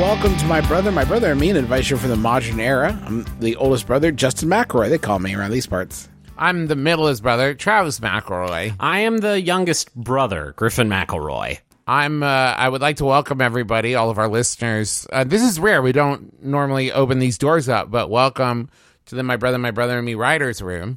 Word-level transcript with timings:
welcome 0.00 0.34
to 0.34 0.46
my 0.46 0.62
brother, 0.62 0.90
my 0.90 1.04
brother, 1.04 1.30
and 1.30 1.38
me, 1.38 1.50
an 1.50 1.58
advisor 1.58 1.94
for 1.94 2.08
the 2.08 2.16
modern 2.16 2.58
era. 2.58 2.98
I'm 3.04 3.26
the 3.38 3.54
oldest 3.56 3.86
brother, 3.86 4.10
Justin 4.10 4.48
McElroy. 4.48 4.88
They 4.88 4.96
call 4.96 5.18
me 5.18 5.34
around 5.34 5.50
these 5.50 5.66
parts. 5.66 6.08
I'm 6.38 6.68
the 6.68 6.74
middleest 6.74 7.22
brother, 7.22 7.52
Travis 7.52 8.00
McElroy. 8.00 8.74
I 8.80 9.00
am 9.00 9.18
the 9.18 9.38
youngest 9.38 9.94
brother, 9.94 10.54
Griffin 10.56 10.88
McElroy. 10.88 11.58
I'm. 11.86 12.22
Uh, 12.22 12.26
I 12.26 12.66
would 12.66 12.80
like 12.80 12.96
to 12.96 13.04
welcome 13.04 13.42
everybody, 13.42 13.94
all 13.94 14.08
of 14.08 14.16
our 14.16 14.28
listeners. 14.28 15.06
Uh, 15.12 15.24
this 15.24 15.42
is 15.42 15.60
rare. 15.60 15.82
We 15.82 15.92
don't 15.92 16.42
normally 16.42 16.90
open 16.90 17.18
these 17.18 17.36
doors 17.36 17.68
up, 17.68 17.90
but 17.90 18.08
welcome 18.08 18.70
to 19.04 19.14
the 19.14 19.22
My 19.22 19.36
Brother, 19.36 19.58
My 19.58 19.70
Brother, 19.70 19.98
and 19.98 20.06
Me 20.06 20.14
writers' 20.14 20.62
room. 20.62 20.96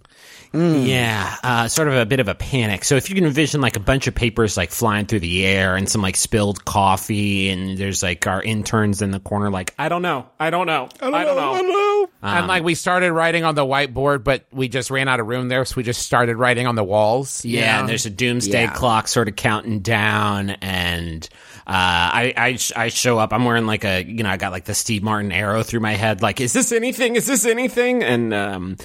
Yeah, 0.54 1.36
uh, 1.44 1.68
sort 1.68 1.88
of 1.88 1.96
a 1.96 2.06
bit 2.06 2.20
of 2.20 2.28
a 2.28 2.36
panic. 2.36 2.84
So 2.84 2.96
if 2.96 3.10
you 3.10 3.16
can 3.16 3.26
envision 3.26 3.60
like 3.60 3.76
a 3.76 3.80
bunch 3.80 4.06
of 4.08 4.14
papers 4.14 4.56
like 4.56 4.70
flying 4.72 5.06
through 5.08 5.22
the 5.22 5.46
air 5.46 5.76
and 5.76 5.90
some 5.90 6.02
like 6.02 6.16
spilled 6.16 6.64
coffee, 6.64 7.50
and 7.50 7.78
there's 7.78 8.04
like 8.04 8.28
our 8.28 8.42
interns 8.42 9.02
in 9.02 9.12
the 9.12 9.20
corner, 9.20 9.50
like 9.50 9.74
I 9.80 9.90
don't 9.90 10.02
know, 10.04 10.28
I 10.40 10.52
don't 10.52 10.68
know, 10.68 10.90
I 11.02 11.10
don't, 11.10 11.12
know. 11.12 11.18
I 11.54 11.58
don't 11.58 11.68
know. 11.70 12.10
And 12.22 12.48
like 12.48 12.64
we 12.64 12.76
started 12.76 13.12
writing 13.12 13.44
on 13.44 13.56
the 13.56 13.66
whiteboard, 13.66 14.24
but 14.24 14.46
we 14.52 14.68
just 14.68 14.92
ran 14.92 15.08
out 15.08 15.20
of 15.20 15.28
room 15.28 15.48
there, 15.50 15.66
so 15.66 15.74
we 15.76 15.84
just 15.84 16.04
started 16.04 16.38
writing 16.38 16.68
on 16.68 16.76
the 16.76 16.84
walls. 16.84 17.44
Yeah, 17.44 17.74
know? 17.74 17.80
and 17.82 17.90
there's 17.90 18.06
a 18.06 18.10
doomsday 18.12 18.64
Yeah. 18.64 18.74
clock 18.74 19.08
sort 19.08 19.28
of 19.28 19.36
counting 19.36 19.80
down, 19.80 20.52
and 20.52 21.28
I, 21.66 22.34
I 22.36 22.56
sh- 22.58 22.74
I 22.76 22.90
show 22.90 23.20
up. 23.20 23.32
I'm 23.34 23.46
wearing 23.46 23.66
like 23.66 23.86
a 23.86 24.04
you 24.04 24.24
know 24.24 24.30
I 24.30 24.38
got 24.38 24.52
like 24.52 24.66
the 24.66 24.74
Steve 24.74 25.04
Martin 25.04 25.32
arrow 25.32 25.64
through 25.64 25.80
my 25.80 25.94
head. 25.94 26.22
Like, 26.22 26.42
is 26.42 26.54
this 26.54 26.72
anything? 26.72 27.16
Is 27.16 27.26
this 27.26 27.46
anything? 27.46 28.04
And 28.04 28.34
um, 28.34 28.78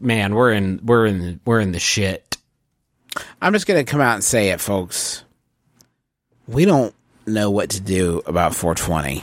man, 0.00 0.34
we're 0.34 0.52
in 0.52 0.80
we're 0.84 1.06
in 1.06 1.40
we're 1.44 1.60
in 1.60 1.72
the 1.72 1.78
shit. 1.78 2.36
I'm 3.40 3.52
just 3.52 3.66
going 3.66 3.84
to 3.84 3.90
come 3.90 4.00
out 4.00 4.14
and 4.14 4.24
say 4.24 4.50
it, 4.50 4.60
folks. 4.60 5.22
We 6.48 6.64
don't 6.64 6.94
know 7.26 7.50
what 7.50 7.70
to 7.70 7.80
do 7.80 8.22
about 8.26 8.54
420. 8.54 9.22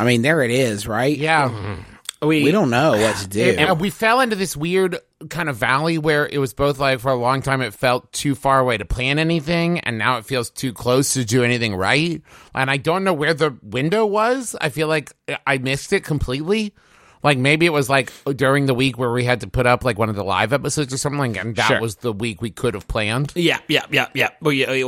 I 0.00 0.04
mean, 0.04 0.22
there 0.22 0.42
it 0.42 0.50
is, 0.50 0.88
right? 0.88 1.16
yeah. 1.16 1.76
We 2.22 2.50
don't 2.52 2.70
know 2.70 2.92
what 2.92 3.16
to 3.16 3.28
do. 3.28 3.54
And 3.58 3.80
we 3.80 3.90
fell 3.90 4.20
into 4.20 4.36
this 4.36 4.56
weird 4.56 4.96
kind 5.28 5.48
of 5.48 5.56
valley 5.56 5.98
where 5.98 6.26
it 6.26 6.38
was 6.38 6.54
both 6.54 6.78
like 6.78 7.00
for 7.00 7.10
a 7.10 7.16
long 7.16 7.42
time 7.42 7.60
it 7.62 7.74
felt 7.74 8.12
too 8.12 8.34
far 8.34 8.60
away 8.60 8.76
to 8.78 8.84
plan 8.84 9.18
anything, 9.18 9.80
and 9.80 9.98
now 9.98 10.18
it 10.18 10.24
feels 10.24 10.50
too 10.50 10.72
close 10.72 11.12
to 11.14 11.24
do 11.24 11.42
anything 11.44 11.74
right. 11.74 12.22
And 12.54 12.70
I 12.70 12.76
don't 12.76 13.04
know 13.04 13.12
where 13.14 13.34
the 13.34 13.56
window 13.62 14.06
was. 14.06 14.54
I 14.60 14.68
feel 14.68 14.88
like 14.88 15.12
I 15.46 15.58
missed 15.58 15.92
it 15.92 16.04
completely. 16.04 16.74
Like 17.22 17.38
maybe 17.38 17.66
it 17.66 17.72
was 17.72 17.88
like 17.88 18.12
during 18.34 18.66
the 18.66 18.74
week 18.74 18.98
where 18.98 19.12
we 19.12 19.24
had 19.24 19.40
to 19.42 19.46
put 19.46 19.64
up 19.64 19.84
like 19.84 19.96
one 19.96 20.08
of 20.08 20.16
the 20.16 20.24
live 20.24 20.52
episodes 20.52 20.92
or 20.92 20.98
something, 20.98 21.18
like, 21.20 21.36
and 21.36 21.54
that 21.54 21.68
Sure. 21.68 21.80
was 21.80 21.96
the 21.96 22.12
week 22.12 22.42
we 22.42 22.50
could 22.50 22.74
have 22.74 22.88
planned. 22.88 23.32
Yeah, 23.36 23.60
yeah, 23.68 23.86
yeah, 23.92 24.08
yeah. 24.12 24.30
We 24.40 24.66
we 24.66 24.84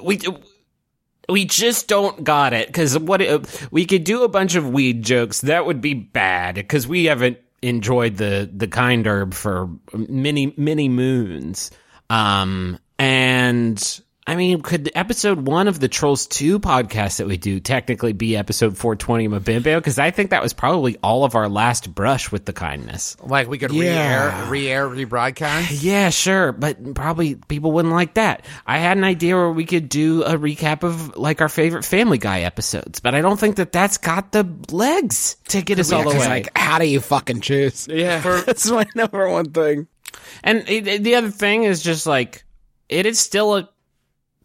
we, 0.00 0.20
we 1.28 1.44
just 1.44 1.88
don't 1.88 2.22
got 2.24 2.52
it 2.52 2.68
because 2.68 2.96
what 2.98 3.20
it, 3.20 3.68
we 3.72 3.86
could 3.86 4.04
do 4.04 4.22
a 4.22 4.28
bunch 4.28 4.54
of 4.54 4.68
weed 4.70 5.02
jokes 5.02 5.40
that 5.42 5.66
would 5.66 5.80
be 5.80 5.94
bad 5.94 6.54
because 6.54 6.86
we 6.86 7.06
haven't 7.06 7.38
enjoyed 7.62 8.16
the 8.16 8.48
the 8.52 8.68
kind 8.68 9.06
herb 9.06 9.34
for 9.34 9.68
many 9.92 10.54
many 10.56 10.88
moons. 10.88 11.70
Um, 12.10 12.78
and 12.98 14.00
I 14.28 14.36
mean, 14.36 14.60
could 14.60 14.90
episode 14.94 15.40
one 15.46 15.68
of 15.68 15.80
the 15.80 15.88
Trolls 15.88 16.26
Two 16.26 16.60
podcast 16.60 17.16
that 17.16 17.26
we 17.26 17.38
do 17.38 17.60
technically 17.60 18.12
be 18.12 18.36
episode 18.36 18.76
four 18.76 18.94
twenty 18.94 19.24
of 19.24 19.32
Mabimbo? 19.32 19.76
Because 19.76 19.98
I 19.98 20.10
think 20.10 20.30
that 20.30 20.42
was 20.42 20.52
probably 20.52 20.98
all 21.02 21.24
of 21.24 21.34
our 21.34 21.48
last 21.48 21.94
brush 21.94 22.30
with 22.30 22.44
the 22.44 22.52
kindness. 22.52 23.16
Like 23.22 23.48
we 23.48 23.56
could 23.56 23.72
Yeah. 23.72 24.50
re-air, 24.50 24.50
re-air, 24.50 25.06
rebroadcast. 25.06 25.78
Yeah, 25.82 26.10
sure, 26.10 26.52
but 26.52 26.94
probably 26.94 27.36
people 27.36 27.72
wouldn't 27.72 27.94
like 27.94 28.14
that. 28.14 28.44
I 28.66 28.76
had 28.76 28.98
an 28.98 29.04
idea 29.04 29.34
where 29.34 29.50
we 29.50 29.64
could 29.64 29.88
do 29.88 30.24
a 30.24 30.36
recap 30.36 30.82
of 30.82 31.16
like 31.16 31.40
our 31.40 31.48
favorite 31.48 31.86
Family 31.86 32.18
Guy 32.18 32.40
episodes, 32.42 33.00
but 33.00 33.14
I 33.14 33.22
don't 33.22 33.40
think 33.40 33.56
that 33.56 33.72
that's 33.72 33.96
got 33.96 34.32
the 34.32 34.46
legs 34.70 35.38
to 35.48 35.62
get 35.62 35.78
us 35.78 35.90
all 35.90 36.02
the 36.04 36.10
'cause, 36.10 36.20
way. 36.20 36.28
like, 36.28 36.50
how 36.54 36.78
do 36.78 36.86
you 36.86 37.00
fucking 37.00 37.40
choose? 37.40 37.88
yeah, 37.90 38.20
That's 38.46 38.70
my 38.70 38.84
number 38.94 39.26
one 39.30 39.52
thing. 39.52 39.86
and 40.44 40.68
it, 40.68 40.86
it- 40.86 41.02
the 41.02 41.14
other 41.14 41.30
thing 41.30 41.64
is 41.64 41.82
just 41.82 42.06
like 42.06 42.44
it 42.90 43.06
is 43.06 43.18
still 43.18 43.56
a 43.56 43.68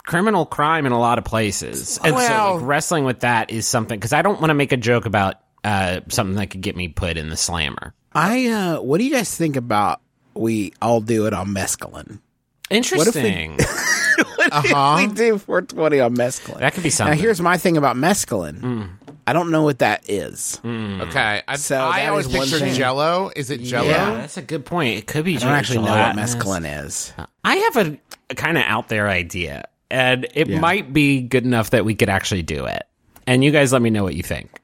criminal 0.06 0.46
crime 0.46 0.86
in 0.86 0.91
a 0.91 1.00
lot 1.00 1.18
of 1.18 1.24
places, 1.25 2.00
and 2.03 2.18
so 2.18 2.53
like, 2.56 2.62
wrestling 2.66 3.03
with 3.06 3.22
that 3.22 3.50
is 3.52 3.68
something 3.68 3.97
because 4.00 4.14
I 4.14 4.22
don't 4.22 4.40
want 4.40 4.50
to 4.50 4.56
make 4.56 4.72
a 4.72 4.78
joke 4.78 5.06
about 5.06 5.36
uh, 5.64 6.02
something 6.09 6.36
that 6.36 6.47
could 6.47 6.62
get 6.62 6.75
me 6.75 6.88
put 6.90 7.18
in 7.18 7.30
the 7.30 7.38
slammer. 7.38 7.94
I, 8.13 8.47
uh, 8.47 8.81
what 8.81 9.00
do 9.00 9.06
you 9.06 9.12
guys 9.12 9.36
think 9.36 9.56
about 9.56 10.02
we 10.36 10.74
all 10.81 11.02
do 11.02 11.25
it 11.25 11.34
on 11.34 11.47
mescaline? 11.50 12.19
Interesting. 12.69 13.58
Uh-huh. 14.52 14.96
We 14.97 15.08
do 15.08 15.38
420 15.38 16.00
on 16.02 16.16
mescaline. 16.16 16.59
that 16.59 16.74
could 16.74 16.84
be 16.84 16.90
something. 16.90 17.16
Now, 17.16 17.22
here's 17.22 17.40
my 17.42 17.58
thing 17.58 17.78
about 17.78 17.96
mescaline. 17.96 18.90
I 19.25 19.34
don't 19.34 19.52
know 19.52 19.63
what 19.63 19.80
that 19.80 20.09
is. 20.09 20.59
Okay, 20.63 21.42
I, 21.47 21.56
So 21.56 21.78
I 21.78 22.08
always 22.08 22.28
is 22.28 22.34
one 22.34 22.42
pictured 22.44 22.59
thing. 22.59 22.74
Jello. 22.75 23.31
Is 23.36 23.50
it 23.50 23.62
Jello? 23.62 23.88
yeah, 23.90 24.13
that's 24.16 24.38
a 24.38 24.42
good 24.42 24.66
point. 24.66 24.97
It 24.97 25.08
could 25.08 25.24
be. 25.25 25.38
I 25.38 25.40
don't 25.40 25.50
actually 25.50 25.78
know 25.78 25.84
what 25.84 26.13
gelatinous. 26.13 26.36
mescaline 26.36 26.86
is. 26.86 27.13
I 27.44 27.56
have 27.56 27.78
a, 27.78 27.97
a 28.30 28.36
kind 28.36 28.58
of 28.58 28.63
out 28.66 28.90
there 28.90 29.08
idea, 29.09 29.66
and 29.94 30.28
it 30.34 30.48
Yeah. 30.50 30.59
might 30.59 30.92
be 30.92 31.22
good 31.22 31.46
enough 31.46 31.70
that 31.70 31.86
we 31.86 31.96
could 31.96 32.09
actually 32.09 32.42
do 32.44 32.66
it. 32.66 32.84
And 33.28 33.44
you 33.44 33.52
guys 33.52 33.72
let 33.72 33.81
me 33.81 33.90
know 33.90 34.04
what 34.04 34.16
you 34.16 34.24
think. 34.24 34.59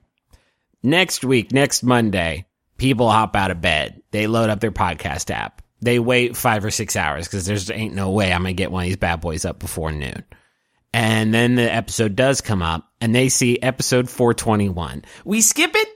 Next 0.83 1.23
week, 1.23 1.51
next 1.51 1.83
Monday, 1.83 2.45
people 2.77 3.09
hop 3.09 3.35
out 3.35 3.51
of 3.51 3.61
bed. 3.61 4.01
They 4.11 4.27
load 4.27 4.49
up 4.49 4.59
their 4.59 4.71
podcast 4.71 5.29
app. 5.31 5.61
They 5.81 5.99
wait 5.99 6.35
five 6.35 6.65
or 6.65 6.71
six 6.71 6.95
hours 6.95 7.27
because 7.27 7.45
there's 7.45 7.69
ain't 7.71 7.93
no 7.95 8.11
way 8.11 8.33
I'm 8.33 8.41
gonna 8.41 8.53
get 8.53 8.71
one 8.71 8.83
of 8.83 8.87
these 8.87 8.97
bad 8.97 9.21
boys 9.21 9.45
up 9.45 9.59
before 9.59 9.91
noon. 9.91 10.23
And 10.93 11.33
then 11.33 11.55
the 11.55 11.71
episode 11.73 12.15
does 12.15 12.41
come 12.41 12.61
up, 12.63 12.89
and 12.99 13.13
they 13.13 13.29
see 13.29 13.59
episode 13.61 14.09
421. 14.09 15.03
We 15.23 15.39
skip 15.41 15.71
it. 15.75 15.87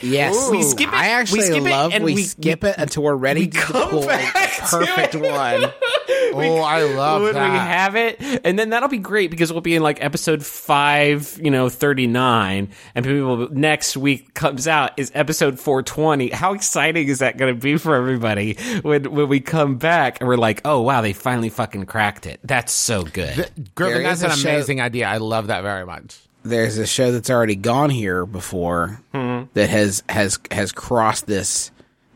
Yes, 0.00 0.48
We 0.50 0.62
skip 0.62 0.88
it, 0.88 0.94
I 0.94 1.08
we 1.08 1.12
actually 1.12 1.40
skip 1.42 1.64
it, 1.66 1.70
love 1.70 1.92
and 1.92 2.02
we, 2.02 2.14
we- 2.14 2.22
skip 2.22 2.64
it 2.64 2.76
until 2.78 3.02
we're 3.02 3.14
ready 3.14 3.48
to 3.48 3.60
pull 3.60 4.08
a 4.08 4.18
perfect 4.60 5.14
one. 5.16 5.64
Oh, 6.34 6.58
I 6.60 6.82
love 6.82 7.22
when 7.22 7.34
that. 7.34 7.52
we 7.52 7.58
have 7.58 7.94
it, 7.94 8.40
and 8.44 8.58
then 8.58 8.70
that'll 8.70 8.88
be 8.88 8.98
great 8.98 9.30
because 9.30 9.52
we'll 9.52 9.60
be 9.60 9.74
in 9.74 9.82
like 9.82 10.02
episode 10.02 10.44
five, 10.44 11.38
you 11.42 11.50
know, 11.50 11.68
thirty 11.68 12.06
nine, 12.06 12.70
and 12.94 13.04
people 13.04 13.48
next 13.50 13.96
week 13.96 14.32
comes 14.32 14.66
out 14.66 14.92
is 14.96 15.12
episode 15.14 15.60
four 15.60 15.82
twenty. 15.82 16.30
How 16.30 16.54
exciting 16.54 17.08
is 17.08 17.18
that 17.18 17.36
going 17.36 17.54
to 17.54 17.60
be 17.60 17.76
for 17.76 17.94
everybody 17.94 18.54
when 18.82 19.12
when 19.12 19.28
we 19.28 19.40
come 19.40 19.76
back 19.76 20.20
and 20.20 20.28
we're 20.28 20.36
like, 20.36 20.62
oh 20.64 20.80
wow, 20.80 21.02
they 21.02 21.12
finally 21.12 21.50
fucking 21.50 21.84
cracked 21.86 22.26
it. 22.26 22.40
That's 22.42 22.72
so 22.72 23.02
good. 23.02 23.50
Griffin, 23.74 23.94
There 23.98 24.02
that's 24.02 24.22
an 24.22 24.30
a 24.30 24.36
show- 24.36 24.50
amazing 24.50 24.80
idea. 24.80 25.06
I 25.06 25.18
love 25.18 25.48
that 25.48 25.62
very 25.62 25.84
much. 25.84 26.18
There's 26.44 26.78
a 26.78 26.86
show 26.86 27.12
that's 27.12 27.30
already 27.30 27.56
gone 27.56 27.90
here 27.90 28.26
before 28.26 29.00
hmm. 29.12 29.42
that 29.54 29.68
has 29.68 30.02
has 30.08 30.38
has 30.50 30.72
crossed 30.72 31.26
this 31.26 31.70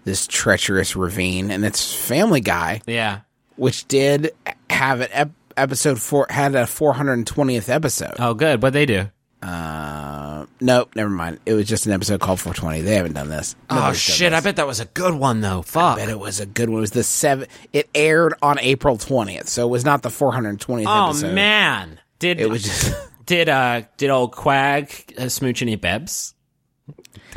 this 0.04 0.26
treacherous 0.26 0.96
ravine, 0.96 1.50
and 1.50 1.64
it's 1.64 1.94
Family 1.94 2.40
Guy, 2.40 2.80
yeah. 2.86 3.20
Which 3.56 3.86
did 3.88 4.32
have 4.70 5.00
an 5.00 5.08
ep- 5.12 5.30
episode 5.56 6.00
four 6.00 6.26
had 6.30 6.54
a 6.54 6.64
420th 6.64 7.68
episode. 7.68 8.14
Oh, 8.18 8.34
good. 8.34 8.62
What 8.62 8.72
they 8.72 8.86
do? 8.86 9.06
Uh, 9.42 10.46
nope, 10.60 10.90
never 10.96 11.10
mind. 11.10 11.38
It 11.46 11.52
was 11.52 11.68
just 11.68 11.86
an 11.86 11.92
episode 11.92 12.20
called 12.20 12.40
420. 12.40 12.80
They 12.82 12.96
haven't 12.96 13.12
done 13.12 13.28
this. 13.28 13.54
Oh 13.70 13.76
Nobody's 13.76 14.06
done 14.06 14.16
shit! 14.16 14.32
I 14.32 14.40
bet 14.40 14.56
that 14.56 14.66
was 14.66 14.80
a 14.80 14.86
good 14.86 15.14
one 15.14 15.40
though. 15.40 15.62
Fuck. 15.62 15.98
I 15.98 16.00
bet 16.00 16.08
it 16.08 16.18
was 16.18 16.40
a 16.40 16.46
good 16.46 16.68
one. 16.70 16.78
It 16.78 16.80
was 16.80 16.90
the 16.92 17.04
seven. 17.04 17.46
It 17.72 17.88
aired 17.94 18.34
on 18.42 18.58
April 18.58 18.96
20th, 18.96 19.46
so 19.46 19.66
it 19.66 19.70
was 19.70 19.84
not 19.84 20.02
the 20.02 20.08
420th 20.08 20.84
Oh 20.86 21.10
episode. 21.10 21.34
man, 21.34 22.00
did 22.18 22.40
It 22.40 22.48
was 22.48 22.64
just. 22.64 22.94
did 23.26 23.48
uh 23.48 23.82
did 23.98 24.10
old 24.10 24.32
Quag 24.32 25.14
uh, 25.18 25.28
smooch 25.28 25.60
any 25.62 25.76
bebs? 25.76 26.32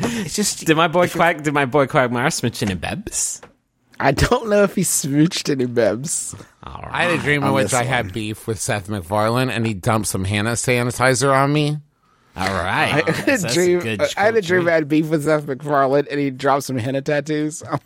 It's 0.00 0.34
just. 0.34 0.64
Did 0.66 0.76
my 0.76 0.88
boy 0.88 1.08
Quag? 1.08 1.42
Did 1.42 1.52
my 1.54 1.66
boy 1.66 1.86
Quagmire 1.86 2.30
smooch 2.30 2.62
any 2.62 2.74
bebs? 2.74 3.42
I 4.00 4.12
don't 4.12 4.48
know 4.48 4.62
if 4.62 4.74
he 4.74 4.82
smooched 4.82 5.50
any 5.50 5.66
bebs. 5.66 6.34
I 6.62 7.04
had 7.04 7.10
a 7.12 7.18
dream 7.22 7.42
in 7.42 7.48
on 7.48 7.54
which 7.54 7.64
this 7.66 7.74
I 7.74 7.84
had 7.84 8.12
beef 8.12 8.46
with 8.46 8.60
Seth 8.60 8.88
MacFarlane, 8.88 9.50
and 9.50 9.66
he 9.66 9.74
dumped 9.74 10.08
some 10.08 10.24
hand 10.24 10.48
sanitizer 10.48 11.32
on 11.34 11.52
me. 11.52 11.78
All 12.36 12.46
right. 12.46 13.04
I 13.06 13.10
had 13.10 13.10
a 13.10 13.12
That's 13.26 13.44
a 13.44 13.52
dream. 13.52 13.80
good 13.80 14.00
I 14.16 14.22
had 14.22 14.36
a 14.36 14.42
dream. 14.42 14.68
I 14.68 14.72
had 14.72 14.88
beef 14.88 15.08
with 15.08 15.24
Seth 15.24 15.46
MacFarlane, 15.46 16.06
and 16.10 16.18
he 16.20 16.30
dropped 16.30 16.64
some 16.64 16.78
henna 16.78 17.02
tattoos 17.02 17.62
on, 17.70 17.80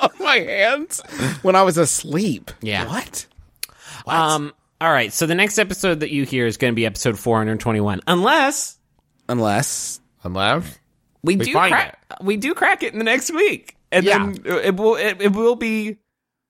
on 0.00 0.10
my 0.18 0.36
hands 0.38 1.00
when 1.42 1.54
I 1.56 1.62
was 1.62 1.78
asleep. 1.78 2.50
Yeah. 2.60 2.86
What? 2.88 3.26
Um. 4.06 4.52
All 4.80 4.90
right. 4.90 5.12
So 5.12 5.26
the 5.26 5.34
next 5.34 5.58
episode 5.58 6.00
that 6.00 6.10
you 6.10 6.24
hear 6.24 6.46
is 6.46 6.56
going 6.56 6.72
to 6.72 6.76
be 6.76 6.86
episode 6.86 7.18
421, 7.18 8.00
unless 8.06 8.78
Unless 9.28 10.00
Unless 10.24 10.78
we, 11.22 11.36
We 11.36 11.44
do 11.44 11.52
find 11.52 11.72
crack. 11.72 11.98
We 12.20 12.36
do 12.36 12.54
crack 12.54 12.82
it 12.82 12.92
in 12.92 12.98
the 12.98 13.04
next 13.04 13.32
week, 13.32 13.76
and 13.92 14.04
Yeah. 14.04 14.18
then 14.18 14.42
it 14.64 14.76
will. 14.76 14.96
It, 14.96 15.20
it 15.20 15.32
will 15.32 15.56
be. 15.56 15.98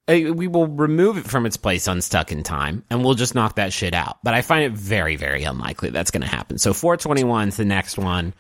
uh, 0.09 0.33
We 0.35 0.49
will 0.49 0.67
remove 0.67 1.19
it 1.19 1.25
from 1.25 1.45
its 1.47 1.57
place 1.57 1.87
unstuck 1.87 2.33
in 2.33 2.43
time, 2.43 2.85
and 2.91 3.05
we'll 3.05 3.15
just 3.15 3.35
knock 3.35 3.57
that 3.57 3.73
shit 3.73 3.95
out. 3.95 4.19
But 4.25 4.35
I 4.35 4.43
find 4.43 4.65
it 4.65 4.73
very, 4.73 5.17
very 5.17 5.45
unlikely 5.45 5.91
that's 5.91 6.11
going 6.11 6.23
to 6.23 6.27
happen. 6.29 6.59
So 6.59 6.73
421 6.73 7.49
is 7.49 7.57
the 7.57 7.65
next 7.65 7.99
one. 7.99 8.35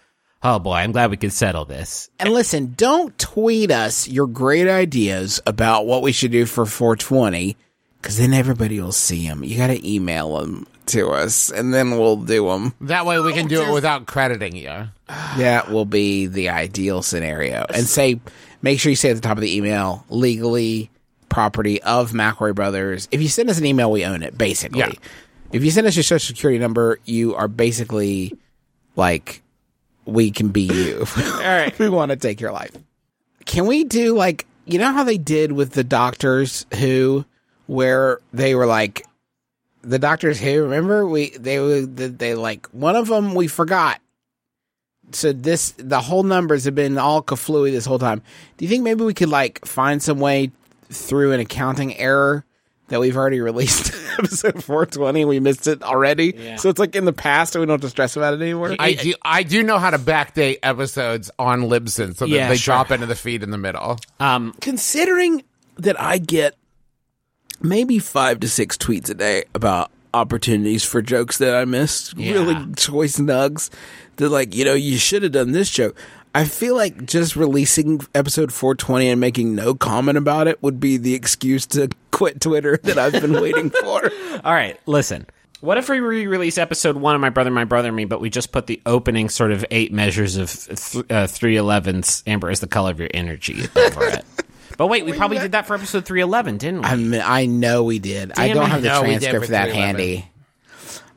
Oh 0.45 0.59
boy, 0.59 0.75
I'm 0.75 0.91
glad 0.91 1.11
we 1.11 1.17
could 1.17 1.33
settle 1.33 1.65
this. 1.65 2.11
And 2.19 2.31
listen, 2.31 2.75
don't 2.77 3.17
tweet 3.17 3.71
us 3.71 4.09
your 4.09 4.27
great 4.27 4.67
ideas 4.69 5.41
about 5.47 5.87
what 5.87 6.03
we 6.03 6.11
should 6.11 6.33
do 6.33 6.47
for 6.47 6.67
420, 6.67 7.57
because 8.01 8.19
then 8.19 8.33
everybody 8.35 8.81
will 8.81 8.91
see 8.91 9.29
them. 9.29 9.45
You 9.45 9.57
got 9.57 9.69
to 9.69 9.89
email 9.89 10.39
them 10.39 10.67
to 10.87 11.11
us, 11.11 11.49
and 11.53 11.73
then 11.73 11.93
we'll 11.93 12.17
do 12.17 12.49
them. 12.49 12.75
that 12.81 13.07
way 13.07 13.21
we 13.21 13.33
can 13.35 13.47
do 13.47 13.63
it 13.63 13.73
without 13.73 14.07
crediting 14.07 14.57
you. 14.57 14.89
That 15.07 15.71
will 15.71 15.85
be 15.85 16.27
the 16.27 16.49
ideal 16.49 17.03
scenario. 17.03 17.65
And 17.73 17.87
say, 17.87 18.21
make 18.63 18.81
sure 18.81 18.91
you 18.91 18.97
say 18.97 19.11
at 19.11 19.17
the 19.17 19.21
top 19.21 19.37
of 19.37 19.43
the 19.43 19.55
email, 19.55 20.07
legally 20.09 20.91
property 21.29 21.83
of 21.83 22.13
McElroy 22.13 22.55
Brothers. 22.55 23.09
If 23.11 23.21
you 23.23 23.29
send 23.29 23.51
us 23.51 23.59
an 23.59 23.67
email, 23.67 23.91
we 23.91 24.05
own 24.05 24.23
it, 24.23 24.37
basically. 24.37 24.81
Yeah. 24.81 24.93
If 25.51 25.65
you 25.65 25.71
send 25.71 25.87
us 25.87 25.97
your 25.97 26.03
social 26.03 26.35
security 26.35 26.59
number, 26.59 26.99
you 27.05 27.35
are 27.35 27.49
basically 27.49 28.39
like, 28.97 29.43
we 30.05 30.31
can 30.31 30.49
be 30.49 30.63
you. 30.63 31.05
All 31.17 31.41
right. 31.41 31.77
we 31.79 31.89
want 31.89 32.11
to 32.11 32.17
take 32.17 32.41
your 32.41 32.53
life. 32.53 32.73
Can 33.47 33.67
we 33.67 33.85
do 33.85 34.15
like, 34.15 34.47
you 34.67 34.79
know 34.79 34.93
how 34.93 35.05
they 35.05 35.19
did 35.19 35.53
with 35.53 35.73
the 35.73 35.85
Doctors 35.85 36.67
Who, 36.79 37.25
where 37.67 38.21
they 38.33 38.55
were 38.55 38.67
like, 38.67 39.07
the 39.81 39.99
Doctors 39.99 40.39
Who, 40.39 40.65
remember? 40.65 41.07
We, 41.07 41.31
they 41.31 41.59
were, 41.59 41.81
they 41.81 42.35
like, 42.35 42.67
one 42.69 42.95
of 42.95 43.09
them 43.09 43.35
we 43.35 43.49
forgot 43.49 44.02
so 45.11 45.33
this 45.33 45.73
the 45.79 46.01
whole 46.01 46.23
numbers 46.23 46.65
have 46.65 46.75
been 46.75 46.97
all 46.99 47.23
kaflooey 47.23 47.73
this 47.73 47.85
whole 47.85 47.99
time. 47.99 48.23
Do 48.57 48.65
you 48.65 48.69
think 48.69 48.85
maybe 48.85 49.05
we 49.05 49.15
could 49.15 49.29
like 49.29 49.65
find 49.67 50.03
some 50.03 50.21
way 50.21 50.51
through 50.91 51.33
an 51.33 51.41
accounting 51.41 51.97
error 51.99 52.45
that 52.89 53.01
we've 53.01 53.17
already 53.17 53.41
released 53.41 53.93
episode 54.19 54.63
420 54.63 55.25
we 55.25 55.41
missed 55.41 55.67
it 55.67 55.83
already? 55.83 56.35
Yeah. 56.37 56.57
So 56.57 56.69
it's 56.69 56.79
like 56.79 56.95
in 56.95 57.05
the 57.05 57.13
past 57.13 57.55
and 57.55 57.61
we 57.61 57.67
don't 57.67 57.75
have 57.75 57.81
to 57.83 57.89
stress 57.91 58.17
about 58.17 58.35
it 58.35 58.41
anymore. 58.43 58.77
I 58.79 58.93
do. 58.93 59.15
I 59.23 59.43
do 59.43 59.63
know 59.63 59.79
how 59.79 59.91
to 59.91 59.99
backdate 59.99 60.59
episodes 60.63 61.31
on 61.39 61.63
Libsyn 61.63 62.15
so 62.17 62.27
that 62.27 62.31
Yeah, 62.31 62.49
they 62.49 62.57
sure. 62.57 62.75
drop 62.75 62.91
into 62.91 63.07
the 63.07 63.15
feed 63.17 63.43
in 63.43 63.51
the 63.51 63.59
middle. 63.59 63.99
Um. 64.21 64.55
Considering 64.61 65.43
that 65.79 65.99
I 66.01 66.19
get 66.19 66.55
maybe 67.61 67.99
5 67.99 68.41
to 68.41 68.49
6 68.49 68.77
tweets 68.77 69.09
a 69.11 69.15
day 69.15 69.45
about 69.55 69.91
opportunities 70.15 70.85
for 70.85 71.03
jokes 71.03 71.39
that 71.39 71.55
I 71.55 71.65
missed, 71.65 72.15
really 72.15 72.57
choice 72.77 73.19
nugs 73.19 73.71
that 74.17 74.29
like, 74.29 74.55
you 74.55 74.65
know, 74.65 74.75
you 74.75 74.99
should 74.99 75.23
have 75.23 75.33
done 75.33 75.53
this 75.53 75.71
joke. 75.71 75.97
I 76.35 76.45
feel 76.45 76.75
like 76.75 77.05
just 77.05 77.37
releasing 77.37 78.01
episode 78.15 78.53
420 78.53 79.11
and 79.11 79.21
making 79.21 79.55
no 79.55 79.75
comment 79.75 80.17
about 80.17 80.49
it 80.49 80.63
would 80.63 80.81
be 80.81 80.97
the 80.97 81.15
excuse 81.15 81.67
to 81.67 81.91
quit 82.11 82.41
Twitter 82.41 82.79
that 82.85 82.99
I've 82.99 83.13
been 83.13 83.35
waiting 83.35 83.71
for. 83.83 84.11
All 84.43 84.53
right. 84.55 84.79
Listen. 84.87 85.27
What 85.61 85.79
if 85.79 85.89
we 85.89 86.01
re-release 86.01 86.59
episode 86.59 86.97
one 86.97 87.15
of 87.15 87.21
My 87.21 87.31
Brother, 87.31 87.51
My 87.53 87.63
Brother, 87.65 87.89
and 87.89 87.97
Me, 87.97 88.05
but 88.05 88.21
we 88.21 88.31
just 88.31 88.51
put 88.51 88.67
the 88.67 88.83
opening 88.85 89.29
sort 89.29 89.53
of 89.53 89.65
eight 89.71 89.93
measures 89.93 90.37
of 90.37 90.51
th- 90.51 91.05
uh, 91.09 91.29
311's 91.29 92.25
Amber 92.27 92.51
is 92.51 92.59
the 92.59 92.67
color 92.67 92.91
of 92.91 92.99
your 92.99 93.11
energy 93.15 93.69
over 93.77 94.05
it? 94.07 94.25
But 94.77 94.87
wait, 94.89 95.05
we 95.05 95.13
probably 95.13 95.39
did 95.39 95.53
that 95.53 95.67
for 95.67 95.75
episode 95.75 96.05
311, 96.05 96.59
didn't 96.59 96.81
we? 96.83 96.87
I 96.87 96.97
mean, 96.97 97.23
I 97.25 97.47
know 97.47 97.85
we 97.85 97.99
did. 97.99 98.33
I 98.39 98.49
don't 98.49 98.65
it. 98.67 98.69
have 98.71 98.83
the 98.83 98.89
No, 98.89 99.03
we 99.03 99.09
did 99.19 99.21
transcript 99.21 99.43
for 99.43 99.47
for 99.47 99.53
that 99.53 99.71
311. 99.71 99.97
handy. 100.11 100.29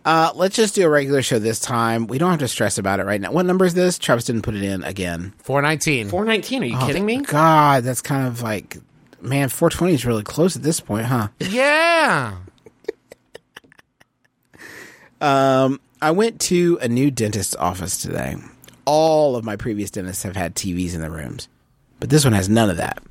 Uh, 0.05 0.31
let's 0.35 0.55
just 0.55 0.75
do 0.75 0.85
a 0.85 0.89
regular 0.89 1.23
show 1.23 1.39
this 1.39 1.59
time. 1.59 2.05
We 2.05 2.19
don't 2.19 2.29
have 2.29 2.39
to 2.39 2.47
stress 2.47 2.77
about 2.77 2.99
it 2.99 3.05
right 3.05 3.19
now. 3.19 3.31
What 3.31 3.47
number 3.47 3.65
is 3.65 3.73
this? 3.73 3.97
Travis 3.97 4.25
didn't 4.25 4.43
put 4.43 4.53
it 4.55 4.61
in 4.63 4.83
again. 4.83 5.33
419. 5.39 6.09
419, 6.09 6.61
are 6.61 6.65
you 6.67 6.77
kidding 6.85 7.05
me? 7.05 7.21
God, 7.21 7.83
that's 7.83 8.01
kind 8.01 8.27
of 8.27 8.43
like, 8.43 8.77
man, 9.19 9.49
420 9.49 9.93
is 9.95 10.05
really 10.05 10.21
close 10.23 10.55
at 10.55 10.61
this 10.61 10.79
point, 10.79 11.07
huh? 11.07 11.29
Yeah. 11.39 12.35
I 16.05 16.11
went 16.11 16.39
to 16.41 16.77
a 16.81 16.87
new 16.87 17.09
dentist's 17.09 17.55
office 17.55 17.99
today. 17.99 18.35
All 18.85 19.35
of 19.35 19.43
my 19.43 19.55
previous 19.55 19.89
dentists 19.89 20.21
have 20.21 20.35
had 20.35 20.53
TVs 20.53 20.93
in 20.93 21.01
the 21.01 21.09
rooms, 21.09 21.47
but 21.99 22.11
this 22.11 22.23
one 22.23 22.33
has 22.33 22.47
none 22.47 22.69
of 22.69 22.77
that. 22.77 23.01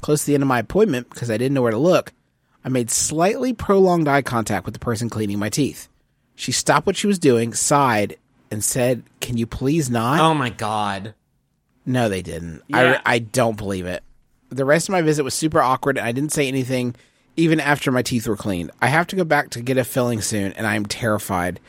Close 0.00 0.20
to 0.20 0.26
the 0.26 0.34
end 0.34 0.42
of 0.42 0.48
my 0.48 0.58
appointment, 0.58 1.10
because 1.10 1.30
I 1.30 1.36
didn't 1.36 1.54
know 1.54 1.62
where 1.62 1.70
to 1.70 1.78
look, 1.78 2.12
I 2.64 2.68
made 2.68 2.90
slightly 2.90 3.52
prolonged 3.52 4.08
eye 4.08 4.22
contact 4.22 4.64
with 4.64 4.74
the 4.74 4.80
person 4.80 5.08
cleaning 5.10 5.38
my 5.38 5.48
teeth. 5.48 5.88
She 6.34 6.52
stopped 6.52 6.86
what 6.86 6.96
she 6.96 7.06
was 7.06 7.18
doing, 7.18 7.52
sighed, 7.52 8.16
and 8.50 8.64
said, 8.64 9.02
Can 9.20 9.36
you 9.36 9.46
please 9.46 9.90
not? 9.90 10.20
Oh 10.20 10.34
my 10.34 10.50
god. 10.50 11.14
No, 11.86 12.08
they 12.08 12.22
didn't. 12.22 12.62
Yeah. 12.68 13.00
I, 13.04 13.14
I 13.14 13.18
don't 13.18 13.56
believe 13.56 13.86
it. 13.86 14.02
The 14.50 14.64
rest 14.64 14.88
of 14.88 14.92
my 14.92 15.02
visit 15.02 15.22
was 15.22 15.34
super 15.34 15.60
awkward, 15.60 15.98
and 15.98 16.06
I 16.06 16.12
didn't 16.12 16.32
say 16.32 16.48
anything 16.48 16.94
even 17.36 17.60
after 17.60 17.90
my 17.90 18.02
teeth 18.02 18.26
were 18.26 18.36
cleaned. 18.36 18.70
I 18.82 18.88
have 18.88 19.06
to 19.08 19.16
go 19.16 19.24
back 19.24 19.50
to 19.50 19.62
get 19.62 19.78
a 19.78 19.84
filling 19.84 20.20
soon, 20.20 20.52
and 20.54 20.66
I 20.66 20.74
am 20.76 20.86
terrified 20.86 21.60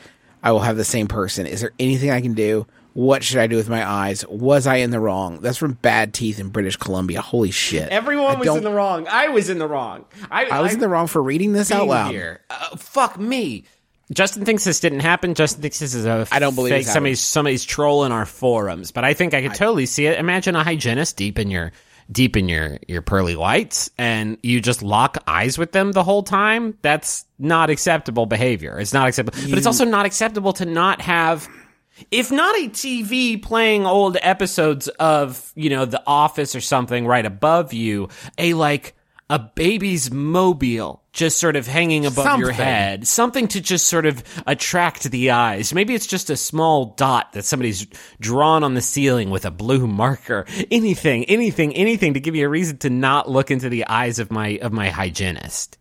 I 0.42 0.52
will 0.52 0.60
have 0.60 0.76
the 0.76 0.84
same 0.84 1.06
person. 1.06 1.46
Is 1.46 1.60
there 1.60 1.72
anything 1.78 2.10
I 2.10 2.20
can 2.20 2.34
do? 2.34 2.66
What 2.94 3.24
should 3.24 3.38
I 3.38 3.46
do 3.46 3.56
with 3.56 3.68
my 3.68 3.88
eyes? 3.88 4.26
Was 4.28 4.66
I 4.66 4.76
in 4.76 4.90
the 4.90 5.00
wrong? 5.00 5.40
That's 5.40 5.56
from 5.56 5.74
Bad 5.74 6.12
Teeth 6.12 6.38
in 6.38 6.50
British 6.50 6.76
Columbia. 6.76 7.22
Holy 7.22 7.50
shit. 7.50 7.88
Everyone 7.88 8.36
I 8.36 8.38
was 8.38 8.48
in 8.48 8.64
the 8.64 8.72
wrong. 8.72 9.06
I 9.08 9.28
was 9.28 9.48
in 9.48 9.58
the 9.58 9.66
wrong. 9.66 10.04
I, 10.30 10.44
I 10.46 10.60
was 10.60 10.74
in 10.74 10.80
the 10.80 10.88
wrong 10.88 11.06
for 11.06 11.22
reading 11.22 11.52
this 11.52 11.70
out 11.70 11.86
loud. 11.86 12.10
Here. 12.10 12.40
Uh, 12.50 12.76
fuck 12.76 13.18
me. 13.18 13.64
Justin 14.12 14.44
thinks 14.44 14.64
this 14.64 14.80
didn't 14.80 15.00
happen. 15.00 15.34
Justin 15.34 15.62
thinks 15.62 15.78
this 15.78 15.94
is 15.94 16.04
a 16.04 16.26
I 16.30 16.38
don't 16.38 16.54
believe 16.54 16.72
fake. 16.72 16.86
somebody's 16.86 17.20
somebody's 17.20 17.64
trolling 17.64 18.12
our 18.12 18.26
forums, 18.26 18.90
but 18.90 19.04
I 19.04 19.14
think 19.14 19.32
I 19.32 19.40
could 19.42 19.54
totally 19.54 19.86
see 19.86 20.06
it. 20.06 20.18
Imagine 20.18 20.54
a 20.54 20.62
hygienist 20.62 21.16
deep 21.16 21.38
in 21.38 21.50
your 21.50 21.72
deep 22.10 22.36
in 22.36 22.48
your 22.48 22.78
your 22.86 23.00
pearly 23.00 23.36
whites, 23.36 23.90
and 23.96 24.36
you 24.42 24.60
just 24.60 24.82
lock 24.82 25.16
eyes 25.26 25.56
with 25.56 25.72
them 25.72 25.92
the 25.92 26.02
whole 26.04 26.22
time. 26.22 26.76
That's 26.82 27.24
not 27.38 27.70
acceptable 27.70 28.26
behavior. 28.26 28.78
It's 28.78 28.92
not 28.92 29.08
acceptable, 29.08 29.38
but 29.48 29.56
it's 29.56 29.66
also 29.66 29.86
not 29.86 30.04
acceptable 30.04 30.52
to 30.54 30.66
not 30.66 31.00
have. 31.00 31.48
If 32.10 32.30
not 32.30 32.54
a 32.56 32.68
TV 32.68 33.40
playing 33.42 33.86
old 33.86 34.16
episodes 34.20 34.88
of, 34.88 35.52
you 35.54 35.70
know, 35.70 35.84
The 35.84 36.02
Office 36.06 36.54
or 36.54 36.60
something 36.60 37.06
right 37.06 37.24
above 37.24 37.72
you, 37.72 38.08
a 38.38 38.54
like 38.54 38.94
a 39.30 39.38
baby's 39.38 40.10
mobile 40.10 41.02
just 41.12 41.38
sort 41.38 41.56
of 41.56 41.66
hanging 41.66 42.06
above 42.06 42.38
your 42.38 42.52
head, 42.52 43.06
something 43.06 43.48
to 43.48 43.60
just 43.60 43.86
sort 43.86 44.06
of 44.06 44.22
attract 44.46 45.10
the 45.10 45.30
eyes. 45.30 45.74
Maybe 45.74 45.94
it's 45.94 46.06
just 46.06 46.30
a 46.30 46.36
small 46.36 46.94
dot 46.96 47.32
that 47.32 47.44
somebody's 47.44 47.86
drawn 48.20 48.64
on 48.64 48.74
the 48.74 48.80
ceiling 48.80 49.30
with 49.30 49.44
a 49.44 49.50
blue 49.50 49.86
marker. 49.86 50.46
Anything, 50.70 51.24
anything, 51.26 51.74
anything 51.74 52.14
to 52.14 52.20
give 52.20 52.34
you 52.34 52.46
a 52.46 52.48
reason 52.48 52.78
to 52.78 52.90
not 52.90 53.30
look 53.30 53.50
into 53.50 53.68
the 53.68 53.86
eyes 53.86 54.18
of 54.18 54.30
my 54.30 54.58
of 54.62 54.72
my 54.72 54.88
hygienist. 54.88 55.78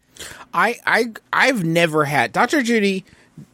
I, 0.53 0.77
I, 0.85 1.13
I've 1.33 1.63
never 1.63 2.05
had 2.05 2.31
Dr. 2.31 2.61
Judy 2.61 3.05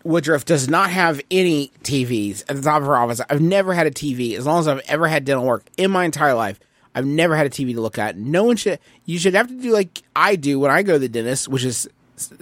Woodruff 0.03 0.46
does 0.46 0.67
not 0.70 0.89
have 0.91 1.22
any 1.32 1.72
TVs 1.84 2.44
at 2.50 2.56
the 2.56 2.62
top 2.62 2.82
of 2.82 2.88
her 2.88 2.96
office. 2.96 3.22
I've 3.29 3.41
never 3.41 3.74
had 3.74 3.88
a 3.88 3.91
TV 3.91 4.36
as 4.38 4.46
long 4.46 4.60
as 4.60 4.67
I've 4.67 4.82
ever 4.88 5.08
had 5.08 5.25
dental 5.25 5.46
work 5.46 5.65
in 5.77 5.91
my 5.91 6.06
entire 6.06 6.34
life. 6.34 6.60
I've 6.96 7.06
never 7.06 7.36
had 7.36 7.46
a 7.46 7.50
TV 7.50 7.74
to 7.75 7.82
look 7.82 7.98
at. 7.98 8.17
No 8.17 8.44
one 8.44 8.56
should. 8.56 8.79
You 9.06 9.20
should 9.20 9.34
have 9.36 9.48
to 9.48 9.53
do 9.62 9.72
like 9.72 10.01
I 10.15 10.36
do 10.36 10.60
when 10.60 10.72
I 10.72 10.82
go 10.84 10.94
to 10.94 11.00
the 11.00 11.10
dentist, 11.10 11.48
which 11.48 11.63
is 11.63 11.88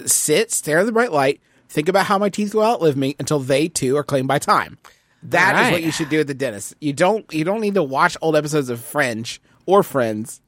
sit, 0.06 0.52
stare 0.52 0.80
at 0.80 0.86
the 0.86 0.92
bright 0.94 1.12
light, 1.12 1.42
think 1.68 1.90
about 1.90 2.06
how 2.06 2.18
my 2.18 2.30
teeth 2.30 2.56
will 2.56 2.64
outlive 2.64 2.96
me 2.96 3.16
until 3.20 3.40
they 3.40 3.68
too 3.68 3.98
are 3.98 4.04
claimed 4.04 4.28
by 4.30 4.40
time. 4.40 4.78
That 5.24 5.56
is 5.56 5.58
Alright. 5.58 5.72
what 5.74 5.84
you 5.84 5.92
should 5.92 6.10
do 6.10 6.20
at 6.22 6.28
the 6.28 6.34
dentist. 6.34 6.76
You 6.80 6.94
don't. 6.94 7.26
You 7.34 7.44
don't 7.44 7.60
need 7.62 7.74
to 7.74 7.84
watch 7.84 8.16
old 8.22 8.36
episodes 8.36 8.70
of 8.70 8.80
French 8.80 9.42
or 9.66 9.82
Friends. 9.84 10.40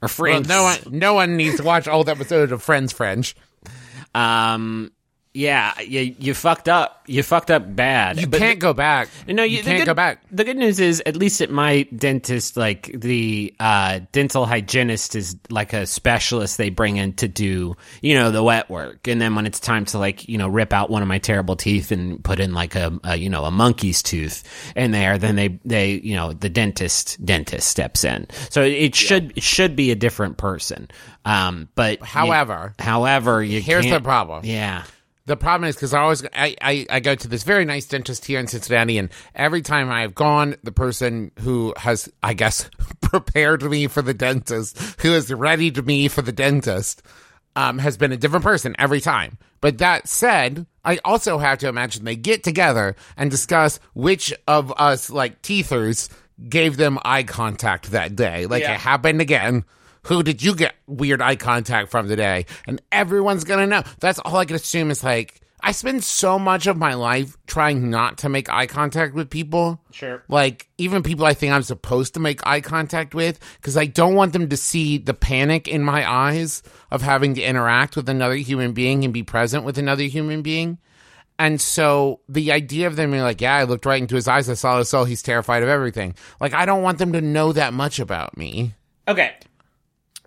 Or 0.00 0.06
Well, 0.06 0.08
friends. 0.08 0.48
no 0.48 0.62
one, 0.62 0.78
no 0.90 1.14
one 1.14 1.36
needs 1.36 1.56
to 1.58 1.62
watch 1.64 1.86
old 1.88 2.08
episodes 2.08 2.52
of 2.52 2.62
Friends 2.62 2.92
French. 2.92 3.34
Um, 4.14 4.92
yeah, 5.34 5.80
you 5.80 6.14
you 6.18 6.34
fucked 6.34 6.68
up. 6.68 6.98
You 7.06 7.22
fucked 7.22 7.50
up 7.50 7.74
bad. 7.74 8.20
You 8.20 8.26
But 8.26 8.38
can't 8.38 8.58
go 8.60 8.72
back. 8.74 9.08
No, 9.26 9.42
you, 9.42 9.56
you 9.58 9.62
can't 9.64 9.78
good- 9.80 9.86
go 9.86 9.94
back. 9.94 10.22
The 10.30 10.44
good 10.44 10.56
news 10.56 10.78
is, 10.78 11.02
at 11.04 11.16
least 11.16 11.40
at 11.40 11.50
my 11.50 11.82
dentist, 11.96 12.56
like 12.56 12.90
the 12.94 13.52
uh, 13.58 14.00
dental 14.12 14.46
hygienist 14.46 15.16
is 15.16 15.36
like 15.50 15.72
a 15.72 15.84
specialist 15.86 16.58
they 16.58 16.70
bring 16.70 16.98
in 16.98 17.14
to 17.14 17.26
do, 17.28 17.76
you 18.02 18.14
know, 18.14 18.30
the 18.30 18.42
wet 18.42 18.70
work. 18.70 19.08
And 19.08 19.20
then 19.20 19.34
when 19.34 19.46
it's 19.46 19.58
time 19.58 19.84
to 19.86 19.98
like, 19.98 20.28
you 20.28 20.38
know, 20.38 20.46
rip 20.48 20.72
out 20.72 20.90
one 20.90 21.02
of 21.02 21.08
my 21.08 21.18
terrible 21.18 21.56
teeth 21.56 21.90
and 21.90 22.22
put 22.22 22.38
in 22.38 22.54
like 22.54 22.76
a, 22.76 22.98
a 23.02 23.16
you 23.16 23.28
know, 23.28 23.44
a 23.44 23.50
monkey's 23.50 24.02
tooth 24.02 24.44
in 24.76 24.92
there, 24.92 25.18
then 25.18 25.34
they, 25.34 25.58
they, 25.64 25.92
you 25.94 26.14
know, 26.14 26.32
the 26.32 26.48
dentist, 26.48 27.22
dentist 27.24 27.66
steps 27.68 28.04
in. 28.04 28.26
So 28.50 28.62
it 28.62 28.94
should, 28.94 29.32
it 29.36 29.42
should 29.42 29.74
be 29.76 29.90
a 29.90 29.96
different 29.96 30.36
person. 30.36 30.88
Um, 31.24 31.68
but 31.74 31.98
you- 31.98 32.06
However- 32.06 32.74
however, 32.78 33.42
you 33.42 33.60
Here's 33.60 33.86
the 33.86 34.00
problem. 34.00 34.44
Yeah. 34.44 34.84
The 35.26 35.36
problem 35.36 35.68
is 35.68 35.76
because 35.76 35.94
I 35.94 36.00
always 36.00 36.24
I, 36.34 36.56
I 36.60 36.86
I 36.90 37.00
go 37.00 37.14
to 37.14 37.28
this 37.28 37.44
very 37.44 37.64
nice 37.64 37.86
dentist 37.86 38.24
here 38.24 38.40
in 38.40 38.48
Cincinnati, 38.48 38.98
and 38.98 39.08
every 39.34 39.62
time 39.62 39.90
I've 39.90 40.14
gone, 40.14 40.56
the 40.64 40.72
person 40.72 41.30
who 41.40 41.72
has 41.76 42.08
I 42.22 42.34
guess 42.34 42.68
prepared 43.00 43.62
me 43.62 43.86
for 43.86 44.02
the 44.02 44.14
dentist, 44.14 44.78
who 45.00 45.12
has 45.12 45.32
readied 45.32 45.86
me 45.86 46.08
for 46.08 46.22
the 46.22 46.32
dentist, 46.32 47.02
um, 47.54 47.78
has 47.78 47.96
been 47.96 48.10
a 48.12 48.16
different 48.16 48.44
person 48.44 48.74
every 48.78 49.00
time. 49.00 49.38
But 49.60 49.78
that 49.78 50.08
said, 50.08 50.66
I 50.84 50.98
also 51.04 51.38
have 51.38 51.58
to 51.58 51.68
imagine 51.68 52.04
they 52.04 52.16
get 52.16 52.42
together 52.42 52.96
and 53.16 53.30
discuss 53.30 53.78
which 53.94 54.34
of 54.48 54.72
us 54.76 55.08
like 55.08 55.40
teethers 55.42 56.08
gave 56.48 56.76
them 56.76 56.98
eye 57.04 57.22
contact 57.22 57.92
that 57.92 58.16
day. 58.16 58.46
Like 58.46 58.62
Yeah. 58.62 58.74
it 58.74 58.80
happened 58.80 59.20
again. 59.20 59.64
Who 60.06 60.22
did 60.22 60.42
you 60.42 60.54
get 60.54 60.74
weird 60.86 61.22
eye 61.22 61.36
contact 61.36 61.90
from 61.90 62.08
today? 62.08 62.46
And 62.66 62.82
everyone's 62.90 63.44
gonna 63.44 63.66
know. 63.66 63.82
That's 64.00 64.18
all 64.18 64.36
I 64.36 64.44
can 64.44 64.56
assume 64.56 64.90
is 64.90 65.04
like 65.04 65.40
I 65.64 65.70
spend 65.70 66.02
so 66.02 66.40
much 66.40 66.66
of 66.66 66.76
my 66.76 66.94
life 66.94 67.36
trying 67.46 67.88
not 67.88 68.18
to 68.18 68.28
make 68.28 68.50
eye 68.50 68.66
contact 68.66 69.14
with 69.14 69.30
people. 69.30 69.80
Sure. 69.92 70.24
Like 70.28 70.68
even 70.76 71.04
people 71.04 71.24
I 71.24 71.34
think 71.34 71.52
I'm 71.52 71.62
supposed 71.62 72.14
to 72.14 72.20
make 72.20 72.44
eye 72.44 72.60
contact 72.60 73.14
with 73.14 73.38
because 73.56 73.76
I 73.76 73.86
don't 73.86 74.16
want 74.16 74.32
them 74.32 74.48
to 74.48 74.56
see 74.56 74.98
the 74.98 75.14
panic 75.14 75.68
in 75.68 75.84
my 75.84 76.10
eyes 76.10 76.64
of 76.90 77.02
having 77.02 77.34
to 77.34 77.42
interact 77.42 77.94
with 77.94 78.08
another 78.08 78.34
human 78.34 78.72
being 78.72 79.04
and 79.04 79.14
be 79.14 79.22
present 79.22 79.64
with 79.64 79.78
another 79.78 80.04
human 80.04 80.42
being. 80.42 80.78
And 81.38 81.60
so 81.60 82.20
the 82.28 82.50
idea 82.52 82.88
of 82.88 82.96
them 82.96 83.12
being 83.12 83.22
like, 83.22 83.40
yeah, 83.40 83.56
I 83.56 83.64
looked 83.64 83.86
right 83.86 84.00
into 84.00 84.16
his 84.16 84.28
eyes, 84.28 84.50
I 84.50 84.54
saw 84.54 84.78
his 84.78 84.88
soul, 84.88 85.04
he's 85.04 85.22
terrified 85.22 85.62
of 85.62 85.68
everything. 85.68 86.16
Like 86.40 86.54
I 86.54 86.66
don't 86.66 86.82
want 86.82 86.98
them 86.98 87.12
to 87.12 87.20
know 87.20 87.52
that 87.52 87.72
much 87.72 88.00
about 88.00 88.36
me. 88.36 88.74
Okay. 89.06 89.34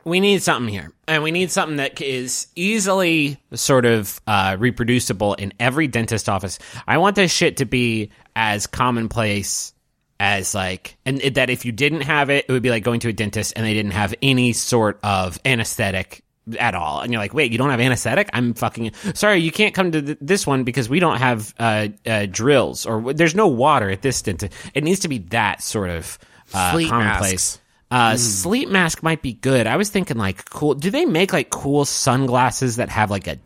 We 0.05 0.19
need 0.19 0.43
something 0.43 0.71
here. 0.71 0.91
And 1.07 1.23
we 1.23 1.31
need 1.31 1.51
something 1.51 1.77
that 1.77 1.99
is 1.99 2.47
easily 2.55 3.37
sort 3.53 3.85
of 3.85 4.21
uh, 4.27 4.55
reproducible 4.59 5.33
in 5.33 5.51
every 5.59 5.87
dentist 5.87 6.29
office. 6.29 6.59
I 6.87 6.99
want 6.99 7.15
this 7.15 7.31
shit 7.33 7.57
to 7.57 7.65
be 7.65 8.11
as 8.35 8.67
commonplace 8.67 9.73
as 10.19 10.53
like, 10.55 10.97
and 11.05 11.21
it- 11.21 11.33
that 11.35 11.49
if 11.49 11.65
you 11.65 11.71
didn't 11.71 12.01
have 12.01 12.29
it, 12.29 12.45
it 12.47 12.51
would 12.51 12.61
be 12.63 12.69
like 12.69 12.83
going 12.83 12.99
to 13.01 13.09
a 13.09 13.13
dentist 13.13 13.53
and 13.55 13.65
they 13.65 13.73
didn't 13.73 13.91
have 13.91 14.13
any 14.21 14.53
sort 14.53 14.99
of 15.03 15.39
anesthetic 15.43 16.21
at 16.59 16.75
all. 16.75 17.01
And 17.01 17.11
you're 17.11 17.19
like, 17.21 17.33
wait, 17.33 17.51
you 17.51 17.57
don't 17.57 17.71
have 17.71 17.79
anesthetic? 17.81 18.29
I'm 18.31 18.53
fucking 18.53 18.91
sorry. 19.15 19.39
You 19.39 19.51
can't 19.51 19.73
come 19.73 19.91
to 19.91 20.01
th- 20.01 20.17
this 20.21 20.45
one 20.45 20.63
because 20.63 20.87
we 20.87 20.99
don't 20.99 21.17
have 21.17 21.53
uh, 21.57 21.87
uh, 22.05 22.27
drills 22.29 22.85
or 22.85 23.11
there's 23.13 23.33
no 23.35 23.47
water 23.47 23.89
at 23.89 24.03
this 24.03 24.21
dentist. 24.21 24.53
It 24.75 24.83
needs 24.83 24.99
to 25.01 25.07
be 25.07 25.17
that 25.29 25.63
sort 25.63 25.89
of 25.89 26.19
uh, 26.53 26.73
Sleep 26.73 26.89
commonplace. 26.89 27.31
masks. 27.31 27.59
Uh, 27.91 28.17
Sleep 28.17 28.69
mask 28.69 29.03
might 29.03 29.21
be 29.21 29.33
good. 29.33 29.67
I 29.67 29.77
was 29.77 29.89
thinking 29.89 30.17
like 30.17 30.49
cool. 30.49 30.73
Do 30.73 30.89
they 30.89 31.05
make 31.05 31.31
like 31.33 31.49
cool 31.49 31.85
sunglasses 31.85 32.77
that 32.77 32.89
have 32.89 33.11
like 33.11 33.27
a 33.27 33.37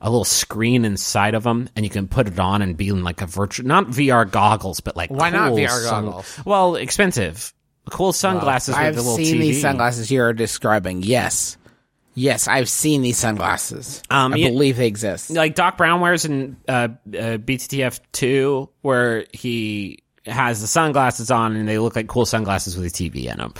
a 0.00 0.10
little 0.10 0.24
screen 0.24 0.84
inside 0.84 1.34
of 1.34 1.44
them, 1.44 1.68
and 1.76 1.84
you 1.84 1.90
can 1.90 2.08
put 2.08 2.26
it 2.26 2.38
on 2.38 2.62
and 2.62 2.76
be 2.76 2.88
in 2.88 3.04
like 3.04 3.20
a 3.22 3.26
virtual, 3.26 3.66
not 3.68 3.86
VR 3.88 4.28
goggles, 4.28 4.80
but 4.80 4.96
like 4.96 5.10
Why 5.10 5.30
not 5.30 5.48
cool 5.50 5.58
VR 5.58 5.68
sun- 5.84 6.04
goggles? 6.06 6.40
well, 6.44 6.74
expensive. 6.76 7.52
Cool 7.90 8.12
sunglasses 8.12 8.74
I've 8.74 8.94
with 8.96 9.04
a 9.04 9.08
little 9.10 9.24
seen 9.24 9.36
TV. 9.36 9.40
these 9.40 9.60
sunglasses 9.60 10.10
you 10.10 10.22
are 10.22 10.32
describing. 10.32 11.02
Yes. 11.02 11.56
Yes, 12.14 12.46
I've 12.46 12.68
seen 12.68 13.02
these 13.02 13.16
sunglasses. 13.18 14.02
Um, 14.10 14.32
I 14.34 14.36
yeah- 14.36 14.48
believe 14.48 14.76
they 14.76 14.86
exist. 14.86 15.30
like 15.30 15.54
Doc 15.54 15.76
Brown 15.78 16.00
wears 16.00 16.24
in 16.24 16.56
uh, 16.68 16.72
uh, 16.72 16.88
BTTF 17.38 18.00
two, 18.12 18.68
where 18.82 19.26
he 19.32 20.02
has 20.26 20.60
the 20.60 20.66
sunglasses 20.66 21.30
on, 21.30 21.56
and 21.56 21.68
they 21.68 21.78
look 21.78 21.94
like 21.96 22.06
cool 22.08 22.26
sunglasses 22.26 22.76
with 22.76 22.86
a 22.86 22.90
TV 22.90 23.30
in 23.30 23.38
them. 23.38 23.54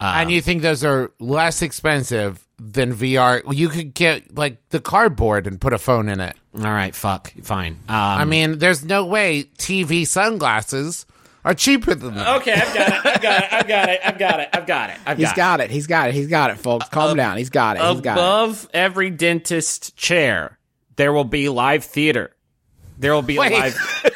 And 0.00 0.30
you 0.30 0.40
think 0.40 0.62
those 0.62 0.84
are 0.84 1.10
less 1.18 1.62
expensive 1.62 2.46
than 2.58 2.94
VR? 2.94 3.44
Well, 3.44 3.54
You 3.54 3.68
could 3.68 3.94
get 3.94 4.36
like 4.36 4.66
the 4.70 4.80
cardboard 4.80 5.46
and 5.46 5.60
put 5.60 5.72
a 5.72 5.78
phone 5.78 6.08
in 6.08 6.20
it. 6.20 6.36
All 6.56 6.62
right, 6.64 6.94
fuck, 6.94 7.32
fine. 7.42 7.72
Um, 7.88 7.94
I 7.96 8.24
mean, 8.24 8.58
there's 8.58 8.84
no 8.84 9.04
way 9.04 9.44
TV 9.58 10.06
sunglasses 10.06 11.04
are 11.44 11.54
cheaper 11.54 11.94
than 11.94 12.14
that. 12.14 12.36
okay, 12.40 12.54
I've 12.54 12.74
got 12.74 12.88
it. 12.88 13.06
I've 13.06 13.20
got 13.22 13.38
it. 13.42 13.52
I've 13.52 13.68
got 13.68 13.88
it. 13.88 14.00
I've 14.04 14.18
got 14.18 14.40
it. 14.40 14.48
I've 14.52 14.66
got 14.66 14.90
it. 14.90 14.96
I've 15.06 15.18
He's 15.18 15.26
got 15.28 15.32
it. 15.32 15.36
got 15.36 15.60
it. 15.60 15.70
He's 15.70 15.86
got 15.86 16.08
it. 16.08 16.14
He's 16.14 16.26
got 16.28 16.50
it, 16.50 16.58
folks. 16.58 16.88
Calm 16.88 17.16
down. 17.16 17.36
He's 17.38 17.50
got 17.50 17.76
it. 17.76 17.82
He's 17.82 18.00
got 18.00 18.16
it. 18.16 18.20
Above 18.20 18.68
every 18.74 19.10
dentist 19.10 19.96
chair, 19.96 20.58
there 20.96 21.12
will 21.12 21.24
be 21.24 21.48
live 21.48 21.84
theater. 21.84 22.34
There 22.98 23.12
will 23.12 23.22
be 23.22 23.38
Wait. 23.38 23.52
a 23.52 23.54
live. 23.54 24.10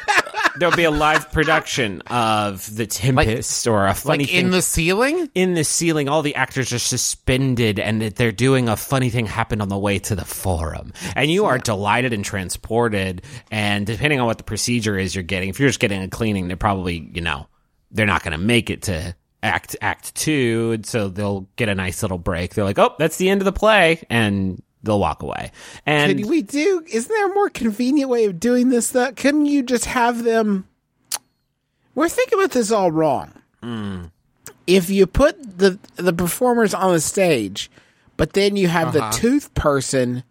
There'll 0.57 0.75
be 0.75 0.83
a 0.83 0.91
live 0.91 1.31
production 1.31 2.01
of 2.07 2.75
The 2.75 2.85
Tempest 2.85 3.67
or 3.67 3.87
a 3.87 3.93
funny 3.93 4.23
Like 4.23 4.29
thing 4.31 4.45
in 4.45 4.51
the 4.51 4.61
ceiling? 4.61 5.29
in 5.33 5.53
the 5.53 5.63
ceiling. 5.63 6.09
All 6.09 6.21
the 6.21 6.35
actors 6.35 6.73
are 6.73 6.79
suspended, 6.79 7.79
and 7.79 8.01
that 8.01 8.15
they're 8.17 8.31
doing 8.31 8.67
a 8.67 8.75
funny 8.75 9.09
thing 9.09 9.25
happened 9.25 9.61
on 9.61 9.69
the 9.69 9.77
way 9.77 9.99
to 9.99 10.15
the 10.15 10.25
forum, 10.25 10.93
and 11.15 11.31
you 11.31 11.45
are 11.45 11.57
delighted 11.57 12.13
and 12.13 12.25
transported. 12.25 13.21
And 13.49 13.85
depending 13.85 14.19
on 14.19 14.25
what 14.25 14.37
the 14.37 14.43
procedure 14.43 14.97
is 14.97 15.15
you're 15.15 15.23
getting, 15.23 15.49
if 15.49 15.59
you're 15.59 15.69
just 15.69 15.79
getting 15.79 16.01
a 16.01 16.07
cleaning, 16.09 16.47
they're 16.47 16.57
probably 16.57 17.09
you 17.13 17.21
know 17.21 17.47
they're 17.91 18.05
not 18.05 18.23
going 18.23 18.33
to 18.33 18.37
make 18.37 18.69
it 18.69 18.83
to 18.83 19.15
act 19.43 19.75
act 19.81 20.13
two, 20.15 20.71
and 20.73 20.85
so 20.85 21.07
they'll 21.09 21.47
get 21.55 21.69
a 21.69 21.75
nice 21.75 22.01
little 22.01 22.17
break. 22.17 22.53
They're 22.53 22.65
like, 22.65 22.79
oh, 22.79 22.93
that's 22.99 23.17
the 23.17 23.29
end 23.29 23.41
of 23.41 23.45
the 23.45 23.51
play, 23.53 24.01
and 24.09 24.61
they'll 24.83 24.99
walk 24.99 25.21
away. 25.23 25.51
And 25.85 26.17
Could 26.19 26.29
we 26.29 26.41
do? 26.41 26.83
Isn't 26.91 27.09
there 27.09 27.31
a 27.31 27.33
more 27.33 27.49
convenient 27.49 28.09
way 28.09 28.25
of 28.25 28.39
doing 28.39 28.69
this? 28.69 28.89
Though, 28.91 29.11
couldn't 29.13 29.45
you 29.45 29.63
just 29.63 29.85
have 29.85 30.23
them? 30.23 30.67
We're 31.95 32.09
thinking 32.09 32.39
about 32.39 32.51
this 32.51 32.71
all 32.71 32.91
wrong. 32.91 33.33
Hmm. 33.61 34.05
If 34.67 34.89
you 34.89 35.05
put 35.07 35.57
the 35.59 35.77
the 35.97 36.13
performers 36.13 36.73
on 36.73 36.93
the 36.93 37.01
stage, 37.01 37.69
but 38.17 38.33
then 38.33 38.55
you 38.55 38.67
have 38.69 38.95
Uh-huh. 38.95 39.11
the 39.11 39.17
tooth 39.17 39.53
person 39.53 40.23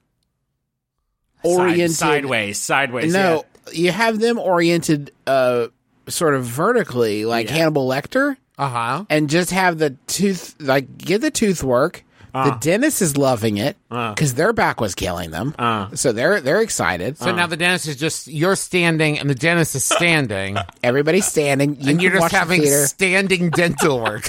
side- 1.42 1.48
oriented 1.50 1.96
sideways, 1.96 2.58
sideways. 2.58 3.12
No, 3.12 3.44
you 3.72 3.90
have 3.90 4.18
them 4.20 4.38
oriented, 4.38 5.12
uh, 5.26 5.66
sort 6.08 6.34
of 6.34 6.44
vertically, 6.44 7.24
like 7.24 7.48
Hannibal 7.48 7.86
Lecter, 7.88 8.36
Uh 8.58 8.68
huh. 8.68 9.04
and 9.10 9.28
just 9.28 9.50
have 9.50 9.78
the 9.78 9.90
tooth 10.06 10.54
like 10.60 10.96
get 10.98 11.20
the 11.20 11.30
tooth 11.30 11.62
work. 11.62 12.04
Uh. 12.34 12.50
the 12.50 12.56
dentist 12.60 13.02
is 13.02 13.16
loving 13.16 13.56
it 13.58 13.76
because 13.88 14.34
their 14.34 14.52
back 14.52 14.80
was 14.80 14.94
killing 14.94 15.30
them, 15.30 15.54
Uh. 15.58 15.88
so 15.94 16.12
they're 16.12 16.40
they're 16.40 16.60
excited. 16.60 17.18
So 17.18 17.34
now 17.34 17.46
the 17.46 17.56
dentist 17.56 17.88
is 17.88 17.96
just 17.96 18.26
you're 18.28 18.56
standing 18.56 19.18
and 19.18 19.28
the 19.28 19.34
dentist 19.34 19.74
is 19.74 19.84
standing, 19.84 20.56
Everybody's 20.82 21.26
standing. 21.26 21.76
You 21.80 21.90
and 21.90 22.02
you're 22.02 22.12
just 22.12 22.20
watch 22.22 22.32
the 22.32 22.38
having 22.38 22.62
standing 22.66 23.50
dental 23.54 24.00
work. 24.00 24.28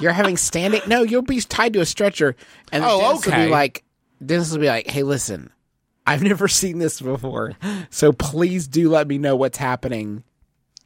You're 0.00 0.12
having 0.12 0.36
standing. 0.36 0.80
No, 0.86 1.02
you'll 1.02 1.22
be 1.22 1.40
tied 1.40 1.72
to 1.72 1.80
a 1.80 1.86
stretcher, 1.86 2.36
and 2.70 2.84
the 2.84 2.88
Oh, 2.88 3.00
dentist 3.00 3.26
will 3.26 3.44
be 3.44 3.50
like, 3.50 3.84
dentist 4.24 4.52
will 4.52 4.60
be 4.60 4.68
like, 4.68 4.86
"Hey, 4.88 5.02
listen, 5.02 5.50
I've 6.06 6.22
never 6.22 6.46
seen 6.60 6.78
this 6.78 7.00
before, 7.00 7.54
so 7.90 8.12
please 8.12 8.68
do 8.68 8.90
let 8.90 9.08
me 9.08 9.18
know 9.18 9.34
what's 9.36 9.58
happening 9.58 10.22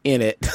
in 0.04 0.22
it." 0.22 0.46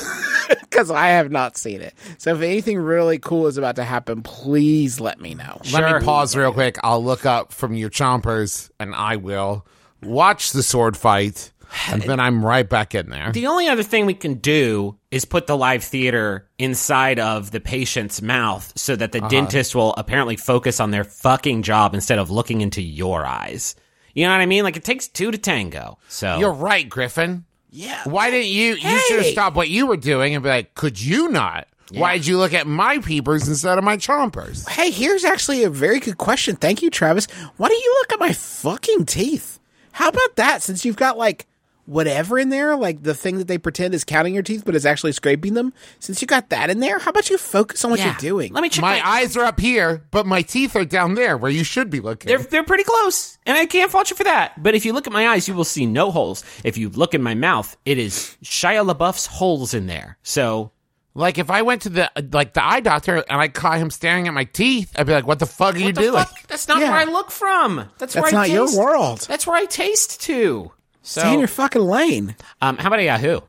Because 0.69 0.91
I 0.91 1.07
have 1.07 1.31
not 1.31 1.57
seen 1.57 1.81
it. 1.81 1.93
So 2.17 2.35
if 2.35 2.41
anything 2.41 2.77
really 2.77 3.19
cool 3.19 3.47
is 3.47 3.57
about 3.57 3.77
to 3.77 3.83
happen, 3.83 4.21
please 4.21 4.99
let 4.99 5.19
me 5.19 5.33
know. 5.33 5.61
Let 5.71 5.99
me 5.99 6.05
pause 6.05 6.35
real 6.35 6.51
quick. 6.51 6.77
I'll 6.83 7.03
look 7.03 7.25
up 7.25 7.53
from 7.53 7.73
your 7.73 7.89
chompers, 7.89 8.69
and 8.79 8.93
I 8.93 9.15
will 9.15 9.65
watch 10.03 10.51
the 10.51 10.63
sword 10.63 10.97
fight, 10.97 11.51
and 11.89 12.01
then 12.01 12.19
I'm 12.19 12.45
right 12.45 12.67
back 12.67 12.95
in 12.95 13.09
there. 13.09 13.31
The 13.31 13.47
only 13.47 13.67
other 13.67 13.83
thing 13.83 14.05
we 14.05 14.13
can 14.13 14.35
do 14.35 14.97
is 15.11 15.25
put 15.25 15.47
the 15.47 15.57
live 15.57 15.83
theater 15.83 16.49
inside 16.57 17.19
of 17.19 17.51
the 17.51 17.59
patient's 17.59 18.21
mouth 18.21 18.71
so 18.75 18.95
that 18.95 19.11
the 19.11 19.19
uh-huh. 19.19 19.29
dentist 19.29 19.75
will 19.75 19.93
apparently 19.97 20.35
focus 20.35 20.79
on 20.79 20.91
their 20.91 21.03
fucking 21.03 21.63
job 21.63 21.93
instead 21.93 22.19
of 22.19 22.29
looking 22.29 22.61
into 22.61 22.81
your 22.81 23.25
eyes. 23.25 23.75
You 24.13 24.25
know 24.25 24.31
what 24.31 24.41
I 24.41 24.47
mean? 24.47 24.63
Like 24.63 24.75
it 24.75 24.83
takes 24.83 25.07
two 25.07 25.29
to 25.29 25.37
tango. 25.37 25.99
So 26.07 26.39
You're 26.39 26.53
right, 26.53 26.89
Griffin. 26.89 27.45
Yeah. 27.69 28.01
Why 28.05 28.31
didn't 28.31 28.49
you? 28.49 28.75
You 28.75 28.99
should 29.01 29.17
have 29.17 29.25
stopped 29.27 29.55
what 29.55 29.69
you 29.69 29.87
were 29.87 29.97
doing 29.97 30.33
and 30.35 30.43
be 30.43 30.49
like, 30.49 30.73
could 30.75 30.99
you 31.01 31.29
not? 31.29 31.67
Why 31.91 32.17
did 32.17 32.27
you 32.27 32.37
look 32.37 32.53
at 32.53 32.67
my 32.67 32.97
peepers 32.99 33.47
instead 33.47 33.77
of 33.77 33.83
my 33.83 33.95
chompers? 33.97 34.67
Hey, 34.67 34.91
here's 34.91 35.23
actually 35.23 35.63
a 35.63 35.69
very 35.69 35.99
good 35.99 36.17
question. 36.17 36.55
Thank 36.57 36.81
you, 36.81 36.89
Travis. 36.89 37.27
Why 37.55 37.69
don't 37.69 37.81
you 37.83 37.95
look 38.01 38.13
at 38.13 38.19
my 38.19 38.33
fucking 38.33 39.05
teeth? 39.05 39.59
How 39.93 40.09
about 40.09 40.35
that? 40.35 40.61
Since 40.61 40.83
you've 40.83 40.97
got 40.97 41.17
like 41.17 41.47
whatever 41.87 42.37
in 42.37 42.49
there, 42.49 42.75
like 42.75 43.01
the 43.01 43.15
thing 43.15 43.37
that 43.39 43.47
they 43.47 43.57
pretend 43.57 43.95
is 43.95 44.03
counting 44.03 44.33
your 44.33 44.43
teeth, 44.43 44.63
but 44.65 44.75
is 44.75 44.85
actually 44.85 45.13
scraping 45.13 45.53
them. 45.55 45.73
Since 45.99 46.21
you 46.21 46.27
got 46.27 46.49
that 46.49 46.69
in 46.69 46.79
there, 46.81 46.99
how 46.99 47.09
about 47.09 47.29
you 47.29 47.37
focus 47.37 47.83
on 47.83 47.91
what 47.91 47.99
Yeah. 47.99 48.07
you're 48.07 48.15
doing? 48.15 48.53
Let 48.53 48.61
me 48.61 48.69
check 48.69 48.81
My 48.81 48.99
my, 48.99 49.07
eyes 49.09 49.35
are 49.37 49.45
up 49.45 49.59
here, 49.59 50.03
but 50.11 50.25
my 50.27 50.41
teeth 50.41 50.75
are 50.75 50.85
down 50.85 51.15
there 51.15 51.37
where 51.37 51.49
you 51.49 51.63
should 51.63 51.89
be 51.89 51.99
looking. 52.01 52.27
They're 52.27 52.37
they're 52.37 52.63
pretty 52.63 52.83
close, 52.83 53.37
and 53.45 53.57
I 53.57 53.65
can't 53.65 53.89
fault 53.89 54.09
you 54.11 54.15
for 54.15 54.25
that. 54.25 54.61
But 54.61 54.75
if 54.75 54.85
you 54.85 54.93
look 54.93 55.07
at 55.07 55.13
my 55.13 55.29
eyes, 55.29 55.47
you 55.47 55.53
will 55.55 55.63
see 55.63 55.85
no 55.85 56.11
holes. 56.11 56.43
If 56.63 56.77
you 56.77 56.89
look 56.89 57.13
in 57.13 57.23
my 57.23 57.33
mouth, 57.33 57.75
it 57.85 57.97
is 57.97 58.35
Shia 58.43 58.85
LaBeouf's 58.93 59.25
holes 59.25 59.73
in 59.73 59.87
there. 59.87 60.17
So 60.23 60.71
like 61.15 61.37
if 61.39 61.49
I 61.49 61.61
went 61.63 61.81
to 61.83 61.89
the 61.89 62.11
like 62.31 62.53
the 62.53 62.63
eye 62.63 62.79
doctor 62.81 63.15
and 63.27 63.41
I 63.41 63.47
caught 63.47 63.79
him 63.79 63.89
staring 63.89 64.27
at 64.27 64.33
my 64.33 64.43
teeth, 64.43 64.91
I'd 64.97 65.07
be 65.07 65.13
like, 65.13 65.25
"What 65.25 65.39
the 65.39 65.45
fuck 65.47 65.73
are 65.75 65.77
you 65.79 65.85
what 65.85 65.95
the 65.95 66.01
doing?" 66.01 66.13
fuck? 66.13 66.47
That's 66.47 66.67
not 66.67 66.79
Yeah. 66.79 66.91
where 66.91 66.99
I 66.99 67.03
look 67.05 67.31
from. 67.31 67.85
That's, 67.97 68.13
where 68.13 68.23
That's 68.23 68.33
I 68.33 68.37
not 68.37 68.49
your 68.49 68.65
taste. 68.67 68.77
world. 68.77 69.19
That's 69.27 69.47
where 69.47 69.55
I 69.55 69.65
taste 69.65 70.21
to. 70.23 70.71
So, 71.07 71.21
Stay 71.21 71.33
in 71.33 71.39
your 71.39 71.47
fucking 71.47 71.81
lane. 71.81 72.35
um, 72.61 72.77
how 72.77 72.87
about 72.87 72.99
a 72.99 73.05
Yahoo? 73.05 73.39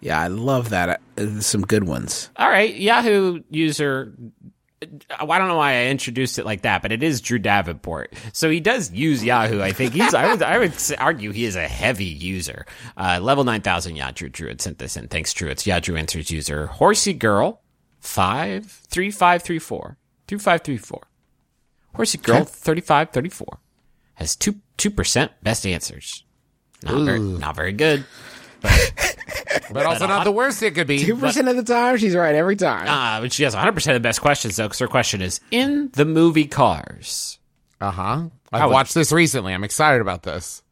Yeah, 0.00 0.18
I 0.18 0.28
love 0.28 0.70
that. 0.70 1.00
Uh, 1.18 1.40
some 1.40 1.62
good 1.62 1.84
ones. 1.84 2.30
All 2.36 2.48
right, 2.48 2.74
Yahoo 2.74 3.42
user 3.50 4.14
I 5.10 5.38
don't 5.38 5.48
know 5.48 5.56
why 5.56 5.74
I 5.74 5.86
introduced 5.86 6.38
it 6.38 6.44
like 6.44 6.62
that, 6.62 6.82
but 6.82 6.90
it 6.90 7.02
is 7.02 7.20
Drew 7.20 7.38
Davenport. 7.38 8.14
So 8.32 8.50
he 8.50 8.60
does 8.60 8.90
use 8.90 9.22
Yahoo. 9.22 9.60
I 9.60 9.72
think 9.72 9.92
he's. 9.92 10.14
I 10.14 10.30
would. 10.30 10.42
I 10.42 10.58
would 10.58 10.74
argue 10.98 11.30
he 11.30 11.44
is 11.44 11.54
a 11.56 11.68
heavy 11.68 12.06
user. 12.06 12.66
Uh, 12.96 13.20
level 13.22 13.44
nine 13.44 13.60
thousand. 13.60 13.96
Yeah, 13.96 14.10
Drew. 14.12 14.28
Drew 14.28 14.48
had 14.48 14.60
sent 14.60 14.78
this 14.78 14.96
in. 14.96 15.08
Thanks, 15.08 15.32
Drew. 15.32 15.50
It's 15.50 15.66
yeah, 15.66 15.78
Drew 15.80 15.96
answers 15.96 16.30
user. 16.30 16.66
Horsey 16.66 17.12
girl 17.12 17.60
five 18.00 18.66
three 18.66 19.10
five 19.10 19.42
three 19.42 19.58
four 19.58 19.98
two 20.26 20.38
five 20.38 20.62
three 20.62 20.78
four. 20.78 21.02
Horsey 21.94 22.18
girl 22.18 22.44
thirty 22.44 22.80
five 22.80 23.10
thirty 23.10 23.28
four 23.28 23.58
has 24.14 24.34
two 24.34 24.56
two 24.76 24.90
percent 24.90 25.32
best 25.42 25.64
answers. 25.66 26.24
Not 26.84 27.04
very, 27.04 27.18
not 27.20 27.56
very 27.56 27.72
good. 27.72 28.04
but 28.62 29.86
also 29.86 30.06
not 30.06 30.24
the 30.24 30.32
worst 30.32 30.62
it 30.62 30.74
could 30.74 30.86
be. 30.86 31.04
Two 31.04 31.16
percent 31.16 31.48
of 31.48 31.56
the 31.56 31.64
time, 31.64 31.96
she's 31.96 32.14
right 32.14 32.34
every 32.34 32.56
time. 32.56 32.86
Uh, 32.88 33.20
but 33.22 33.32
she 33.32 33.42
has 33.42 33.54
100% 33.54 33.74
of 33.88 33.94
the 33.94 34.00
best 34.00 34.20
questions, 34.20 34.56
though, 34.56 34.64
because 34.66 34.78
her 34.78 34.86
question 34.88 35.20
is 35.22 35.40
In 35.50 35.90
the 35.94 36.04
movie 36.04 36.46
Cars, 36.46 37.38
Uh 37.80 37.90
huh. 37.90 38.22
I've 38.52 38.66
would- 38.68 38.72
watched 38.72 38.94
this 38.94 39.10
recently. 39.12 39.52
I'm 39.52 39.64
excited 39.64 40.00
about 40.00 40.22
this. 40.22 40.62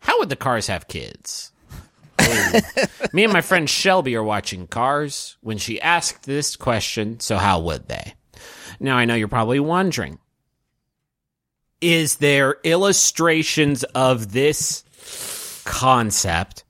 how 0.00 0.18
would 0.18 0.28
the 0.30 0.36
cars 0.36 0.66
have 0.66 0.88
kids? 0.88 1.52
Me 3.12 3.24
and 3.24 3.32
my 3.32 3.40
friend 3.40 3.68
Shelby 3.68 4.14
are 4.16 4.22
watching 4.22 4.66
Cars 4.66 5.36
when 5.40 5.56
she 5.58 5.80
asked 5.80 6.24
this 6.24 6.54
question, 6.56 7.18
so 7.20 7.38
how 7.38 7.60
would 7.60 7.88
they? 7.88 8.14
Now, 8.78 8.96
I 8.96 9.04
know 9.06 9.14
you're 9.14 9.28
probably 9.28 9.60
wondering 9.60 10.18
is 11.80 12.16
there 12.16 12.56
illustrations 12.62 13.84
of 13.84 14.32
this 14.32 14.84
concept 15.64 16.64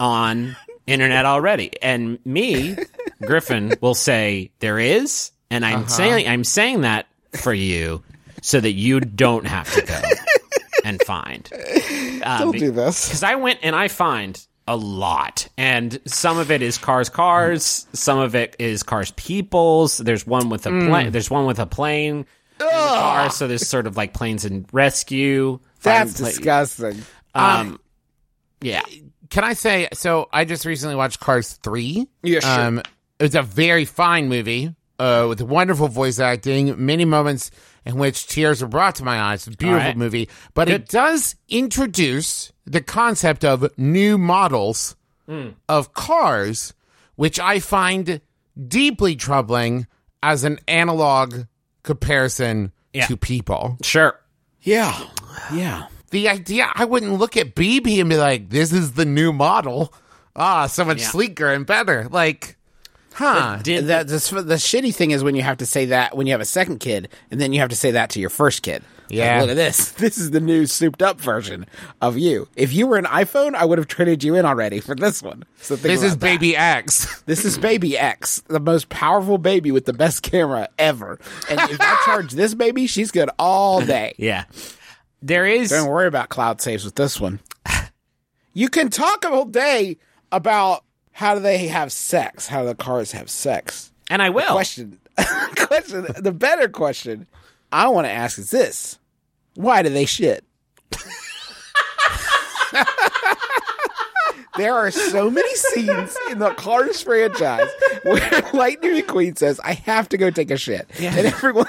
on 0.00 0.56
internet 0.86 1.24
already? 1.24 1.70
And 1.82 2.18
me, 2.24 2.76
Griffin, 3.22 3.74
will 3.80 3.94
say 3.94 4.50
there 4.60 4.78
is, 4.78 5.30
and 5.50 5.64
I'm 5.64 5.88
saying 5.88 6.28
I'm 6.28 6.44
saying 6.44 6.82
that 6.82 7.06
for 7.40 7.52
you 7.52 8.02
so 8.42 8.60
that 8.60 8.72
you 8.72 9.00
don't 9.00 9.46
have 9.46 9.72
to 9.74 9.82
go 9.82 10.00
and 10.84 11.00
find. 11.02 11.48
Uh, 12.22 12.38
Don't 12.38 12.52
be- 12.52 12.58
do 12.60 12.70
this. 12.70 13.08
because 13.08 13.22
I 13.22 13.34
went 13.36 13.60
and 13.62 13.74
I 13.74 13.88
find 13.88 14.44
a 14.66 14.76
lot, 14.76 15.48
and 15.56 15.98
some 16.06 16.38
of 16.38 16.50
it 16.50 16.60
is 16.62 16.76
cars, 16.78 17.08
cars. 17.08 17.86
Some 17.94 18.18
of 18.18 18.34
it 18.34 18.54
is 18.58 18.82
cars, 18.82 19.10
peoples. 19.12 19.96
There's 19.98 20.26
one 20.26 20.50
with 20.50 20.66
a 20.66 20.70
plane. 20.70 21.10
There's 21.10 21.30
one 21.30 21.46
with 21.46 21.58
a 21.58 21.66
plane. 21.66 22.26
the 22.58 22.64
Car, 22.66 23.30
so 23.30 23.48
there's 23.48 23.66
sort 23.66 23.86
of 23.86 23.96
like 23.96 24.12
planes 24.14 24.44
and 24.44 24.66
rescue. 24.72 25.58
That's 25.82 26.18
pla- 26.18 26.28
disgusting. 26.28 27.02
Um, 27.38 27.80
yeah, 28.60 28.82
Can 29.30 29.44
I 29.44 29.52
say? 29.54 29.88
So 29.92 30.28
I 30.32 30.44
just 30.44 30.64
recently 30.64 30.94
watched 30.96 31.20
Cars 31.20 31.52
Three. 31.62 32.08
Yeah, 32.22 32.40
sure. 32.40 32.50
Um, 32.60 32.82
it's 33.20 33.34
a 33.34 33.42
very 33.42 33.84
fine 33.84 34.28
movie 34.28 34.74
uh, 34.98 35.26
with 35.28 35.40
wonderful 35.42 35.88
voice 35.88 36.18
acting, 36.18 36.74
many 36.84 37.04
moments 37.04 37.50
in 37.84 37.96
which 37.96 38.26
tears 38.26 38.60
were 38.62 38.68
brought 38.68 38.96
to 38.96 39.04
my 39.04 39.20
eyes. 39.20 39.46
It's 39.46 39.54
a 39.54 39.58
beautiful 39.58 39.86
right. 39.86 39.96
movie, 39.96 40.28
but 40.54 40.68
it 40.68 40.88
does 40.88 41.36
introduce 41.48 42.52
the 42.66 42.80
concept 42.80 43.44
of 43.44 43.70
new 43.78 44.18
models 44.18 44.94
Hmm. 45.26 45.48
of 45.68 45.92
cars, 45.92 46.72
which 47.16 47.38
I 47.38 47.60
find 47.60 48.22
deeply 48.66 49.14
troubling 49.14 49.86
as 50.22 50.42
an 50.42 50.58
analog 50.66 51.44
comparison 51.82 52.72
Yeah. 52.94 53.06
to 53.06 53.16
people. 53.18 53.76
sure. 53.82 54.18
Yeah, 54.62 54.98
yeah. 55.52 55.86
The 56.10 56.28
idea, 56.28 56.70
I 56.74 56.84
wouldn't 56.84 57.12
look 57.18 57.36
at 57.36 57.54
BB 57.54 58.00
and 58.00 58.08
be 58.08 58.16
like, 58.16 58.48
this 58.50 58.72
is 58.72 58.92
the 58.92 59.04
new 59.04 59.32
model. 59.32 59.92
Ah, 60.34 60.66
so 60.66 60.84
much 60.84 61.00
Yeah. 61.00 61.08
sleeker 61.08 61.52
and 61.52 61.66
better. 61.66 62.08
Like, 62.10 62.56
huh. 63.14 63.58
Did 63.62 63.86
The, 63.86 64.04
the, 64.04 64.42
the 64.42 64.54
shitty 64.54 64.94
thing 64.94 65.10
is 65.10 65.22
when 65.24 65.34
you 65.34 65.42
have 65.42 65.58
to 65.58 65.66
say 65.66 65.86
that 65.86 66.16
when 66.16 66.26
you 66.26 66.32
have 66.32 66.40
a 66.40 66.44
second 66.46 66.78
kid, 66.78 67.08
and 67.30 67.40
then 67.40 67.52
you 67.52 67.60
have 67.60 67.70
to 67.70 67.76
say 67.76 67.90
that 67.92 68.10
to 68.10 68.20
your 68.20 68.30
first 68.30 68.62
kid. 68.62 68.82
Like, 69.10 69.16
Yeah. 69.16 69.40
look 69.40 69.50
at 69.50 69.56
this. 69.56 69.90
This 69.98 70.16
is 70.18 70.30
the 70.30 70.40
new 70.40 70.66
souped 70.66 71.02
up 71.02 71.20
version 71.20 71.66
of 72.00 72.16
you. 72.18 72.46
If 72.56 72.72
you 72.72 72.86
were 72.86 72.96
an 72.98 73.06
iPhone, 73.06 73.54
I 73.54 73.64
would 73.64 73.78
have 73.78 73.88
traded 73.88 74.22
you 74.22 74.34
in 74.34 74.44
already 74.46 74.80
for 74.80 74.94
this 74.94 75.22
one. 75.22 75.44
So 75.60 75.76
think 75.76 75.88
this 75.88 76.02
is 76.02 76.12
that. 76.12 76.20
baby 76.20 76.56
X. 76.56 77.22
This 77.26 77.44
is 77.44 77.58
Baby 77.58 77.98
X, 77.98 78.42
the 78.48 78.60
most 78.60 78.88
powerful 78.88 79.36
baby 79.38 79.70
with 79.72 79.84
the 79.86 79.92
best 79.92 80.22
camera 80.22 80.68
ever. 80.78 81.18
And 81.50 81.58
if 81.70 81.78
I 81.80 82.02
charge 82.06 82.32
this 82.32 82.54
baby, 82.54 82.86
she's 82.86 83.10
good 83.10 83.28
all 83.38 83.80
day. 83.82 84.14
yeah, 84.16 84.44
there 85.22 85.46
is. 85.46 85.70
Don't 85.70 85.88
worry 85.88 86.06
about 86.06 86.28
cloud 86.28 86.60
saves 86.60 86.84
with 86.84 86.94
this 86.94 87.20
one. 87.20 87.40
You 88.54 88.68
can 88.68 88.90
talk 88.90 89.24
all 89.24 89.44
day 89.44 89.98
about 90.32 90.84
how 91.12 91.34
do 91.34 91.40
they 91.40 91.68
have 91.68 91.92
sex, 91.92 92.46
how 92.48 92.62
do 92.62 92.68
the 92.68 92.74
cars 92.74 93.12
have 93.12 93.30
sex. 93.30 93.92
and 94.10 94.20
I 94.22 94.30
will. 94.30 94.52
Question, 94.52 94.98
question. 95.56 96.06
The 96.18 96.32
better 96.32 96.68
question 96.68 97.26
I 97.72 97.88
want 97.88 98.06
to 98.06 98.10
ask 98.10 98.38
is 98.38 98.50
this: 98.50 98.98
Why 99.54 99.82
do 99.82 99.90
they 99.90 100.06
shit? 100.06 100.44
there 104.56 104.74
are 104.74 104.90
so 104.90 105.30
many 105.30 105.54
scenes 105.54 106.16
in 106.30 106.38
the 106.38 106.50
Cars 106.50 107.02
franchise 107.02 107.68
where 108.02 108.42
Lightning 108.52 109.02
McQueen 109.02 109.38
says, 109.38 109.60
"I 109.62 109.74
have 109.74 110.08
to 110.10 110.16
go 110.16 110.30
take 110.30 110.50
a 110.50 110.56
shit," 110.56 110.88
and 111.00 111.26
everyone. 111.26 111.66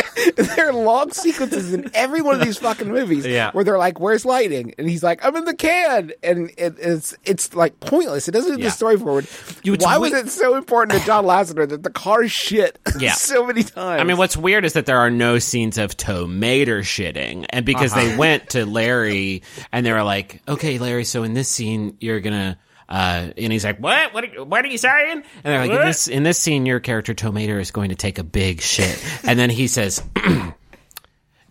there 0.36 0.68
are 0.68 0.72
long 0.72 1.10
sequences 1.12 1.72
in 1.72 1.90
every 1.94 2.22
one 2.22 2.34
of 2.34 2.40
these 2.40 2.58
fucking 2.58 2.88
movies 2.88 3.26
Yeah. 3.26 3.50
where 3.52 3.64
they're 3.64 3.78
like, 3.78 4.00
"Where's 4.00 4.24
lighting?" 4.24 4.74
and 4.78 4.88
he's 4.88 5.02
like, 5.02 5.24
"I'm 5.24 5.36
in 5.36 5.44
the 5.44 5.54
can," 5.54 6.12
and 6.22 6.50
it, 6.56 6.74
it's 6.78 7.14
it's 7.24 7.54
like 7.54 7.78
pointless. 7.80 8.28
It 8.28 8.32
doesn't 8.32 8.50
move 8.52 8.60
Yeah. 8.60 8.66
the 8.66 8.70
story 8.72 8.96
forward. 8.98 9.26
You- 9.62 9.76
Why 9.78 9.98
was 9.98 10.12
it 10.12 10.28
so 10.30 10.56
important 10.56 10.98
to 11.00 11.06
John 11.06 11.24
Lasseter 11.24 11.68
that 11.68 11.82
the 11.82 11.90
car 11.90 12.26
shit 12.28 12.78
Yeah. 12.98 13.12
so 13.12 13.46
many 13.46 13.62
times? 13.62 14.00
I 14.00 14.04
mean, 14.04 14.16
what's 14.16 14.36
weird 14.36 14.64
is 14.64 14.72
that 14.74 14.86
there 14.86 14.98
are 14.98 15.10
no 15.10 15.38
scenes 15.38 15.78
of 15.78 15.96
Tow 15.96 16.26
Mater 16.26 16.80
shitting, 16.80 17.46
and 17.50 17.64
because 17.66 17.92
they 17.94 18.08
uh-huh. 18.08 18.18
went 18.18 18.50
to 18.50 18.64
Larry 18.66 19.42
and 19.72 19.84
they 19.84 19.92
were 19.92 20.02
like, 20.02 20.40
"Okay, 20.48 20.78
Larry, 20.78 21.04
so 21.04 21.22
in 21.22 21.34
this 21.34 21.48
scene 21.48 21.96
you're 22.00 22.20
gonna," 22.20 22.58
uh, 22.92 23.32
and 23.38 23.52
he's 23.52 23.64
like, 23.64 23.78
"What? 23.78 24.12
What? 24.12 24.24
Are, 24.24 24.44
what 24.44 24.64
are 24.64 24.68
you 24.68 24.76
saying?" 24.76 25.22
And 25.42 25.44
they're 25.44 25.60
like, 25.60 25.70
"In 25.70 25.86
this 25.86 26.08
in 26.08 26.22
this 26.24 26.38
scene, 26.38 26.66
your 26.66 26.78
character 26.78 27.14
Tow 27.14 27.32
Mater 27.32 27.58
is 27.58 27.70
going 27.70 27.88
to 27.88 27.96
take 27.96 28.18
a 28.18 28.24
big 28.24 28.60
shit," 28.60 29.02
and 29.24 29.38
then 29.38 29.50
he 29.50 29.66
says. 29.66 30.02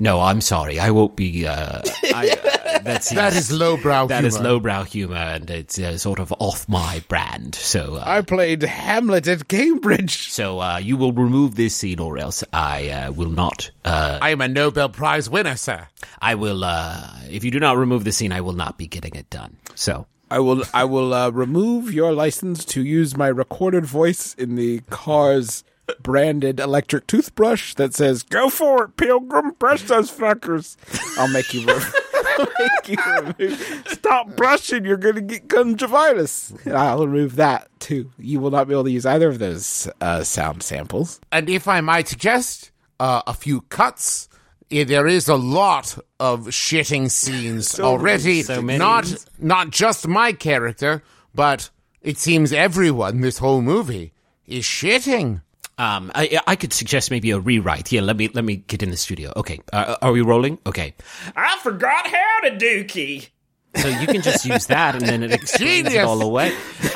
No, 0.03 0.19
I'm 0.19 0.41
sorry. 0.41 0.79
I 0.79 0.89
won't 0.89 1.15
be. 1.15 1.45
Uh, 1.45 1.79
I, 2.11 2.31
uh, 2.31 2.79
that's 2.83 3.11
that 3.11 3.35
is 3.35 3.51
lowbrow 3.51 4.07
that 4.07 4.25
is 4.25 4.33
humor. 4.33 4.49
lowbrow 4.49 4.83
humor, 4.85 5.15
and 5.15 5.47
it's 5.47 5.77
uh, 5.77 5.95
sort 5.99 6.17
of 6.17 6.33
off 6.39 6.67
my 6.67 7.03
brand. 7.07 7.53
So, 7.53 7.97
uh, 7.97 8.03
I 8.03 8.21
played 8.21 8.63
Hamlet 8.63 9.27
at 9.27 9.47
Cambridge. 9.47 10.31
so 10.31 10.59
uh, 10.59 10.79
you 10.79 10.97
will 10.97 11.13
remove 11.13 11.53
this 11.53 11.75
scene, 11.75 11.99
or 11.99 12.17
else 12.17 12.43
I 12.51 12.89
uh, 12.89 13.11
will 13.11 13.29
not. 13.29 13.69
Uh, 13.85 14.17
I 14.19 14.31
am 14.31 14.41
a 14.41 14.47
Nobel 14.47 14.89
Prize 14.89 15.29
winner, 15.29 15.55
sir. 15.55 15.87
I 16.19 16.33
will. 16.33 16.63
Uh, 16.63 17.07
if 17.29 17.43
you 17.43 17.51
do 17.51 17.59
not 17.59 17.77
remove 17.77 18.03
the 18.03 18.11
scene, 18.11 18.31
I 18.31 18.41
will 18.41 18.53
not 18.53 18.79
be 18.79 18.87
getting 18.87 19.13
it 19.13 19.29
done. 19.29 19.57
So 19.75 20.07
I 20.31 20.39
will 20.39 20.63
I 20.73 20.85
will 20.85 21.13
uh, 21.13 21.29
remove 21.29 21.93
your 21.93 22.13
license 22.13 22.63
to 22.65 22.81
use 22.81 23.17
my 23.17 23.27
recorded 23.27 23.85
voice 23.85 24.33
in 24.35 24.55
the 24.55 24.79
car's 24.89 25.65
branded 26.01 26.57
electric 26.57 27.05
toothbrush 27.05 27.73
that 27.73 27.93
says 27.93 28.23
"Go 28.23 28.49
for 28.49 28.85
it, 28.85 28.95
Pilgrim, 28.95 29.51
brush 29.59 29.83
those 29.83 30.09
fuckers." 30.09 30.77
I'll 31.19 31.27
make 31.27 31.53
you. 31.53 31.67
Re- 31.67 32.45
make 32.59 32.87
you 32.87 32.97
remove. 33.13 33.83
Stop 33.87 34.37
brushing. 34.37 34.85
You're 34.85 34.95
gonna 34.95 35.19
get 35.19 35.49
gingivitis. 35.49 36.65
I'll 36.73 37.05
remove 37.05 37.35
that 37.35 37.67
too. 37.81 38.09
You 38.17 38.39
will 38.39 38.51
not 38.51 38.69
be 38.69 38.73
able 38.73 38.85
to 38.85 38.91
use 38.91 39.05
either 39.05 39.27
of 39.27 39.39
those 39.39 39.89
uh, 39.99 40.23
sound 40.23 40.63
samples. 40.63 41.19
And 41.33 41.49
if 41.49 41.67
I 41.67 41.81
might 41.81 42.07
suggest 42.07 42.71
uh, 43.01 43.21
a 43.27 43.33
few 43.33 43.61
cuts, 43.61 44.29
eh, 44.71 44.83
there 44.85 45.07
is 45.07 45.27
a 45.27 45.35
lot 45.35 45.97
of 46.19 46.47
shitting 46.47 47.09
scenes 47.11 47.79
already. 47.89 48.41
so 48.43 48.61
many. 48.61 48.79
Not 48.79 49.13
not 49.39 49.69
just 49.69 50.07
my 50.07 50.33
character, 50.33 51.03
but 51.35 51.69
it 52.01 52.17
seems 52.17 52.51
everyone 52.53 53.21
this 53.21 53.37
whole 53.37 53.61
movie 53.61 54.13
is 54.47 54.63
shitting. 54.65 55.41
um, 55.77 56.11
I, 56.13 56.39
I 56.47 56.55
could 56.55 56.73
suggest 56.73 57.11
maybe 57.11 57.31
a 57.31 57.39
rewrite. 57.39 57.91
Yeah, 57.91 58.01
let 58.01 58.17
me 58.17 58.27
let 58.33 58.43
me 58.43 58.57
get 58.57 58.83
in 58.83 58.89
the 58.91 58.97
studio. 58.97 59.31
Okay, 59.35 59.59
uh, 59.73 59.95
are 60.01 60.11
we 60.11 60.21
rolling? 60.21 60.57
Okay. 60.65 60.93
I 61.35 61.57
forgot 61.63 62.07
how 62.07 62.49
to 62.49 62.51
dookie. 62.57 63.29
So 63.75 63.87
you 63.87 64.05
can 64.05 64.21
just 64.21 64.45
use 64.45 64.65
that, 64.67 64.95
and 64.95 65.05
then 65.07 65.23
it 65.23 65.31
explains 65.41 65.87
it 65.87 65.91
Genius. 65.91 66.05
all 66.05 66.21
away. 66.21 66.53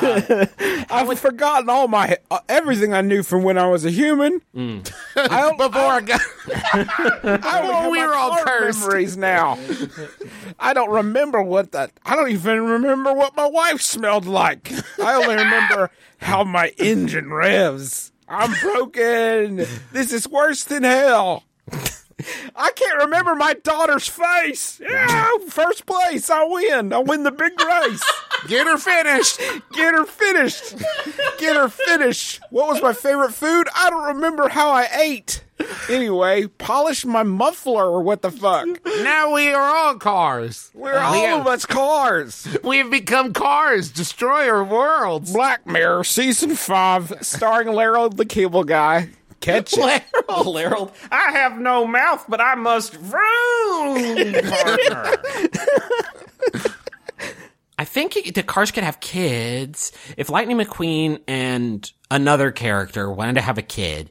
I've 0.90 1.18
forgotten 1.18 1.68
all 1.70 1.88
my 1.88 2.18
uh, 2.30 2.40
everything 2.48 2.92
I 2.92 3.00
knew 3.00 3.22
from 3.22 3.42
when 3.42 3.56
I 3.58 3.66
was 3.68 3.84
a 3.84 3.90
human. 3.90 4.40
I 4.54 4.82
don't, 5.40 5.56
Before 5.56 5.80
I 5.80 6.00
got, 6.02 6.20
I 6.52 7.60
only 7.62 7.74
have 7.74 7.90
we 7.90 7.98
my 7.98 8.06
were 8.06 8.14
all 8.14 8.36
cursed. 8.44 8.80
memories 8.80 9.16
now. 9.16 9.58
I 10.60 10.74
don't 10.74 10.90
remember 10.90 11.42
what 11.42 11.72
that. 11.72 11.92
I 12.04 12.14
don't 12.14 12.30
even 12.30 12.62
remember 12.66 13.12
what 13.14 13.34
my 13.36 13.46
wife 13.46 13.80
smelled 13.80 14.26
like. 14.26 14.70
I 15.02 15.14
only 15.14 15.34
remember 15.36 15.90
how 16.18 16.44
my 16.44 16.72
engine 16.78 17.32
revs. 17.32 18.12
I'm 18.28 18.52
broken. 18.60 19.56
This 19.92 20.12
is 20.12 20.28
worse 20.28 20.64
than 20.64 20.82
hell. 20.82 21.44
I 22.54 22.70
can't 22.72 23.02
remember 23.02 23.34
my 23.34 23.54
daughter's 23.54 24.08
face. 24.08 24.80
Yeah, 24.80 25.28
first 25.48 25.84
place. 25.84 26.30
I 26.30 26.44
win. 26.44 26.92
I 26.92 26.98
win 26.98 27.24
the 27.24 27.30
big 27.30 27.60
race. 27.60 28.02
Get 28.48 28.66
her 28.66 28.78
finished. 28.78 29.38
Get 29.72 29.94
her 29.94 30.06
finished. 30.06 30.76
Get 31.38 31.56
her 31.56 31.68
finished. 31.68 32.40
What 32.50 32.68
was 32.68 32.82
my 32.82 32.92
favorite 32.94 33.32
food? 33.32 33.68
I 33.76 33.90
don't 33.90 34.16
remember 34.16 34.48
how 34.48 34.70
I 34.70 34.88
ate. 34.98 35.42
Anyway, 35.88 36.46
polish 36.46 37.04
my 37.04 37.22
muffler 37.22 37.86
or 37.86 38.02
what 38.02 38.22
the 38.22 38.30
fuck? 38.30 38.66
Now 38.84 39.34
we 39.34 39.52
are 39.52 39.76
all 39.76 39.96
cars. 39.96 40.70
We're 40.74 40.98
all 40.98 41.40
of 41.40 41.46
us 41.46 41.64
cars. 41.66 42.46
We 42.62 42.78
have 42.78 42.90
become 42.90 43.32
cars. 43.32 43.90
Destroyer 43.90 44.60
of 44.62 44.68
worlds. 44.68 45.32
Black 45.32 45.66
Mirror 45.66 46.04
season 46.04 46.54
five, 46.56 47.12
starring 47.22 47.68
Laryl 47.68 48.14
the 48.14 48.26
Cable 48.26 48.64
Guy. 48.64 49.10
Catch 49.46 49.74
it. 49.78 50.02
Laryl, 50.28 50.92
I 51.12 51.30
have 51.30 51.56
no 51.56 51.86
mouth, 51.86 52.24
but 52.28 52.40
I 52.40 52.56
must 52.56 52.94
vroom. 52.94 54.32
partner. 54.42 55.16
I 57.78 57.84
think 57.84 58.34
the 58.34 58.42
cars 58.42 58.72
could 58.72 58.82
have 58.82 58.98
kids. 58.98 59.92
If 60.16 60.30
Lightning 60.30 60.58
McQueen 60.58 61.20
and 61.28 61.88
another 62.10 62.50
character 62.50 63.08
wanted 63.08 63.34
to 63.34 63.40
have 63.40 63.56
a 63.56 63.62
kid, 63.62 64.10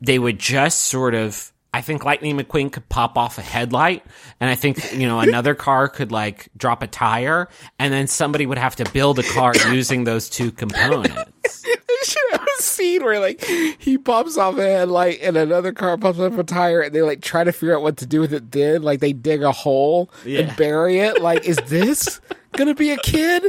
they 0.00 0.20
would 0.20 0.38
just 0.38 0.82
sort 0.82 1.14
of. 1.14 1.52
I 1.74 1.80
think 1.80 2.04
Lightning 2.04 2.38
McQueen 2.38 2.72
could 2.72 2.88
pop 2.88 3.18
off 3.18 3.38
a 3.38 3.42
headlight, 3.42 4.04
and 4.38 4.48
I 4.48 4.54
think 4.54 4.92
you 4.92 5.08
know 5.08 5.18
another 5.18 5.56
car 5.56 5.88
could 5.88 6.12
like 6.12 6.48
drop 6.56 6.84
a 6.84 6.86
tire, 6.86 7.48
and 7.80 7.92
then 7.92 8.06
somebody 8.06 8.46
would 8.46 8.56
have 8.56 8.76
to 8.76 8.88
build 8.92 9.18
a 9.18 9.24
car 9.24 9.52
using 9.72 10.04
those 10.04 10.30
two 10.30 10.52
components. 10.52 11.64
They 12.56 12.58
should 12.58 12.58
have 12.58 12.58
a 12.58 12.62
scene 12.62 13.04
where 13.04 13.20
like 13.20 13.44
he 13.78 13.98
pops 13.98 14.36
off 14.36 14.58
a 14.58 14.62
headlight 14.62 15.20
and 15.22 15.36
another 15.36 15.72
car 15.72 15.96
pops 15.96 16.18
off 16.18 16.38
a 16.38 16.44
tire 16.44 16.80
and 16.82 16.94
they 16.94 17.02
like 17.02 17.20
try 17.20 17.44
to 17.44 17.52
figure 17.52 17.76
out 17.76 17.82
what 17.82 17.96
to 17.98 18.06
do 18.06 18.20
with 18.20 18.32
it 18.32 18.50
then. 18.52 18.82
Like 18.82 19.00
they 19.00 19.12
dig 19.12 19.42
a 19.42 19.52
hole 19.52 20.10
and 20.24 20.56
bury 20.56 20.98
it. 20.98 21.20
Like, 21.22 21.44
is 21.44 21.56
this 21.66 22.20
gonna 22.52 22.74
be 22.74 22.90
a 22.90 22.96
kid? 22.98 23.44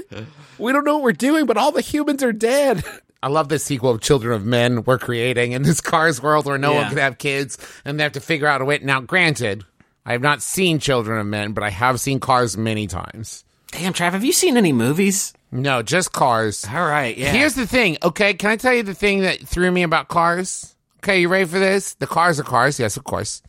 We 0.58 0.72
don't 0.72 0.84
know 0.86 0.96
what 0.96 1.04
we're 1.04 1.12
doing, 1.13 1.46
but 1.46 1.58
all 1.58 1.72
the 1.72 1.82
humans 1.82 2.24
are 2.24 2.34
dead. 2.34 2.84
I 3.22 3.30
love 3.30 3.50
this 3.50 3.63
sequel 3.63 3.91
of 3.91 4.02
Children 4.02 4.36
of 4.36 4.46
Men 4.46 4.84
we're 4.84 5.00
creating 5.00 5.52
in 5.52 5.63
this 5.63 5.82
Cars 5.82 6.22
world 6.22 6.46
where 6.46 6.58
no 6.58 6.74
one 6.74 6.88
can 6.89 6.98
have 6.98 7.17
kids 7.17 7.58
and 7.84 8.00
they 8.00 8.04
have 8.04 8.12
to 8.13 8.20
figure 8.20 8.48
out 8.48 8.62
a 8.62 8.65
way. 8.65 8.80
Now, 8.82 9.00
granted, 9.02 9.65
I 10.06 10.12
have 10.12 10.22
not 10.22 10.41
seen 10.41 10.80
Children 10.80 11.20
of 11.20 11.26
Men, 11.26 11.54
but 11.54 11.63
I 11.63 11.70
have 11.72 12.00
seen 12.00 12.20
Cars 12.20 12.56
many 12.58 12.88
times. 12.88 13.43
Damn, 13.72 13.93
Trav, 13.93 14.12
have 14.12 14.24
you 14.24 14.32
seen 14.32 14.56
any 14.56 14.72
movies? 14.72 15.34
No, 15.51 15.81
just 15.81 16.12
Cars. 16.12 16.65
All 16.69 16.86
right, 16.86 17.17
yeah. 17.17 17.31
Here's 17.31 17.55
the 17.55 17.65
thing, 17.67 17.97
okay? 18.03 18.33
Can 18.33 18.49
I 18.51 18.55
tell 18.57 18.73
you 18.73 18.83
the 18.83 18.93
thing 18.93 19.21
that 19.21 19.39
threw 19.39 19.71
me 19.71 19.83
about 19.83 20.07
cars? 20.10 20.75
Okay, 20.97 21.21
you 21.21 21.29
ready 21.29 21.45
for 21.45 21.60
this? 21.60 21.93
The 21.95 22.07
cars 22.07 22.39
are 22.39 22.43
cars, 22.43 22.79
yes, 22.79 22.97
of 22.97 23.03
course. 23.05 23.41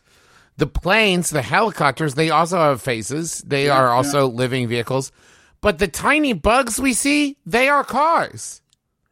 The 0.58 0.66
planes, 0.66 1.30
the 1.30 1.42
helicopters, 1.42 2.14
they 2.14 2.30
also 2.30 2.58
have 2.58 2.80
faces. 2.82 3.38
They 3.46 3.68
are 3.68 3.88
also 3.88 4.28
living 4.28 4.68
vehicles. 4.68 5.12
But 5.61 5.78
the 5.78 5.88
tiny 5.88 6.32
bugs 6.34 6.80
we 6.80 6.92
see, 6.92 7.37
they 7.46 7.68
are 7.68 7.82
cars. 7.84 8.61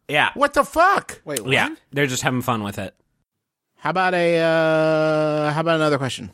yeah, 0.08 0.30
What 0.34 0.54
the 0.54 0.64
fuck? 0.64 1.20
Wait, 1.24 1.40
what? 1.40 1.52
yeah. 1.52 1.74
They're 1.92 2.06
just 2.06 2.22
having 2.22 2.42
fun 2.42 2.62
with 2.62 2.78
it. 2.78 2.94
How 3.78 3.90
about 3.90 4.14
a 4.14 4.38
uh 4.38 5.52
how 5.52 5.60
about 5.60 5.76
another 5.76 5.98
question? 5.98 6.30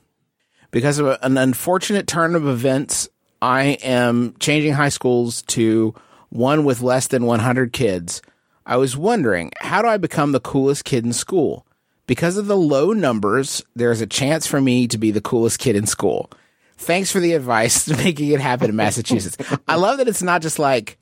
Because 0.71 0.99
of 0.99 1.19
an 1.23 1.37
unfortunate 1.37 2.07
turn 2.07 2.35
of 2.35 2.47
events, 2.47 3.09
I 3.43 3.79
am 3.83 4.35
changing 4.39 4.73
high 4.73 4.89
schools 4.89 5.43
to 5.49 5.95
one 6.33 6.65
with 6.65 6.81
less 6.81 7.07
than 7.07 7.27
100 7.27 7.73
kids. 7.73 8.23
I 8.65 8.77
was 8.77 8.97
wondering, 8.97 9.53
how 9.61 9.83
do 9.83 9.89
I 9.89 9.99
become 9.99 10.33
the 10.33 10.41
coolest 10.41 10.85
kid 10.85 11.05
in 11.05 11.13
school? 11.13 11.67
Because 12.07 12.37
of 12.37 12.47
the 12.47 12.57
low 12.57 12.93
numbers, 12.93 13.63
there's 13.77 14.01
a 14.01 14.07
chance 14.07 14.47
for 14.47 14.61
me 14.61 14.89
to 14.89 14.99
be 14.99 15.11
the 15.11 15.21
coolest 15.21 15.59
kid 15.59 15.77
in 15.77 15.87
school. 15.87 16.31
Thanks 16.79 17.13
for 17.13 17.21
the 17.21 17.35
advice 17.35 17.85
to 17.87 17.97
making 17.97 18.29
it 18.31 18.41
happen 18.41 18.71
in 18.71 18.77
Massachusetts. 18.77 19.37
I 19.69 19.77
love 19.77 19.99
that 19.99 20.09
it's 20.09 20.23
not 20.23 20.43
just 20.43 20.59
like 20.59 20.99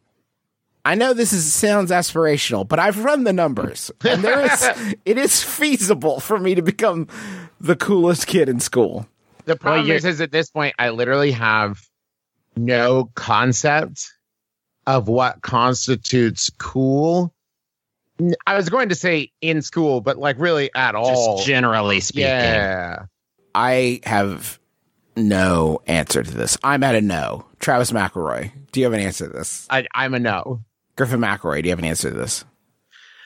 I 0.85 0.95
know 0.95 1.13
this 1.13 1.33
is 1.33 1.53
sounds 1.53 1.91
aspirational, 1.91 2.67
but 2.67 2.79
I've 2.79 3.05
run 3.05 3.25
the 3.25 3.35
numbers, 3.35 3.91
and 4.05 4.23
there 4.23 4.41
is 4.41 4.95
it 5.05 5.19
is 5.19 5.43
feasible 5.43 6.21
for 6.21 6.39
me 6.39 6.55
to 6.55 6.63
become 6.63 7.07
the 7.61 7.77
coolest 7.77 8.27
kid 8.27 8.49
in 8.49 8.61
school. 8.61 9.07
The 9.45 9.57
problem 9.57 9.87
you're- 9.87 9.97
is, 9.97 10.05
is 10.05 10.21
at 10.21 10.33
this 10.33 10.51
point, 10.51 10.75
I 10.79 10.91
literally 10.91 11.33
have 11.33 11.81
no 12.57 13.11
concept 13.15 14.11
of 14.97 15.09
what 15.09 15.43
constitutes 15.43 16.51
cool. 16.59 17.33
I 18.47 18.55
was 18.57 18.69
going 18.69 18.91
to 18.91 18.95
say 18.95 19.33
in 19.41 19.63
school, 19.63 20.01
but 20.01 20.19
like 20.19 20.39
really 20.39 20.71
at 20.75 20.95
all. 20.95 21.37
Just 21.39 21.49
generally 21.49 22.01
speaking. 22.01 22.29
yeah. 22.29 23.07
I 23.55 24.01
have 24.05 24.59
no 25.17 25.81
answer 25.87 26.23
to 26.23 26.31
this. 26.31 26.59
I'm 26.63 26.83
at 26.83 26.95
a 26.95 27.01
no. 27.01 27.47
Travis 27.59 27.93
McElroy, 27.93 28.53
do 28.73 28.81
you 28.81 28.87
have 28.87 28.93
an 28.93 29.01
answer 29.01 29.27
to 29.27 29.33
this? 29.33 29.67
I, 29.71 29.87
I'm 29.95 30.15
a 30.15 30.19
no. 30.19 30.61
Griffin 30.97 31.21
McElroy, 31.21 31.63
do 31.63 31.69
you 31.69 31.73
have 31.73 31.79
an 31.79 31.85
answer 31.85 32.11
to 32.11 32.17
this? 32.17 32.45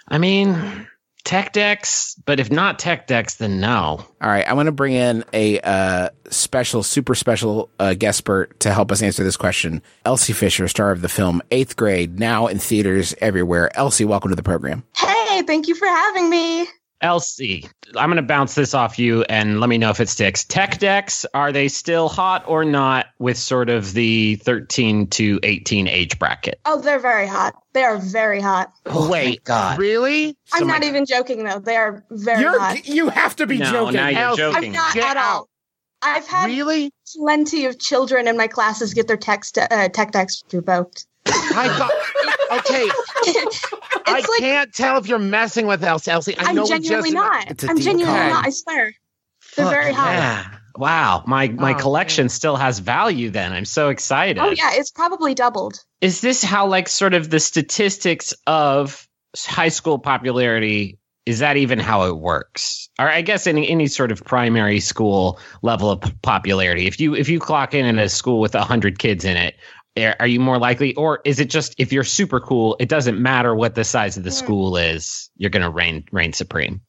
I 0.09 0.18
mean, 0.18 0.87
tech 1.24 1.52
decks, 1.52 2.14
but 2.24 2.40
if 2.40 2.50
not 2.50 2.78
tech 2.78 3.06
decks, 3.06 3.37
then 3.37 3.60
no. 3.60 4.06
All 4.20 4.30
right, 4.30 4.46
I 4.46 4.54
want 4.54 4.66
to 4.66 4.72
bring 4.72 4.94
in 4.94 5.24
a 5.32 5.60
uh, 5.60 6.08
special, 6.30 6.82
super 6.82 7.14
special 7.14 7.70
uh, 7.78 7.94
guest 7.94 8.24
expert 8.24 8.58
to 8.60 8.72
help 8.72 8.90
us 8.90 9.02
answer 9.02 9.22
this 9.22 9.37
question. 9.37 9.82
Elsie 10.04 10.32
Fisher, 10.32 10.66
star 10.68 10.92
of 10.92 11.02
the 11.02 11.08
film 11.08 11.42
Eighth 11.50 11.76
Grade, 11.76 12.18
now 12.18 12.46
in 12.46 12.58
theaters 12.58 13.14
everywhere. 13.20 13.68
Elsie, 13.76 14.04
welcome 14.04 14.30
to 14.30 14.37
the 14.37 14.42
program. 14.42 14.84
Hey, 14.96 15.42
thank 15.42 15.68
you 15.68 15.74
for 15.74 15.87
having 15.87 16.30
me. 16.30 16.66
Elsie, 17.00 17.68
I'm 17.96 18.09
going 18.09 18.16
to 18.16 18.22
bounce 18.22 18.54
this 18.54 18.72
off 18.72 18.98
you 18.98 19.22
and 19.24 19.61
let 19.61 19.68
me 19.68 19.76
know 19.78 19.90
if 19.90 20.00
it 20.00 20.09
sticks. 20.09 20.44
Tech 20.44 20.78
decks, 20.78 21.26
are 21.35 21.52
they 21.52 21.68
still 21.68 22.09
hot 22.09 22.44
or 22.46 22.64
not 22.64 23.07
with 23.18 23.37
sort 23.37 23.68
of 23.68 23.92
the 23.92 24.37
13 24.37 25.09
to 25.09 25.38
18 25.42 25.87
age 25.87 26.18
bracket? 26.18 26.61
Oh, 26.64 26.80
they're 26.80 26.98
very 27.00 27.26
hot. 27.26 27.54
They 27.74 27.83
are 27.85 27.98
very 27.98 28.40
hot. 28.40 28.72
Wait, 28.87 29.44
God. 29.44 29.78
Really? 29.78 30.37
I'm 30.52 30.66
not 30.66 30.83
even 30.85 31.04
joking 31.04 31.44
though. 31.44 31.59
They 31.59 31.76
are 31.76 32.04
very 32.11 32.40
You're, 32.40 32.59
hot. 32.59 32.87
you 32.88 33.09
have 33.11 33.37
to 33.37 33.46
be 33.46 33.59
No, 33.59 33.70
joking. 33.70 33.94
now 33.96 34.09
you're 34.09 34.20
Elsie. 34.20 34.42
joking. 34.42 34.64
I'm 34.70 34.72
not 34.72 34.94
Get 34.94 35.04
at 35.11 35.16
all. 35.16 35.40
out. 35.40 35.48
I've 36.02 36.26
had 36.26 36.46
Really? 36.46 36.90
plenty 37.16 37.64
of 37.66 37.78
children 37.78 38.28
in 38.28 38.37
my 38.37 38.46
classes 38.46 38.94
get 38.94 39.09
their 39.09 39.16
text 39.16 39.59
uh, 39.59 39.88
tech 39.88 40.12
decks 40.12 40.42
revoked. 40.52 41.07
I 41.26 41.68
thought. 41.78 41.92
Okay, 42.58 42.88
I 44.06 44.12
like 44.28 44.40
can't 44.40 44.72
tell 44.72 44.98
if 44.98 45.08
you're 45.08 45.18
messing 45.18 45.66
with 45.66 45.82
Elsie. 45.82 46.10
Elsie, 46.10 46.37
I 46.38 46.44
I'm 46.50 46.54
know 46.56 46.66
genuinely 46.66 47.10
just 47.12 47.14
not. 47.14 47.50
It's 47.50 47.64
a 47.64 47.70
I'm 47.70 47.78
genuinely 47.78 48.18
cut. 48.18 48.28
not. 48.28 48.46
I 48.46 48.50
swear. 48.50 48.92
They're 49.56 49.68
very 49.70 49.92
hot. 49.92 50.12
Yeah. 50.12 50.58
Wow. 50.76 51.22
My 51.26 51.48
my 51.48 51.74
Oh, 51.74 51.78
collection 51.78 52.28
still 52.28 52.56
has 52.56 52.78
value 52.80 53.30
then. 53.30 53.52
I'm 53.52 53.64
so 53.64 53.88
excited. 53.88 54.38
Oh 54.38 54.50
yeah, 54.50 54.70
it's 54.74 54.90
probably 54.90 55.34
doubled. 55.34 55.82
Is 56.00 56.20
this 56.20 56.42
how 56.42 56.66
like 56.66 56.88
sort 56.88 57.14
of 57.14 57.30
the 57.30 57.40
statistics 57.40 58.34
of 58.46 59.08
high 59.37 59.68
school 59.68 59.98
popularity 59.98 60.98
is 61.26 61.38
that 61.38 61.56
even 61.56 61.78
how 61.78 62.04
it 62.06 62.16
works? 62.18 62.88
Or 62.98 63.08
I 63.08 63.22
guess 63.22 63.46
any 63.46 63.68
any 63.68 63.87
sort 63.87 64.12
of 64.12 64.22
primary 64.24 64.80
school 64.80 65.38
level 65.62 65.90
of 65.90 66.02
popularity. 66.22 66.87
If 66.87 67.00
you 67.00 67.14
if 67.14 67.28
you 67.28 67.40
clock 67.40 67.72
in 67.74 67.87
in 67.87 67.98
a 67.98 68.08
school 68.08 68.40
with 68.40 68.54
100 68.54 68.98
kids 68.98 69.24
in 69.24 69.37
it, 69.37 69.54
are 69.96 70.16
are 70.20 70.26
you 70.26 70.40
more 70.40 70.59
likely 70.59 70.94
or 70.94 71.20
is 71.24 71.40
it 71.40 71.50
just 71.50 71.74
if 71.78 71.92
you're 71.92 72.04
super 72.04 72.40
cool, 72.40 72.76
it 72.80 72.88
doesn't 72.88 73.20
matter 73.20 73.54
what 73.54 73.74
the 73.74 73.85
size 73.85 74.16
of 74.16 74.24
the 74.24 74.30
Hmm. 74.30 74.37
school 74.37 74.76
is, 74.76 75.30
you're 75.37 75.50
going 75.50 75.62
to 75.62 75.70
reign 75.70 76.04
reign 76.12 76.33
supreme. 76.33 76.80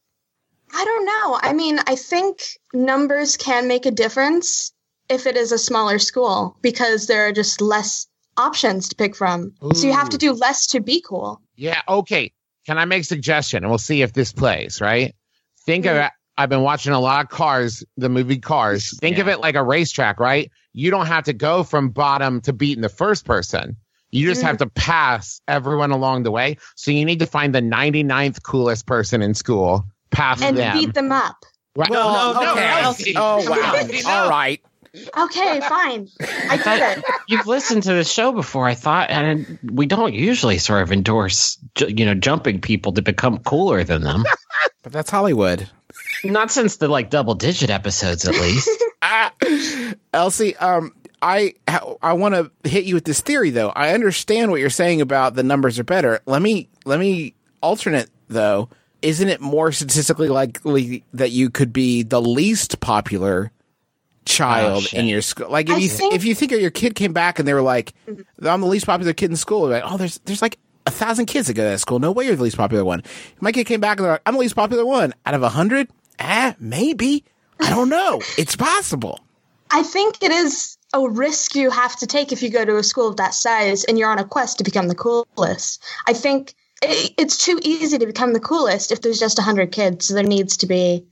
I 0.74 0.84
don't 0.84 1.06
know. 1.06 1.40
I 1.42 1.54
mean, 1.54 1.80
I 1.88 1.96
think 1.96 2.40
numbers 2.74 3.38
can 3.38 3.68
make 3.68 3.86
a 3.86 3.92
difference 3.92 4.74
if 5.08 5.26
it 5.26 5.38
is 5.38 5.52
a 5.52 5.58
smaller 5.58 6.00
school 6.00 6.58
because 6.62 7.08
there 7.08 7.28
are 7.28 7.32
just 7.32 7.62
less 7.62 8.08
options 8.38 8.90
to 8.90 8.96
pick 8.96 9.16
from. 9.16 9.54
So 9.74 9.88
you 9.88 9.94
have 9.94 10.10
to 10.10 10.18
do 10.18 10.34
less 10.34 10.68
to 10.68 10.82
be 10.82 11.02
cool. 11.08 11.40
Yeah. 11.56 11.82
Okay. 11.88 12.34
Can 12.66 12.78
I 12.78 12.86
make 12.86 13.04
a 13.04 13.06
suggestion 13.06 13.64
and 13.64 13.70
we'll 13.70 13.78
see 13.78 14.02
if 14.02 14.12
this 14.14 14.34
plays, 14.34 14.82
right? 14.82 15.16
Think 15.66 15.86
of 15.86 15.96
Yeah. 15.96 16.10
It. 16.38 16.42
I've 16.42 16.50
been 16.50 16.62
watching 16.62 16.94
a 16.94 17.00
lot 17.00 17.24
of 17.26 17.30
cars, 17.32 17.84
the 17.98 18.10
movie 18.10 18.38
Cars. 18.40 18.98
Think 19.00 19.18
of 19.18 19.28
it 19.28 19.40
like 19.40 19.56
a 19.56 19.64
racetrack, 19.64 20.20
right? 20.20 20.52
You 20.74 20.92
don't 20.92 21.06
have 21.08 21.24
to 21.26 21.34
go 21.34 21.64
from 21.64 21.90
bottom 21.90 22.42
to 22.42 22.54
beating 22.54 22.82
the 22.82 22.90
first 22.90 23.26
person. 23.26 23.78
You 24.12 24.28
just 24.28 24.42
Mm. 24.42 24.46
have 24.46 24.58
to 24.58 24.68
pass 24.68 25.42
everyone 25.48 25.92
along 25.92 26.24
the 26.24 26.32
way. 26.32 26.58
So 26.76 26.92
you 26.92 27.04
need 27.06 27.20
to 27.20 27.26
find 27.26 27.54
the 27.54 27.62
99th 27.62 28.44
coolest 28.44 28.86
person 28.86 29.22
in 29.22 29.34
school, 29.34 29.86
pass 30.12 30.40
them 30.40 30.46
out. 30.46 30.50
And 30.50 30.58
them. 30.58 30.78
beat 30.78 30.94
them 30.94 31.12
up. 31.12 31.36
Right- 31.76 31.90
Well, 31.90 32.34
no, 32.34 32.40
no, 32.42 32.52
okay. 32.54 32.82
Elsie. 32.82 33.14
Oh 33.18 33.38
wow! 33.50 33.74
No. 33.74 34.00
All 34.10 34.30
right. 34.30 34.62
Okay, 35.18 35.60
fine. 35.68 36.08
I 36.50 36.56
get 36.56 36.98
it. 37.00 37.04
You've 37.28 37.48
listened 37.48 37.84
to 37.84 37.94
the 37.94 38.06
show 38.06 38.32
before, 38.32 38.66
I 38.66 38.76
thought, 38.76 39.10
and 39.10 39.60
we 39.62 39.86
don't 39.88 40.14
usually 40.14 40.58
sort 40.58 40.84
of 40.84 40.94
endorse, 40.94 41.58
you 41.86 42.06
know, 42.06 42.14
jumping 42.14 42.62
people 42.62 42.94
to 42.94 43.02
become 43.02 43.40
cooler 43.40 43.84
than 43.84 44.04
them. 44.04 44.24
But 44.84 44.94
that's 44.94 45.10
Hollywood. 45.10 45.68
Not 46.32 46.52
since 46.52 46.78
the 46.78 46.88
like 46.88 47.10
double 47.10 47.36
digit 47.36 47.70
episodes, 47.70 48.28
at 48.28 48.34
least. 48.36 48.70
Ah, 49.08 49.32
Elsie, 50.14 50.56
um, 50.58 50.92
I 51.22 51.54
I 52.02 52.14
want 52.14 52.34
to 52.34 52.52
hit 52.68 52.86
you 52.86 52.96
with 52.96 53.06
this 53.06 53.22
theory 53.22 53.52
though. 53.52 53.70
I 53.70 53.94
understand 53.94 54.50
what 54.50 54.60
you're 54.60 54.72
saying 54.72 55.00
about 55.00 55.36
the 55.36 55.44
numbers 55.44 55.78
are 55.78 55.84
better. 55.84 56.22
Let 56.26 56.42
me 56.42 56.70
let 56.86 57.00
me 57.00 57.36
alternate 57.62 58.10
though. 58.30 58.70
Isn't 59.04 59.28
it 59.30 59.42
more 59.42 59.72
statistically 59.72 60.28
likely 60.28 61.04
that 61.14 61.30
you 61.30 61.52
could 61.52 61.72
be 61.72 62.02
the 62.02 62.20
least 62.20 62.80
popular 62.80 63.52
child 64.26 64.88
Oh, 64.92 64.98
in 64.98 65.06
your 65.08 65.22
school. 65.22 65.50
Like 65.50 65.70
if 65.70 65.76
I 65.76 65.80
you 65.80 65.88
think- 65.90 66.14
if 66.16 66.26
you 66.26 66.34
think 66.34 66.52
your 66.52 66.72
kid 66.72 66.96
came 66.96 67.14
back 67.14 67.38
and 67.38 67.48
they 67.48 67.54
were 67.54 67.62
like, 67.62 67.94
"I'm 68.42 68.62
the 68.62 68.68
least 68.68 68.86
popular 68.88 69.14
kid 69.14 69.30
in 69.30 69.36
school," 69.36 69.68
like, 69.70 69.84
oh, 69.86 69.98
there's 69.98 70.20
there's 70.26 70.42
like 70.42 70.58
a 70.88 70.92
thousand 70.92 71.28
kids 71.28 71.48
that 71.48 71.54
go 71.54 71.64
to 71.64 71.70
that 71.70 71.80
school. 71.80 72.00
No 72.00 72.12
way 72.12 72.26
you're 72.26 72.36
the 72.36 72.44
least 72.44 72.58
popular 72.58 72.84
one. 72.84 73.04
My 73.40 73.52
kid 73.52 73.66
came 73.66 73.80
back 73.82 73.98
and 74.00 74.06
they're 74.06 74.14
like, 74.14 74.22
"I'm 74.26 74.34
the 74.34 74.40
least 74.40 74.56
popular 74.56 74.86
one 74.86 75.14
out 75.26 75.36
of 75.36 75.44
a 75.44 75.50
hundred. 75.50 75.88
Ah, 76.20 76.56
maybe. 76.60 77.24
I 77.60 77.70
don't 77.70 77.90
know. 77.90 78.22
it's 78.38 78.56
possible. 78.56 79.20
I 79.72 79.84
think 79.84 80.22
it 80.22 80.32
is 80.32 80.78
a 80.94 81.10
risk 81.10 81.56
you 81.56 81.70
have 81.70 81.96
to 81.98 82.08
take 82.08 82.32
if 82.32 82.42
you 82.42 82.50
go 82.50 82.64
to 82.64 82.78
a 82.78 82.84
school 82.84 83.08
of 83.08 83.18
that 83.18 83.34
size 83.34 83.84
and 83.84 84.00
you're 84.00 84.10
on 84.10 84.20
a 84.20 84.26
quest 84.26 84.60
to 84.60 84.64
become 84.64 84.88
the 84.88 84.96
coolest. 84.96 85.84
I 86.08 86.14
think 86.14 86.54
i 86.84 87.10
it's 87.18 87.44
too 87.44 87.60
easy 87.64 87.98
to 87.98 88.06
become 88.06 88.34
the 88.34 88.40
coolest 88.40 88.92
if 88.92 89.02
there's 89.02 89.20
just 89.20 89.38
100 89.38 89.72
kids. 89.72 90.06
So 90.06 90.14
there 90.14 90.24
needs 90.24 90.58
to 90.58 90.68
be 90.68 91.06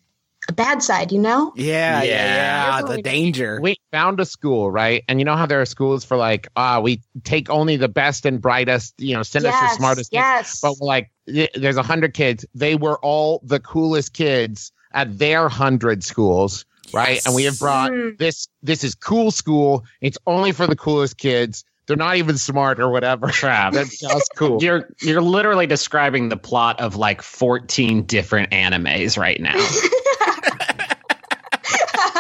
a 0.49 0.53
bad 0.53 0.83
side, 0.83 1.11
you 1.11 1.19
know? 1.19 1.53
Yeah, 1.55 2.03
yeah, 2.03 2.09
yeah. 2.09 2.79
Yeah. 2.79 2.81
The 2.81 3.01
danger. 3.01 3.59
We 3.61 3.77
found 3.91 4.19
a 4.19 4.25
school, 4.25 4.69
right? 4.69 5.03
And 5.07 5.19
you 5.19 5.25
know 5.25 5.35
how 5.35 5.45
there 5.45 5.61
are 5.61 5.65
schools 5.65 6.03
for 6.03 6.17
like, 6.17 6.47
ah, 6.55 6.79
we 6.79 7.01
take 7.23 7.49
only 7.49 7.77
the 7.77 7.87
best 7.87 8.25
and 8.25 8.41
brightest, 8.41 8.93
you 8.97 9.15
know, 9.15 9.23
send 9.23 9.45
us 9.45 9.59
the 9.59 9.77
smartest 9.77 10.11
kids. 10.11 10.21
yes. 10.21 10.59
But 10.61 10.79
like, 10.79 11.11
there's 11.25 11.77
a 11.77 11.83
hundred 11.83 12.13
kids. 12.13 12.45
They 12.53 12.75
were 12.75 12.97
all 12.99 13.41
the 13.43 13.59
coolest 13.59 14.13
kids 14.13 14.71
at 14.93 15.17
their 15.17 15.49
hundred 15.49 16.03
schools, 16.03 16.65
right? 16.93 17.21
And 17.25 17.33
we 17.35 17.43
have 17.45 17.59
brought 17.59 17.91
Mm. 17.91 18.17
this. 18.17 18.47
This 18.61 18.83
is 18.83 18.95
cool 18.95 19.31
school. 19.31 19.83
It's 20.01 20.17
only 20.27 20.51
for 20.51 20.67
the 20.67 20.75
coolest 20.75 21.17
kids. 21.17 21.63
They're 21.85 21.97
not 21.97 22.15
even 22.15 22.37
smart 22.37 22.79
or 22.79 22.89
whatever. 22.89 23.27
Trav, 23.27 23.71
That's 23.73 23.99
just 23.99 24.31
cool. 24.37 24.63
You're 24.63 24.89
you're 25.01 25.21
literally 25.21 25.67
describing 25.67 26.29
the 26.29 26.37
plot 26.37 26.79
of 26.79 26.95
like 26.95 27.21
14 27.21 28.03
different 28.03 28.51
animes 28.51 29.17
right 29.17 29.39
now. 29.41 29.55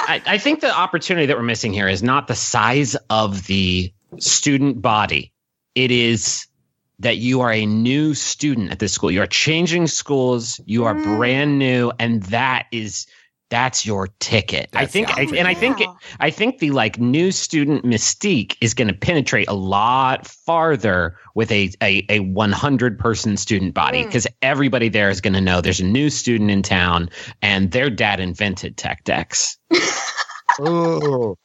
I, 0.05 0.21
I 0.25 0.37
think 0.37 0.59
the 0.59 0.75
opportunity 0.75 1.27
that 1.27 1.37
we're 1.37 1.43
missing 1.43 1.71
here 1.73 1.87
is 1.87 2.03
not 2.03 2.27
the 2.27 2.35
size 2.35 2.95
of 3.09 3.47
the 3.47 3.93
student 4.19 4.81
body. 4.81 5.31
It 5.75 5.91
is 5.91 6.47
that 7.03 7.17
you 7.17 7.41
are 7.41 7.51
a 7.51 7.65
new 7.65 8.13
student 8.13 8.71
at 8.71 8.79
this 8.79 8.91
school. 8.93 9.11
You 9.11 9.21
are 9.21 9.27
changing 9.27 9.87
schools. 9.87 10.59
You 10.65 10.85
are 10.85 10.95
Mm. 10.95 11.17
brand 11.17 11.59
new, 11.59 11.91
and 11.99 12.23
that 12.23 12.65
is 12.71 13.05
that's 13.49 13.85
your 13.85 14.07
ticket. 14.19 14.69
I 14.73 14.87
think, 14.87 15.15
I, 15.15 15.23
and 15.37 15.47
I 15.47 15.53
think, 15.53 15.79
Yeah. 15.79 15.93
I 16.19 16.31
think 16.31 16.57
the 16.57 16.71
like 16.71 16.97
new 16.97 17.31
student 17.31 17.85
mystique 17.85 18.55
is 18.61 18.73
going 18.73 18.87
to 18.87 18.95
penetrate 18.95 19.47
a 19.47 19.53
lot 19.53 20.25
farther 20.25 21.17
with 21.35 21.51
a 21.51 21.69
a, 21.79 22.03
a 22.09 22.19
100 22.21 22.97
person 22.97 23.37
student 23.37 23.75
body 23.75 23.99
Mm. 24.01 24.05
because 24.07 24.25
everybody 24.41 24.89
there 24.89 25.11
is 25.11 25.21
going 25.21 25.33
to 25.35 25.41
know 25.41 25.61
there's 25.61 25.81
a 25.81 25.85
new 25.85 26.09
student 26.09 26.49
in 26.49 26.63
town 26.63 27.11
and 27.43 27.69
their 27.71 27.91
dad 27.91 28.19
invented 28.19 28.75
tech 28.75 29.03
decks. 29.03 29.57
Ooh. 30.61 31.35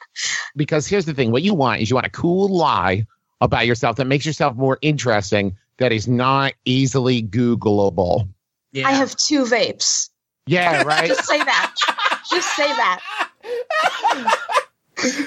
Because 0.57 0.87
here's 0.87 1.05
the 1.05 1.15
thing: 1.15 1.31
what 1.31 1.43
you 1.43 1.53
want 1.55 1.83
is 1.83 1.91
you 1.91 1.95
want 1.95 2.07
a 2.07 2.11
cool 2.11 2.49
lie 2.57 3.07
about 3.41 3.67
yourself 3.67 3.97
that 3.97 4.07
makes 4.07 4.27
yourself 4.27 4.57
more 4.57 4.79
interesting. 4.83 5.57
That 5.79 5.93
is 5.93 6.09
not 6.09 6.55
easily 6.65 7.23
Googleable. 7.23 8.29
I 8.85 8.93
have 8.93 9.15
two 9.17 9.45
vapes. 9.45 10.11
Yeah, 10.47 10.83
right. 10.87 11.09
Just 11.09 11.25
say 11.25 11.39
that. 11.39 11.75
just 12.31 12.57
say 12.57 12.67
that. 12.67 13.01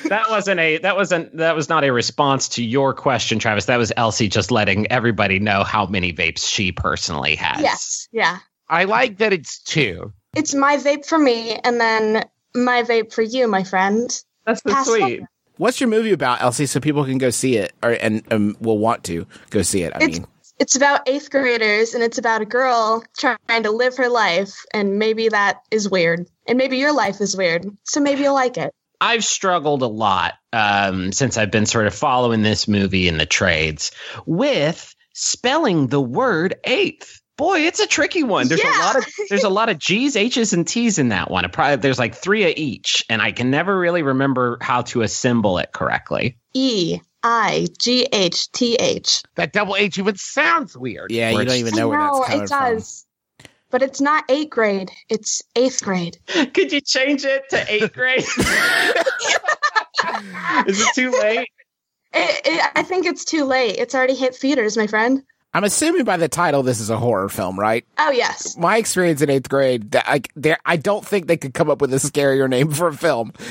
that 0.09 0.29
wasn't 0.29 0.59
a 0.59 0.77
that 0.79 0.95
wasn't 0.95 1.37
that 1.37 1.55
was 1.55 1.69
not 1.69 1.83
a 1.83 1.91
response 1.91 2.49
to 2.49 2.63
your 2.63 2.93
question, 2.93 3.39
Travis. 3.39 3.65
That 3.65 3.77
was 3.77 3.93
Elsie 3.95 4.27
just 4.27 4.51
letting 4.51 4.91
everybody 4.91 5.39
know 5.39 5.63
how 5.63 5.85
many 5.85 6.11
vapes 6.11 6.47
she 6.47 6.71
personally 6.71 7.35
has. 7.35 7.61
Yes. 7.61 8.09
Yeah. 8.11 8.39
I 8.67 8.85
like 8.85 9.17
that 9.17 9.33
it's 9.33 9.59
two. 9.59 10.13
It's 10.35 10.53
my 10.53 10.77
vape 10.77 11.05
for 11.05 11.17
me 11.17 11.55
and 11.55 11.79
then 11.79 12.25
my 12.53 12.83
vape 12.83 13.13
for 13.13 13.21
you, 13.21 13.47
my 13.47 13.63
friend. 13.63 14.09
that's 14.45 14.61
the 14.61 14.71
Pass 14.71 14.87
sweet. 14.87 15.21
What's 15.61 15.79
your 15.79 15.89
movie 15.89 16.11
about, 16.11 16.41
Elsie, 16.41 16.65
so 16.65 16.79
people 16.79 17.05
can 17.05 17.19
go 17.19 17.29
see 17.29 17.55
it 17.57 17.71
or 17.83 17.91
and 17.91 18.23
um, 18.33 18.57
will 18.61 18.79
want 18.79 19.03
to 19.03 19.27
go 19.51 19.61
see 19.61 19.83
it? 19.83 19.93
I 19.93 19.99
It's 20.03 20.17
mean, 20.17 20.27
it's 20.57 20.75
about 20.75 21.07
eighth 21.07 21.29
graders 21.29 21.93
and 21.93 22.03
it's 22.03 22.17
about 22.17 22.41
a 22.41 22.45
girl 22.45 23.03
trying 23.15 23.61
to 23.61 23.69
live 23.69 23.95
her 23.97 24.09
life 24.09 24.55
and 24.73 24.97
maybe 24.97 25.29
that 25.29 25.61
is 25.69 25.87
weird 25.87 26.27
and 26.47 26.57
maybe 26.57 26.77
your 26.77 26.95
life 26.95 27.21
is 27.21 27.37
weird 27.37 27.67
so 27.83 27.99
maybe 27.99 28.21
you'll 28.21 28.33
like 28.33 28.57
it 28.57 28.73
I've 28.99 29.23
struggled 29.23 29.83
a 29.83 29.87
lot 29.87 30.33
um, 30.51 31.11
since 31.11 31.37
I've 31.37 31.51
been 31.51 31.67
sort 31.67 31.85
of 31.85 31.93
following 31.93 32.41
this 32.41 32.67
movie 32.67 33.07
in 33.07 33.19
the 33.19 33.27
trades 33.27 33.91
with 34.25 34.95
spelling 35.13 35.87
the 35.87 36.01
word 36.01 36.55
eighth. 36.63 37.20
Boy, 37.37 37.61
it's 37.61 37.79
a 37.79 37.87
tricky 37.87 38.23
one. 38.23 38.47
There's 38.47 38.61
a 38.63 38.69
lot 38.79 38.97
of 38.97 39.05
there's 39.29 39.43
a 39.43 39.49
lot 39.49 39.69
of 39.69 39.79
G's, 39.79 40.15
H's, 40.15 40.53
and 40.53 40.67
T's 40.67 40.99
in 40.99 41.09
that 41.09 41.31
one. 41.31 41.49
Probably 41.49 41.77
there's 41.77 41.97
like 41.99 42.13
three 42.15 42.43
of 42.43 42.53
each, 42.55 43.03
and 43.09 43.21
I 43.21 43.31
can 43.31 43.49
never 43.49 43.77
really 43.77 44.03
remember 44.03 44.57
how 44.61 44.83
to 44.83 45.01
assemble 45.01 45.57
it 45.57 45.71
correctly. 45.71 46.37
e 46.53 46.99
i 47.23 47.67
g 47.79 48.07
h 48.11 48.51
t 48.51 48.75
h 48.75 49.21
That 49.35 49.53
double 49.53 49.75
H 49.75 49.97
even 49.97 50.15
sounds 50.17 50.75
weird. 50.77 51.11
yeah, 51.11 51.29
you 51.29 51.45
don't 51.45 51.55
even 51.55 51.75
know 51.75 51.87
where 51.87 51.99
I 51.99 52.07
know, 52.07 52.19
that's 52.27 52.49
coming 52.51 52.73
it 52.73 52.75
does 52.75 53.05
but 53.71 53.81
it's 53.81 54.01
not 54.01 54.25
eighth 54.29 54.49
grade 54.49 54.91
it's 55.09 55.41
eighth 55.55 55.83
grade 55.83 56.17
Could 56.53 56.71
you 56.71 56.81
change 56.81 57.23
it 57.25 57.49
to 57.49 57.73
eighth 57.73 57.93
grade? 57.93 58.19
Is 60.67 60.81
it 60.81 60.87
too 60.93 61.11
late? 61.11 61.47
it, 62.13 62.41
it, 62.45 62.71
i 62.75 62.83
think 62.83 63.05
it's 63.05 63.23
too 63.23 63.45
late 63.45 63.77
it's 63.77 63.95
already 63.95 64.15
hit 64.15 64.35
theaters 64.35 64.75
my 64.75 64.87
friend 64.87 65.19
from. 65.19 65.25
I'm 65.53 65.63
assuming 65.65 66.05
by 66.05 66.17
the 66.17 66.29
title, 66.29 66.63
this 66.63 66.79
is 66.79 66.89
a 66.89 66.97
horror 66.97 67.29
film, 67.29 67.59
right? 67.59 67.85
oh 67.97 68.11
yes 68.11 68.57
My 68.57 68.77
experience 68.77 69.21
in 69.21 69.29
eighth 69.29 69.49
grade, 69.49 69.95
I, 69.95 70.21
there, 70.35 70.57
I 70.65 70.77
don't 70.77 71.05
think 71.05 71.27
they 71.27 71.37
could 71.37 71.53
come 71.53 71.69
up 71.69 71.81
with 71.81 71.93
a 71.93 71.97
scarier 71.97 72.49
name 72.55 72.71
for 72.71 72.87
a 72.87 72.93
film. 72.93 73.33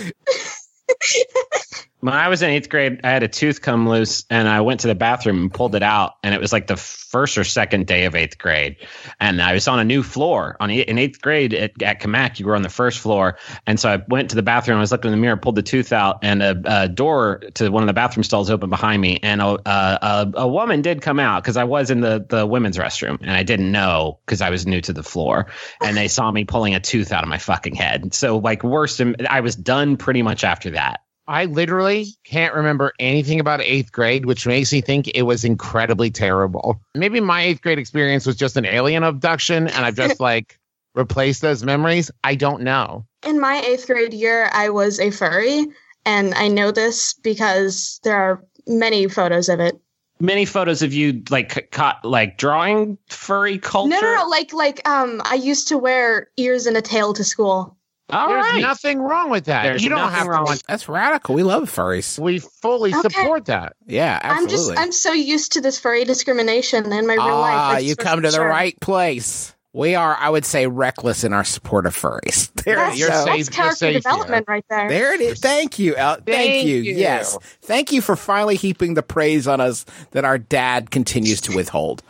When 2.00 2.14
I 2.14 2.28
was 2.28 2.40
in 2.40 2.48
eighth 2.48 2.70
grade, 2.70 3.00
I 3.04 3.10
had 3.10 3.22
a 3.22 3.28
tooth 3.28 3.60
come 3.60 3.86
loose 3.86 4.24
and 4.30 4.48
I 4.48 4.62
went 4.62 4.80
to 4.80 4.86
the 4.86 4.94
bathroom 4.94 5.38
and 5.42 5.52
pulled 5.52 5.74
it 5.74 5.82
out. 5.82 6.14
And 6.22 6.34
it 6.34 6.40
was 6.40 6.50
like 6.50 6.66
the 6.66 6.76
first 6.76 7.36
or 7.36 7.44
second 7.44 7.86
day 7.86 8.06
of 8.06 8.14
eighth 8.14 8.38
grade. 8.38 8.76
And 9.20 9.42
I 9.42 9.52
was 9.52 9.68
on 9.68 9.78
a 9.78 9.84
new 9.84 10.02
floor. 10.02 10.56
On 10.60 10.70
In 10.70 10.96
eighth 10.96 11.20
grade 11.20 11.52
at, 11.52 11.82
at 11.82 12.00
Kamak, 12.00 12.38
you 12.38 12.46
were 12.46 12.56
on 12.56 12.62
the 12.62 12.70
first 12.70 13.00
floor. 13.00 13.36
And 13.66 13.78
so 13.78 13.90
I 13.90 14.02
went 14.08 14.30
to 14.30 14.36
the 14.36 14.42
bathroom. 14.42 14.78
I 14.78 14.80
was 14.80 14.92
looking 14.92 15.10
in 15.10 15.18
the 15.18 15.20
mirror, 15.20 15.36
pulled 15.36 15.56
the 15.56 15.62
tooth 15.62 15.92
out, 15.92 16.20
and 16.22 16.42
a, 16.42 16.84
a 16.84 16.88
door 16.88 17.42
to 17.54 17.68
one 17.68 17.82
of 17.82 17.86
the 17.86 17.92
bathroom 17.92 18.24
stalls 18.24 18.48
opened 18.48 18.70
behind 18.70 19.02
me. 19.02 19.18
And 19.22 19.42
a, 19.42 19.58
a, 19.68 20.30
a, 20.34 20.48
woman 20.48 20.80
did 20.80 21.02
come 21.02 21.20
out 21.20 21.42
because 21.42 21.58
I 21.58 21.64
was 21.64 21.90
in 21.90 22.00
the, 22.00 22.24
the 22.26 22.46
women's 22.46 22.78
restroom 22.78 23.20
and 23.20 23.30
I 23.30 23.42
didn't 23.42 23.70
know 23.70 24.20
because 24.24 24.40
I 24.40 24.48
was 24.48 24.66
new 24.66 24.80
to 24.80 24.94
the 24.94 25.02
floor. 25.02 25.48
And 25.82 25.96
they 25.96 26.08
saw 26.08 26.30
me 26.30 26.44
pulling 26.46 26.74
a 26.74 26.80
tooth 26.80 27.12
out 27.12 27.24
of 27.24 27.28
my 27.28 27.38
fucking 27.38 27.74
head. 27.74 28.14
So, 28.14 28.38
like, 28.38 28.64
worse, 28.64 28.96
than 28.96 29.16
I 29.28 29.40
was 29.40 29.54
done 29.54 29.98
pretty 29.98 30.22
much 30.22 30.44
after 30.44 30.70
that. 30.70 31.02
I 31.30 31.44
literally 31.44 32.08
can't 32.24 32.54
remember 32.54 32.92
anything 32.98 33.38
about 33.38 33.60
eighth 33.60 33.92
grade, 33.92 34.26
which 34.26 34.48
makes 34.48 34.72
me 34.72 34.80
think 34.80 35.06
it 35.06 35.22
was 35.22 35.44
incredibly 35.44 36.10
terrible. 36.10 36.80
Maybe 36.96 37.20
my 37.20 37.42
eighth 37.42 37.62
grade 37.62 37.78
experience 37.78 38.26
was 38.26 38.34
just 38.34 38.56
an 38.56 38.66
alien 38.66 39.04
abduction 39.04 39.68
and 39.68 39.86
I've 39.86 39.94
just 39.94 40.18
like 40.30 40.58
replaced 40.96 41.40
those 41.40 41.62
memories. 41.62 42.10
I 42.24 42.34
don't 42.34 42.62
know. 42.62 43.06
in 43.24 43.38
my 43.38 43.60
eighth 43.60 43.86
grade 43.86 44.12
year 44.12 44.48
i 44.52 44.70
was 44.70 44.98
a 44.98 45.10
furry 45.10 45.66
and 46.04 46.34
i 46.34 46.48
know 46.48 46.72
this 46.72 47.14
because 47.22 48.00
there 48.02 48.16
are 48.16 48.42
many 48.66 49.06
photos 49.08 49.48
of 49.48 49.60
it 49.60 49.78
many 50.20 50.44
photos 50.44 50.82
of 50.82 50.92
you 50.92 51.22
like 51.30 51.70
caught 51.70 52.04
like 52.04 52.38
drawing 52.38 52.98
furry 53.08 53.58
culture. 53.58 53.88
No, 53.90 54.00
no, 54.00 54.16
no. 54.16 54.28
Like, 54.28 54.52
like, 54.52 54.86
um, 54.88 55.22
I 55.24 55.34
used 55.34 55.68
to 55.68 55.78
wear 55.78 56.28
ears 56.36 56.66
and 56.66 56.76
a 56.76 56.82
tail 56.82 57.14
to 57.14 57.24
school. 57.24 57.76
All 58.12 58.28
There's 58.28 58.44
right. 58.44 58.60
nothing 58.62 59.00
wrong 59.00 59.30
with 59.30 59.44
that. 59.46 59.62
There's 59.64 59.82
you 59.82 59.88
don't 59.90 60.10
have 60.10 60.26
wrong 60.26 60.44
want. 60.44 60.62
That's 60.66 60.88
radical. 60.88 61.34
We 61.34 61.42
love 61.42 61.70
furries. 61.70 62.18
We 62.18 62.38
fully 62.38 62.94
Okay. 62.94 63.08
support 63.08 63.46
that. 63.46 63.74
Yeah, 63.86 64.18
I'm 64.22 64.44
absolutely. 64.44 64.74
just, 64.74 64.78
I'm 64.80 64.92
so 64.92 65.12
used 65.12 65.52
to 65.52 65.60
this 65.60 65.78
furry 65.78 66.04
discrimination 66.04 66.92
in 66.92 67.06
my 67.06 67.14
real 67.14 67.24
life. 67.38 67.54
ah, 67.54 67.76
you 67.78 67.96
come 67.96 68.20
to 68.22 68.26
wasn't 68.26 68.42
the 68.42 68.46
right 68.48 68.78
place. 68.80 69.54
We 69.72 69.94
are, 69.94 70.16
I 70.18 70.28
would 70.28 70.44
say, 70.44 70.66
reckless 70.66 71.22
in 71.22 71.32
our 71.32 71.44
support 71.44 71.86
of 71.86 71.96
furries. 71.96 72.50
There, 72.64 72.74
That's, 72.76 72.98
You're 72.98 73.08
so- 73.10 73.24
safe. 73.24 73.46
that's 73.46 73.48
character 73.56 73.76
safe 73.76 73.90
here. 73.92 74.00
development 74.00 74.44
right 74.48 74.64
there. 74.68 74.88
there 74.88 75.14
it 75.14 75.20
is. 75.20 75.38
Thank 75.40 75.78
you. 75.78 75.94
El- 75.96 76.16
thank, 76.16 76.26
Thank 76.26 76.66
you. 76.66 76.76
you. 76.78 76.94
Yes. 76.96 77.38
Thank 77.62 77.92
you 77.92 78.02
for 78.02 78.16
finally 78.16 78.56
heaping 78.56 78.94
the 78.94 79.02
praise 79.02 79.46
on 79.48 79.60
us 79.60 79.86
that 80.10 80.24
our 80.24 80.38
dad 80.38 80.90
continues 80.90 81.40
to 81.42 81.54
withhold. 81.56 82.02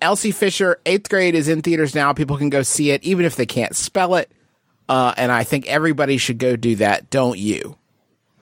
Elsie 0.00 0.30
Fisher, 0.30 0.80
eighth 0.86 1.08
grade 1.08 1.34
is 1.34 1.48
in 1.48 1.62
theaters 1.62 1.94
now. 1.94 2.12
People 2.12 2.36
can 2.38 2.48
go 2.48 2.62
see 2.62 2.90
it, 2.90 3.02
even 3.04 3.24
if 3.24 3.36
they 3.36 3.46
can't 3.46 3.74
spell 3.76 4.14
it. 4.14 4.30
Uh, 4.88 5.12
and 5.16 5.30
I 5.30 5.44
think 5.44 5.66
everybody 5.66 6.16
should 6.18 6.38
go 6.38 6.56
do 6.56 6.76
that. 6.76 7.10
Don't 7.10 7.38
you? 7.38 7.76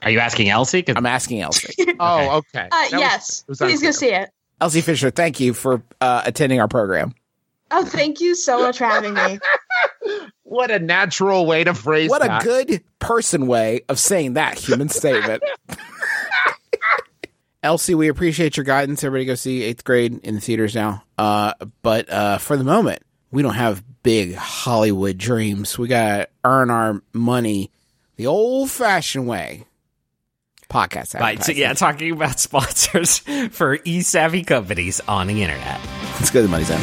Are 0.02 0.10
you 0.10 0.20
asking 0.20 0.48
Elsie? 0.48 0.82
'Cause- 0.82 0.94
I'm 0.96 1.06
asking 1.06 1.40
Elsie. 1.40 1.74
Oh, 2.00 2.36
okay. 2.38 2.68
Uh, 2.70 2.70
That 2.70 2.92
was- 2.92 3.00
yes, 3.00 3.40
it 3.40 3.48
was 3.48 3.58
please 3.58 3.82
go 3.82 3.90
see 3.90 4.10
it. 4.12 4.30
Elsie 4.60 4.80
Fisher, 4.80 5.10
thank 5.10 5.40
you 5.40 5.52
for 5.54 5.82
uh, 6.00 6.22
attending 6.24 6.60
our 6.60 6.68
program. 6.68 7.14
Oh, 7.70 7.84
thank 7.84 8.20
you 8.20 8.34
so 8.36 8.60
much 8.60 8.78
for 8.78 8.84
having 8.84 9.14
me. 9.14 9.38
What 10.44 10.70
a 10.70 10.78
natural 10.78 11.44
way 11.44 11.64
to 11.64 11.74
phrase 11.74 12.08
What 12.08 12.24
a 12.24 12.38
good 12.42 12.82
person 13.00 13.48
way 13.48 13.80
of 13.88 13.98
saying 13.98 14.34
that 14.34 14.56
human 14.56 14.88
statement. 14.88 15.42
Elsie, 17.62 17.96
we 17.96 18.06
appreciate 18.08 18.56
your 18.56 18.62
guidance. 18.64 19.02
Everybody 19.02 19.24
go 19.26 19.34
see 19.34 19.62
eighth 19.64 19.82
grade 19.82 20.20
in 20.22 20.36
the 20.36 20.40
theaters 20.40 20.74
now. 20.74 21.02
Uh, 21.18 21.52
but 21.82 22.08
uh, 22.08 22.38
for 22.38 22.56
the 22.56 22.62
moment, 22.62 23.02
we 23.30 23.42
don't 23.42 23.54
have 23.54 23.82
big 24.02 24.34
Hollywood 24.34 25.18
dreams. 25.18 25.78
We 25.78 25.88
got 25.88 26.16
to 26.16 26.28
earn 26.44 26.70
our 26.70 27.02
money 27.12 27.70
the 28.16 28.26
old 28.26 28.70
fashioned 28.70 29.26
way. 29.26 29.64
Podcast. 30.70 31.18
Right, 31.18 31.42
so 31.42 31.52
yeah, 31.52 31.72
talking 31.74 32.10
about 32.10 32.40
sponsors 32.40 33.18
for 33.52 33.78
e-savvy 33.84 34.42
companies 34.42 35.00
on 35.06 35.28
the 35.28 35.42
internet. 35.42 35.80
Let's 36.14 36.30
go 36.30 36.40
to 36.40 36.46
the 36.46 36.48
money 36.50 36.64
zone. 36.64 36.80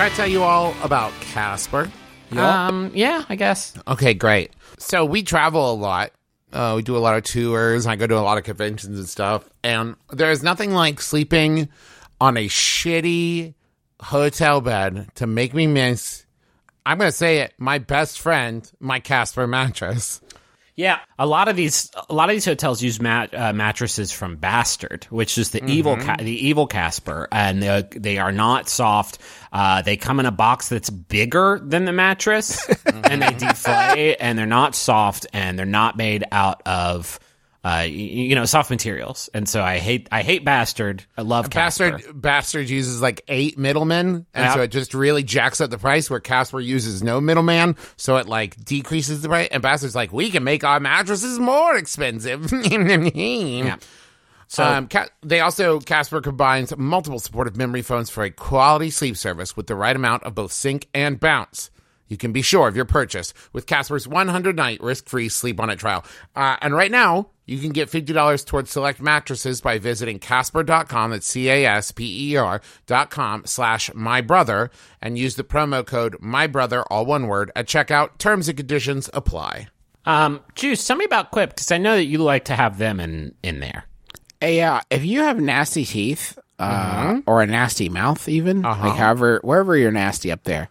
Can 0.00 0.10
I 0.10 0.14
tell 0.14 0.26
you 0.26 0.42
all 0.42 0.74
about 0.82 1.12
Casper? 1.20 1.90
Um, 2.32 2.90
yeah, 2.94 3.24
I 3.28 3.36
guess. 3.36 3.74
Okay, 3.86 4.14
great. 4.14 4.52
So 4.80 5.04
we 5.04 5.22
travel 5.22 5.72
a 5.72 5.74
lot. 5.74 6.12
Uh, 6.52 6.72
we 6.76 6.82
do 6.82 6.96
a 6.96 6.98
lot 6.98 7.16
of 7.16 7.22
tours. 7.22 7.86
I 7.86 7.96
go 7.96 8.06
to 8.06 8.18
a 8.18 8.20
lot 8.20 8.38
of 8.38 8.44
conventions 8.44 8.98
and 8.98 9.08
stuff. 9.08 9.48
And 9.62 9.94
there's 10.10 10.42
nothing 10.42 10.72
like 10.72 11.00
sleeping 11.00 11.68
on 12.20 12.36
a 12.36 12.48
shitty 12.48 13.54
hotel 14.00 14.60
bed 14.60 15.08
to 15.16 15.26
make 15.26 15.54
me 15.54 15.66
miss. 15.66 16.24
I'm 16.84 16.98
going 16.98 17.10
to 17.10 17.16
say 17.16 17.38
it. 17.40 17.52
My 17.58 17.78
best 17.78 18.20
friend, 18.20 18.68
my 18.80 19.00
Casper 19.00 19.46
mattress. 19.46 20.20
Yeah, 20.76 21.00
a 21.18 21.26
lot 21.26 21.48
of 21.48 21.56
these 21.56 21.90
a 22.08 22.14
lot 22.14 22.30
of 22.30 22.34
these 22.34 22.44
hotels 22.44 22.82
use 22.82 23.00
mat, 23.00 23.34
uh, 23.34 23.52
mattresses 23.52 24.12
from 24.12 24.36
Bastard, 24.36 25.04
which 25.10 25.36
is 25.36 25.50
the 25.50 25.64
evil 25.66 25.96
ca- 25.96 26.16
the 26.18 26.46
evil 26.46 26.66
Casper, 26.66 27.28
and 27.30 27.62
they 27.62 27.86
they 27.94 28.18
are 28.18 28.32
not 28.32 28.68
soft. 28.68 29.18
Uh, 29.52 29.82
they 29.82 29.96
come 29.96 30.20
in 30.20 30.26
a 30.26 30.30
box 30.30 30.68
that's 30.68 30.88
bigger 30.88 31.60
than 31.62 31.84
the 31.84 31.92
mattress, 31.92 32.66
and 32.86 33.20
they 33.20 33.34
deflate, 33.34 34.16
and 34.20 34.38
they're 34.38 34.46
not 34.46 34.74
soft, 34.74 35.26
and 35.32 35.58
they're 35.58 35.66
not 35.66 35.96
made 35.96 36.24
out 36.32 36.62
of. 36.66 37.18
Uh, 37.62 37.84
you, 37.86 37.98
you 38.28 38.34
know, 38.34 38.46
soft 38.46 38.70
materials, 38.70 39.28
and 39.34 39.46
so 39.46 39.62
I 39.62 39.76
hate 39.78 40.08
I 40.10 40.22
hate 40.22 40.46
Bastard. 40.46 41.04
I 41.18 41.20
love 41.20 41.50
Casper. 41.50 41.90
Bastard 41.90 42.22
Bastard 42.22 42.70
uses 42.70 43.02
like 43.02 43.20
eight 43.28 43.58
middlemen, 43.58 44.24
and 44.32 44.44
Yep. 44.46 44.54
so 44.54 44.60
it 44.62 44.68
just 44.68 44.94
really 44.94 45.22
jacks 45.22 45.60
up 45.60 45.68
the 45.68 45.76
price. 45.76 46.08
Where 46.08 46.20
Casper 46.20 46.58
uses 46.60 47.02
no 47.02 47.20
middleman, 47.20 47.76
so 47.98 48.16
it 48.16 48.26
like 48.26 48.64
decreases 48.64 49.20
the 49.20 49.28
price. 49.28 49.48
And 49.52 49.62
Bastard's 49.62 49.94
like, 49.94 50.10
we 50.10 50.30
can 50.30 50.42
make 50.42 50.64
our 50.64 50.80
mattresses 50.80 51.38
more 51.38 51.76
expensive. 51.76 52.50
yeah. 53.14 53.76
So 54.48 54.64
um, 54.64 54.88
Ca- 54.88 55.08
they 55.22 55.40
also 55.40 55.80
Casper 55.80 56.20
combines 56.22 56.74
multiple 56.76 57.18
supportive 57.20 57.56
memory 57.56 57.82
foams 57.82 58.08
for 58.10 58.24
a 58.24 58.30
quality 58.30 58.88
sleep 58.90 59.16
service 59.18 59.54
with 59.56 59.66
the 59.66 59.76
right 59.76 59.94
amount 59.94 60.24
of 60.24 60.34
both 60.34 60.52
sink 60.52 60.88
and 60.94 61.20
bounce. 61.20 61.70
You 62.08 62.16
can 62.16 62.32
be 62.32 62.42
sure 62.42 62.66
of 62.66 62.74
your 62.74 62.86
purchase 62.86 63.32
with 63.52 63.66
Casper's 63.66 64.08
100 64.08 64.56
night 64.56 64.82
risk 64.82 65.08
free 65.08 65.28
sleep 65.28 65.60
on 65.60 65.70
it 65.70 65.78
trial. 65.78 66.04
Uh, 66.34 66.56
and 66.60 66.74
right 66.74 66.90
now, 66.90 67.28
you 67.50 67.58
can 67.58 67.70
get 67.70 67.90
$50 67.90 68.46
towards 68.46 68.70
select 68.70 69.00
mattresses 69.00 69.60
by 69.60 69.80
visiting 69.80 70.20
Casper.com. 70.20 71.10
That's 71.10 71.26
C 71.26 71.48
A 71.48 71.66
S 71.66 71.90
P 71.90 72.30
E 72.30 72.36
R 72.36 72.60
dot 72.86 73.10
com 73.10 73.42
slash 73.44 73.90
my 73.92 74.20
brother 74.20 74.70
and 75.02 75.18
use 75.18 75.34
the 75.34 75.42
promo 75.42 75.84
code 75.84 76.14
my 76.20 76.46
brother, 76.46 76.84
all 76.84 77.04
one 77.04 77.26
word, 77.26 77.50
at 77.56 77.66
checkout. 77.66 78.18
Terms 78.18 78.48
and 78.48 78.56
conditions 78.56 79.10
apply. 79.12 79.66
Um, 80.06 80.40
Juice, 80.54 80.86
tell 80.86 80.96
me 80.96 81.04
about 81.04 81.32
Quip 81.32 81.50
because 81.50 81.72
I 81.72 81.78
know 81.78 81.96
that 81.96 82.04
you 82.04 82.18
like 82.18 82.44
to 82.44 82.54
have 82.54 82.78
them 82.78 83.00
in 83.00 83.34
in 83.42 83.58
there. 83.58 83.84
Hey, 84.40 84.58
yeah, 84.58 84.82
if 84.88 85.04
you 85.04 85.22
have 85.22 85.40
nasty 85.40 85.84
teeth 85.84 86.38
uh, 86.60 87.20
or 87.26 87.42
a 87.42 87.48
nasty 87.48 87.88
mouth, 87.88 88.28
even 88.28 88.62
like 88.62 88.94
however 88.94 89.40
wherever 89.42 89.76
you're 89.76 89.90
nasty 89.90 90.30
up 90.30 90.44
there, 90.44 90.68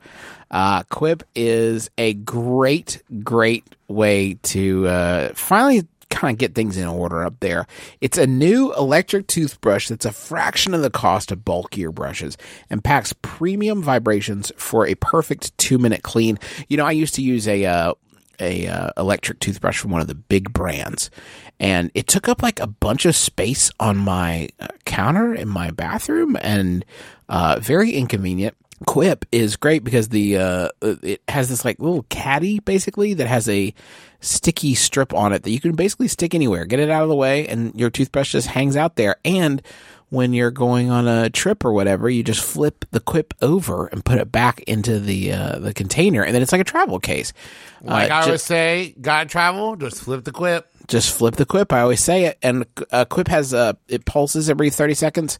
uh, 0.49 0.83
Quip 0.83 1.23
is 1.35 1.89
a 1.97 2.13
great, 2.13 3.03
great 3.21 3.65
way 3.89 4.35
to 4.43 4.87
uh, 4.87 5.33
finally 5.33 5.85
kind 6.09 6.35
of 6.35 6.39
get 6.39 6.55
things 6.55 6.77
in 6.77 6.87
order 6.87 7.23
up 7.23 7.39
there. 7.39 7.67
It's 8.01 8.17
a 8.17 8.27
new 8.27 8.73
electric 8.73 9.27
toothbrush 9.27 9.87
that's 9.87 10.05
a 10.05 10.11
fraction 10.11 10.73
of 10.73 10.81
the 10.81 10.89
cost 10.89 11.31
of 11.31 11.45
bulkier 11.45 11.91
brushes 11.91 12.37
and 12.69 12.83
packs 12.83 13.13
premium 13.21 13.81
vibrations 13.81 14.51
for 14.57 14.87
a 14.87 14.95
perfect 14.95 15.57
two 15.57 15.77
minute 15.77 16.03
clean. 16.03 16.39
You 16.67 16.77
know, 16.77 16.85
I 16.85 16.91
used 16.91 17.15
to 17.15 17.21
use 17.21 17.47
a 17.47 17.65
uh, 17.65 17.93
a 18.41 18.67
uh, 18.67 18.91
electric 18.97 19.39
toothbrush 19.39 19.77
from 19.77 19.91
one 19.91 20.01
of 20.01 20.07
the 20.07 20.15
big 20.15 20.53
brands, 20.53 21.11
and 21.59 21.91
it 21.93 22.07
took 22.07 22.27
up 22.27 22.41
like 22.41 22.59
a 22.59 22.67
bunch 22.67 23.05
of 23.05 23.15
space 23.15 23.69
on 23.79 23.97
my 23.97 24.49
uh, 24.59 24.67
counter 24.85 25.33
in 25.33 25.49
my 25.49 25.71
bathroom, 25.71 26.37
and 26.41 26.85
uh, 27.27 27.59
very 27.61 27.91
inconvenient. 27.91 28.55
Quip 28.85 29.25
is 29.31 29.55
great 29.57 29.83
because 29.83 30.09
the 30.09 30.37
uh, 30.37 30.69
it 30.81 31.21
has 31.27 31.49
this 31.49 31.65
like 31.65 31.79
little 31.79 32.03
caddy 32.09 32.59
basically 32.59 33.13
that 33.15 33.27
has 33.27 33.49
a 33.49 33.73
sticky 34.21 34.73
strip 34.75 35.13
on 35.13 35.33
it 35.33 35.43
that 35.43 35.51
you 35.51 35.59
can 35.59 35.73
basically 35.73 36.07
stick 36.07 36.33
anywhere. 36.33 36.65
Get 36.65 36.79
it 36.79 36.89
out 36.89 37.03
of 37.03 37.09
the 37.09 37.15
way, 37.15 37.47
and 37.47 37.73
your 37.79 37.89
toothbrush 37.89 38.31
just 38.31 38.47
hangs 38.47 38.75
out 38.75 38.95
there. 38.95 39.17
And 39.25 39.61
when 40.09 40.33
you're 40.33 40.49
going 40.49 40.89
on 40.89 41.07
a 41.07 41.29
trip 41.29 41.63
or 41.63 41.71
whatever, 41.71 42.09
you 42.09 42.23
just 42.23 42.43
flip 42.43 42.83
the 42.91 42.99
Quip 42.99 43.33
over 43.41 43.87
and 43.87 44.03
put 44.03 44.17
it 44.17 44.31
back 44.31 44.61
into 44.61 44.99
the 44.99 45.33
uh, 45.33 45.59
the 45.59 45.73
container, 45.73 46.23
and 46.23 46.33
then 46.33 46.41
it's 46.41 46.51
like 46.51 46.61
a 46.61 46.65
travel 46.65 46.99
case. 46.99 47.33
Like 47.81 48.09
Uh, 48.11 48.15
I 48.15 48.21
ju- 48.21 48.25
always 48.27 48.41
say, 48.43 48.95
gotta 48.99 49.29
travel, 49.29 49.75
just 49.75 50.01
flip 50.01 50.23
the 50.23 50.31
quip. 50.31 50.67
Just 50.89 51.15
flip 51.15 51.35
the 51.35 51.45
quip. 51.45 51.71
I 51.71 51.79
always 51.81 52.03
say 52.03 52.25
it, 52.25 52.37
and 52.41 52.65
uh, 52.91 53.05
quip 53.05 53.29
has 53.29 53.53
a 53.53 53.77
it 53.87 54.03
pulses 54.03 54.49
every 54.49 54.69
thirty 54.69 54.95
seconds 54.95 55.39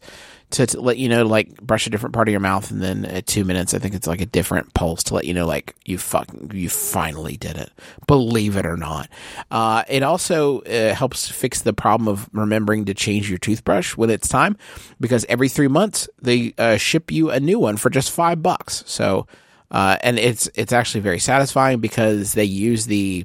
to, 0.50 0.66
to 0.66 0.80
let 0.80 0.96
you 0.96 1.08
know, 1.08 1.26
like 1.26 1.60
brush 1.60 1.86
a 1.86 1.90
different 1.90 2.14
part 2.14 2.28
of 2.28 2.32
your 2.32 2.40
mouth, 2.40 2.70
and 2.70 2.80
then 2.80 3.04
at 3.04 3.26
two 3.26 3.44
minutes, 3.44 3.74
I 3.74 3.78
think 3.78 3.94
it's 3.94 4.06
like 4.06 4.22
a 4.22 4.26
different 4.26 4.72
pulse 4.72 5.02
to 5.04 5.14
let 5.14 5.26
you 5.26 5.34
know, 5.34 5.46
like 5.46 5.76
you 5.84 5.98
fucking 5.98 6.52
you 6.54 6.70
finally 6.70 7.36
did 7.36 7.58
it. 7.58 7.70
Believe 8.06 8.56
it 8.56 8.64
or 8.64 8.78
not, 8.78 9.10
uh, 9.50 9.82
it 9.88 10.02
also 10.02 10.60
uh, 10.62 10.94
helps 10.94 11.28
fix 11.28 11.60
the 11.60 11.74
problem 11.74 12.08
of 12.08 12.30
remembering 12.32 12.86
to 12.86 12.94
change 12.94 13.28
your 13.28 13.38
toothbrush 13.38 13.96
when 13.96 14.08
it's 14.08 14.28
time, 14.28 14.56
because 15.00 15.26
every 15.28 15.48
three 15.48 15.68
months 15.68 16.08
they 16.22 16.54
uh, 16.56 16.78
ship 16.78 17.10
you 17.10 17.30
a 17.30 17.38
new 17.38 17.58
one 17.58 17.76
for 17.76 17.90
just 17.90 18.10
five 18.10 18.42
bucks. 18.42 18.82
So. 18.86 19.26
Uh, 19.72 19.96
and 20.02 20.18
it's 20.18 20.50
it's 20.56 20.72
actually 20.72 21.00
very 21.00 21.20
satisfying 21.20 21.78
because 21.78 22.32
they 22.32 22.42
use 22.42 22.86
the 22.86 23.24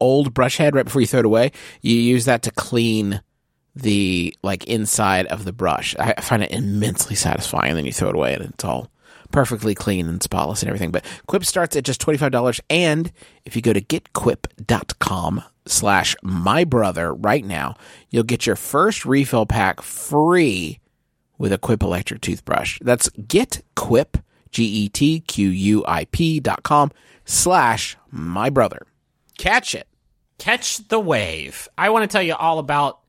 old 0.00 0.34
brush 0.34 0.56
head 0.56 0.74
right 0.74 0.84
before 0.84 1.00
you 1.00 1.06
throw 1.06 1.20
it 1.20 1.26
away. 1.26 1.52
You 1.80 1.94
use 1.96 2.24
that 2.24 2.42
to 2.42 2.50
clean 2.50 3.22
the 3.74 4.34
like 4.42 4.64
inside 4.66 5.26
of 5.26 5.44
the 5.44 5.52
brush. 5.52 5.96
I 5.98 6.20
find 6.20 6.42
it 6.42 6.52
immensely 6.52 7.16
satisfying. 7.16 7.70
And 7.70 7.78
then 7.78 7.86
you 7.86 7.92
throw 7.92 8.10
it 8.10 8.14
away 8.14 8.34
and 8.34 8.44
it's 8.44 8.64
all 8.64 8.90
perfectly 9.32 9.74
clean 9.74 10.08
and 10.08 10.22
spotless 10.22 10.62
and 10.62 10.68
everything. 10.68 10.92
But 10.92 11.04
Quip 11.26 11.44
starts 11.44 11.74
at 11.74 11.84
just 11.84 12.00
twenty 12.00 12.18
five 12.18 12.30
dollars. 12.30 12.60
And 12.70 13.10
if 13.44 13.56
you 13.56 13.62
go 13.62 13.72
to 13.72 13.80
getquip.com 13.80 15.42
slash 15.66 16.14
my 16.22 16.62
brother 16.62 17.12
right 17.12 17.44
now, 17.44 17.74
you'll 18.10 18.22
get 18.22 18.46
your 18.46 18.54
first 18.54 19.04
refill 19.04 19.46
pack 19.46 19.82
free 19.82 20.78
with 21.36 21.52
a 21.52 21.58
Quip 21.58 21.82
electric 21.82 22.20
toothbrush. 22.20 22.78
That's 22.80 23.08
getquip, 23.10 24.22
G 24.52 24.64
E 24.64 24.88
T 24.88 25.18
Q 25.20 25.48
U 25.48 25.84
I 25.88 26.04
P 26.04 26.38
dot 26.38 26.62
com 26.62 26.92
slash 27.24 27.96
my 28.12 28.50
brother. 28.50 28.86
Catch 29.38 29.74
it. 29.74 29.86
Catch 30.38 30.88
the 30.88 30.98
wave. 31.00 31.68
I 31.78 31.90
want 31.90 32.02
to 32.08 32.12
tell 32.12 32.22
you 32.22 32.34
all 32.34 32.58
about 32.58 33.00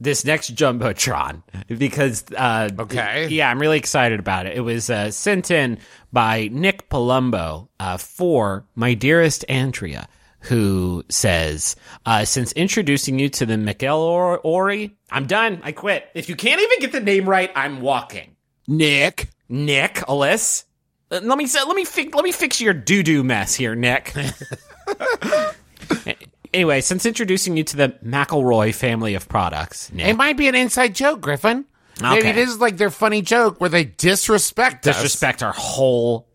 this 0.00 0.24
next 0.24 0.54
jumbotron 0.56 1.42
because 1.78 2.24
uh, 2.36 2.68
Okay. 2.78 3.28
yeah, 3.28 3.48
I'm 3.50 3.60
really 3.60 3.78
excited 3.78 4.18
about 4.18 4.46
it. 4.46 4.56
It 4.56 4.60
was 4.62 4.90
uh, 4.90 5.10
sent 5.10 5.50
in 5.50 5.78
by 6.12 6.48
Nick 6.50 6.88
Palumbo 6.88 7.68
uh, 7.78 7.96
for 7.98 8.64
my 8.74 8.94
dearest 8.94 9.44
Andrea, 9.48 10.08
who 10.40 11.04
says, 11.08 11.76
uh, 12.04 12.24
"Since 12.24 12.50
introducing 12.52 13.18
you 13.20 13.28
to 13.28 13.46
the 13.46 13.56
Miguel 13.56 14.00
or- 14.00 14.40
Ori, 14.40 14.96
I'm 15.10 15.26
done. 15.26 15.60
I 15.62 15.70
quit. 15.72 16.08
If 16.14 16.28
you 16.28 16.34
can't 16.36 16.60
even 16.60 16.78
get 16.80 16.90
the 16.92 17.00
name 17.00 17.28
right, 17.28 17.52
I'm 17.54 17.80
walking." 17.80 18.34
Nick. 18.66 19.28
Nick, 19.48 19.94
Alyss. 20.08 20.64
Uh, 21.12 21.20
Let 21.22 21.36
me 21.38 21.46
let 21.46 21.76
me 21.76 21.84
fi- 21.84 22.10
let 22.12 22.24
me 22.24 22.32
fix 22.32 22.60
your 22.60 22.74
doo 22.74 23.02
doo 23.04 23.22
mess 23.22 23.54
here, 23.54 23.74
Nick. 23.76 24.12
anyway, 26.54 26.80
since 26.80 27.06
introducing 27.06 27.56
you 27.56 27.64
to 27.64 27.76
the 27.76 27.88
McElroy 28.04 28.74
family 28.74 29.14
of 29.14 29.28
products, 29.28 29.92
Nick, 29.92 30.06
It 30.06 30.16
might 30.16 30.36
be 30.36 30.48
an 30.48 30.54
inside 30.54 30.94
joke, 30.94 31.20
Griffin. 31.20 31.64
Maybe 32.00 32.18
Okay. 32.20 32.32
this 32.32 32.48
is 32.50 32.58
like 32.58 32.78
their 32.78 32.90
funny 32.90 33.20
joke 33.22 33.60
where 33.60 33.70
they 33.70 33.84
disrespect 33.84 34.86
us. 34.86 34.96
disrespect 34.96 35.42
our 35.42 35.52
whole 35.52 36.26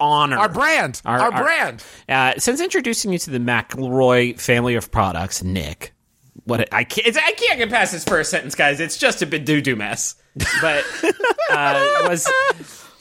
honor, 0.00 0.38
our 0.38 0.48
brand. 0.48 1.00
Our, 1.04 1.20
Our- 1.20 1.32
our- 1.32 1.42
brand. 1.42 1.84
Uh, 2.08 2.32
since 2.38 2.60
introducing 2.60 3.12
you 3.12 3.18
to 3.20 3.30
the 3.30 3.38
McElroy 3.38 4.38
family 4.40 4.74
of 4.76 4.90
products, 4.90 5.42
Nick, 5.42 5.92
what 6.44 6.72
I 6.72 6.84
can't 6.84 7.16
I 7.16 7.32
can't 7.32 7.58
get 7.58 7.68
past 7.70 7.92
this 7.92 8.04
first 8.04 8.30
sentence, 8.30 8.54
guys. 8.54 8.80
It's 8.80 8.96
just 8.96 9.22
a 9.22 9.26
bit 9.26 9.44
doo 9.44 9.60
doo 9.60 9.76
mess, 9.76 10.14
but 10.60 10.84
uh, 11.50 12.06
was. 12.08 12.26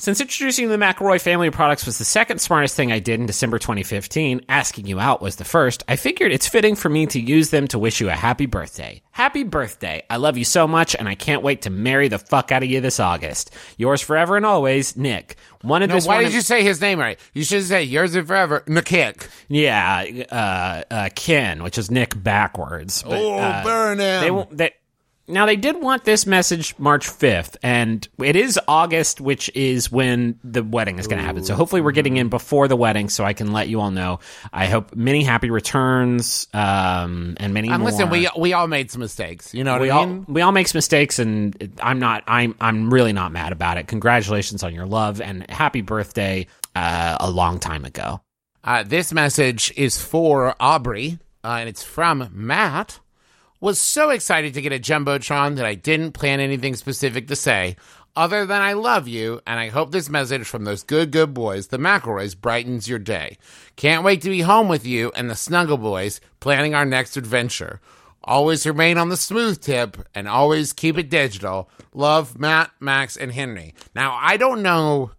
Since 0.02 0.20
introducing 0.20 0.70
the 0.70 0.78
McElroy 0.78 1.22
family 1.22 1.46
of 1.50 1.54
products 1.54 1.86
was 1.86 2.00
the 2.00 2.06
second 2.06 2.40
smartest 2.40 2.76
thing 2.76 2.92
I 2.92 2.98
did 2.98 3.20
in 3.20 3.28
December 3.28 3.60
2015, 3.60 4.46
asking 4.50 4.88
you 4.88 5.00
out 5.00 5.22
was 5.22 5.36
the 5.36 5.46
first, 5.46 5.84
I 5.88 5.96
figured 5.96 6.32
it's 6.32 6.48
fitting 6.48 6.76
for 6.76 6.90
me 6.90 7.06
to 7.06 7.20
use 7.20 7.52
them 7.52 7.68
to 7.68 7.78
wish 7.78 8.02
you 8.02 8.10
a 8.10 8.14
happy 8.14 8.48
birthday. 8.48 9.04
Happy 9.12 9.44
birthday. 9.44 10.02
I 10.10 10.18
love 10.18 10.40
you 10.40 10.44
so 10.44 10.68
much, 10.68 10.96
and 10.96 11.08
I 11.08 11.14
can't 11.14 11.44
wait 11.44 11.62
to 11.62 11.70
marry 11.70 12.08
the 12.08 12.18
fuck 12.18 12.52
out 12.52 12.64
of 12.64 12.70
you 12.70 12.82
this 12.82 13.00
August. 13.00 13.52
Yours 13.78 14.02
forever 14.02 14.38
and 14.38 14.44
always, 14.44 14.98
Nick. 14.98 15.36
One 15.62 15.84
of 15.84 15.90
No, 15.90 15.96
this 15.96 16.08
why 16.08 16.24
did 16.24 16.34
you 16.34 16.42
say 16.42 16.64
his 16.64 16.82
name 16.82 16.98
right? 16.98 17.20
You 17.36 17.44
should 17.44 17.64
say 17.66 17.84
yours 17.84 18.16
and 18.16 18.26
forever. 18.26 18.64
Nick. 18.66 19.30
Yeah, 19.50 20.24
uh, 20.32 20.84
uh, 20.92 21.10
Ken, 21.14 21.62
which 21.62 21.78
is 21.78 21.92
Nick 21.92 22.24
backwards. 22.24 23.04
But, 23.04 23.20
Oh, 23.22 23.38
uh, 23.38 23.64
burn 23.64 24.00
him. 24.00 24.22
They 24.22 24.32
won't. 24.32 24.58
They, 24.58 24.72
Now 25.28 25.46
they 25.46 25.56
did 25.56 25.82
want 25.82 26.04
this 26.04 26.26
message 26.26 26.78
March 26.78 27.08
5th, 27.08 27.56
and 27.64 28.06
it 28.22 28.36
is 28.36 28.60
August, 28.68 29.22
which 29.22 29.50
is 29.56 29.92
when 29.92 30.40
the 30.44 30.62
wedding 30.64 31.00
is 31.00 31.08
going 31.08 31.20
to 31.20 31.26
happen. 31.26 31.44
So 31.46 31.56
hopefully 31.56 31.80
we're 31.82 31.92
getting 31.94 32.18
in 32.18 32.28
before 32.28 32.68
the 32.68 32.76
wedding, 32.76 33.08
so 33.08 33.24
I 33.24 33.34
can 33.34 33.52
let 33.54 33.70
you 33.70 33.80
all 33.80 33.92
know. 33.92 34.20
I 34.52 34.66
hope 34.66 34.94
many 34.96 35.24
happy 35.24 35.50
returns, 35.50 36.48
um, 36.54 37.38
and 37.40 37.54
many 37.54 37.70
And 37.70 37.82
more. 37.82 37.92
listen, 37.92 38.10
we 38.10 38.28
we 38.38 38.54
all 38.54 38.68
made 38.68 38.92
some 38.92 39.00
mistakes. 39.00 39.54
You 39.54 39.64
know 39.64 39.74
what 39.74 39.82
we 39.82 39.90
I 39.90 39.98
all 39.98 40.08
mean? 40.08 40.26
we 40.28 40.42
all 40.42 40.52
makes 40.52 40.74
mistakes, 40.74 41.18
and 41.20 41.78
I'm 41.82 42.00
not. 42.00 42.24
I'm 42.28 42.56
I'm 42.60 42.94
really 42.94 43.14
not 43.14 43.32
mad 43.32 43.52
about 43.54 43.78
it. 43.78 43.88
Congratulations 43.88 44.64
on 44.64 44.74
your 44.74 44.86
love 44.86 45.22
and 45.22 45.50
happy 45.50 45.82
birthday 45.82 46.48
uh, 46.76 47.18
a 47.20 47.30
long 47.32 47.60
time 47.60 47.86
ago. 47.86 48.22
Uh, 48.64 48.84
this 48.84 49.14
message 49.14 49.72
is 49.78 50.02
for 50.02 50.56
Aubrey, 50.60 51.20
uh, 51.44 51.58
and 51.60 51.70
it's 51.70 51.84
from 51.84 52.28
Matt. 52.34 53.00
Was 53.62 53.80
so 53.80 54.10
excited 54.10 54.56
to 54.56 54.62
get 54.62 54.74
a 54.74 54.80
jumbotron 54.80 55.56
that 55.58 55.68
I 55.68 55.76
didn't 55.76 56.14
plan 56.14 56.40
anything 56.40 56.76
specific 56.76 57.28
to 57.28 57.36
say, 57.36 57.76
other 58.16 58.44
than 58.44 58.60
I 58.60 58.74
love 58.74 59.08
you, 59.08 59.40
and 59.46 59.60
I 59.60 59.70
hope 59.70 59.92
this 59.92 60.10
message 60.10 60.48
from 60.48 60.64
those 60.64 60.82
good 60.82 61.12
good 61.12 61.36
boys, 61.36 61.68
the 61.68 61.78
McElroys, 61.78 62.36
brightens 62.36 62.90
your 62.90 62.98
day. 62.98 63.38
Can't 63.76 64.04
wait 64.04 64.24
to 64.24 64.32
be 64.32 64.42
home 64.42 64.68
with 64.68 64.84
you 64.84 65.12
and 65.16 65.30
the 65.30 65.36
Snuggle 65.36 65.78
Boys, 65.78 66.20
planning 66.40 66.74
our 66.74 66.86
next 66.86 67.18
adventure. 67.18 67.80
Always 68.24 68.66
remain 68.66 68.98
on 68.98 69.10
the 69.10 69.16
smooth 69.16 69.62
tip 69.62 69.96
and 70.16 70.28
always 70.28 70.74
keep 70.74 70.98
it 70.98 71.12
digital. 71.12 71.70
Love, 71.94 72.40
Matt, 72.40 72.72
Max, 72.80 73.16
and 73.16 73.32
Henry. 73.32 73.76
Now 73.94 74.18
I 74.20 74.38
don't 74.38 74.64
know 74.64 75.12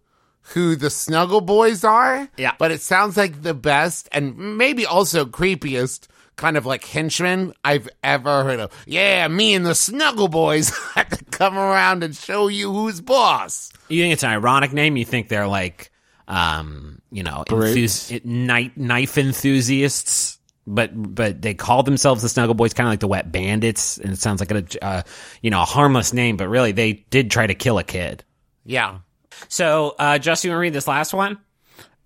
who 0.53 0.75
the 0.75 0.89
Snuggle 0.89 1.39
Boys 1.39 1.85
are. 1.85 2.27
Yeah. 2.35 2.55
But 2.59 2.71
it 2.71 2.81
sounds 2.81 3.15
like 3.15 3.41
the 3.41 3.53
best 3.53 4.09
and 4.11 4.57
maybe 4.57 4.85
also 4.85 5.23
creepiest 5.23 6.07
kind 6.35 6.57
of 6.57 6.65
like 6.65 6.83
henchmen 6.85 7.53
I've 7.63 7.89
ever 8.03 8.43
heard 8.43 8.59
of. 8.59 8.71
Yeah, 8.85 9.27
me 9.27 9.53
and 9.53 9.65
the 9.65 9.75
Snuggle 9.75 10.27
Boys 10.27 10.69
have 10.95 11.09
to 11.09 11.25
come 11.25 11.57
around 11.57 12.03
and 12.03 12.15
show 12.15 12.47
you 12.47 12.71
who's 12.71 13.01
boss. 13.01 13.71
You 13.89 14.01
think 14.03 14.13
it's 14.13 14.23
an 14.23 14.29
ironic 14.31 14.73
name? 14.73 14.97
You 14.97 15.05
think 15.05 15.29
they're 15.29 15.47
like, 15.47 15.91
um, 16.27 17.01
you 17.11 17.23
know, 17.23 17.43
enthusi- 17.47 18.23
knife, 18.25 18.71
knife 18.75 19.17
enthusiasts? 19.17 20.39
But 20.65 20.91
but 20.93 21.41
they 21.41 21.53
call 21.53 21.83
themselves 21.83 22.21
the 22.21 22.29
Snuggle 22.29 22.55
Boys, 22.55 22.73
kind 22.73 22.87
of 22.87 22.91
like 22.91 23.01
the 23.01 23.07
Wet 23.07 23.31
Bandits, 23.33 23.97
and 23.97 24.13
it 24.13 24.19
sounds 24.19 24.39
like 24.39 24.51
a 24.51 24.63
uh, 24.81 25.01
you 25.41 25.49
know 25.49 25.61
a 25.61 25.65
harmless 25.65 26.13
name, 26.13 26.37
but 26.37 26.47
really 26.47 26.71
they 26.71 26.93
did 27.09 27.29
try 27.29 27.45
to 27.45 27.53
kill 27.53 27.77
a 27.77 27.83
kid. 27.83 28.23
Yeah. 28.63 28.99
So, 29.49 29.95
uh, 29.99 30.19
Just 30.19 30.45
you 30.45 30.51
want 30.51 30.57
to 30.57 30.61
read 30.61 30.73
this 30.73 30.87
last 30.87 31.13
one? 31.13 31.37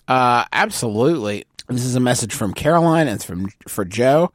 Uh, 0.07 0.45
absolutely. 0.51 1.45
This 1.69 1.83
is 1.83 1.95
a 1.95 1.99
message 1.99 2.33
from 2.33 2.53
Caroline 2.53 3.07
and 3.07 3.15
it's 3.15 3.25
from 3.25 3.49
for 3.67 3.83
Joe, 3.83 4.31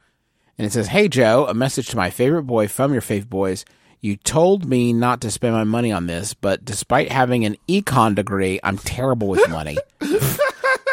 and 0.57 0.67
it 0.67 0.71
says, 0.71 0.87
"Hey 0.87 1.07
Joe, 1.07 1.47
a 1.47 1.55
message 1.55 1.87
to 1.87 1.97
my 1.97 2.11
favorite 2.11 2.43
boy 2.43 2.67
from 2.67 2.93
your 2.93 3.01
fave 3.01 3.27
boys. 3.27 3.65
You 4.01 4.17
told 4.17 4.65
me 4.65 4.93
not 4.93 5.19
to 5.21 5.31
spend 5.31 5.55
my 5.55 5.63
money 5.63 5.91
on 5.91 6.05
this, 6.05 6.35
but 6.35 6.63
despite 6.63 7.11
having 7.11 7.43
an 7.43 7.57
econ 7.67 8.13
degree, 8.13 8.59
I'm 8.63 8.77
terrible 8.77 9.29
with 9.29 9.49
money. 9.49 9.77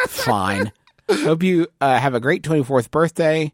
Fine. 0.07 0.71
Hope 1.09 1.43
you 1.43 1.67
uh, 1.79 1.99
have 1.99 2.15
a 2.15 2.19
great 2.19 2.41
24th 2.43 2.89
birthday." 2.89 3.53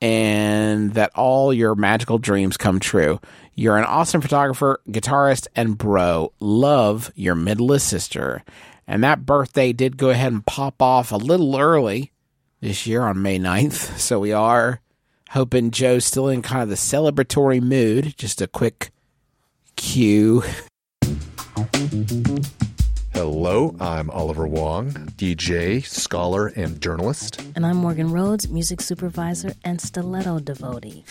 And 0.00 0.94
that 0.94 1.12
all 1.14 1.54
your 1.54 1.76
magical 1.76 2.18
dreams 2.18 2.56
come 2.56 2.80
true. 2.80 3.20
You're 3.54 3.78
an 3.78 3.84
awesome 3.84 4.20
photographer, 4.20 4.80
guitarist, 4.88 5.46
and 5.54 5.78
bro. 5.78 6.32
Love 6.40 7.12
your 7.14 7.36
middleest 7.36 7.86
sister. 7.86 8.42
And 8.88 9.04
that 9.04 9.24
birthday 9.24 9.72
did 9.72 9.96
go 9.96 10.10
ahead 10.10 10.32
and 10.32 10.44
pop 10.44 10.82
off 10.82 11.12
a 11.12 11.16
little 11.16 11.56
early 11.56 12.11
this 12.62 12.86
year 12.86 13.02
on 13.02 13.20
May 13.20 13.38
9th. 13.38 13.98
So 13.98 14.20
we 14.20 14.32
are 14.32 14.80
hoping 15.30 15.70
Joe's 15.70 16.04
still 16.04 16.28
in 16.28 16.40
kind 16.40 16.62
of 16.62 16.68
the 16.70 16.76
celebratory 16.76 17.60
mood. 17.60 18.14
Just 18.16 18.40
a 18.40 18.46
quick 18.46 18.90
cue. 19.76 20.42
Hello, 23.14 23.76
I'm 23.78 24.08
Oliver 24.10 24.46
Wang, 24.46 24.90
DJ, 25.16 25.84
scholar, 25.84 26.46
and 26.48 26.80
journalist. 26.80 27.42
And 27.54 27.66
I'm 27.66 27.76
Morgan 27.76 28.10
Rhodes, 28.10 28.48
music 28.48 28.80
supervisor 28.80 29.52
and 29.64 29.80
stiletto 29.80 30.38
devotee. 30.38 31.04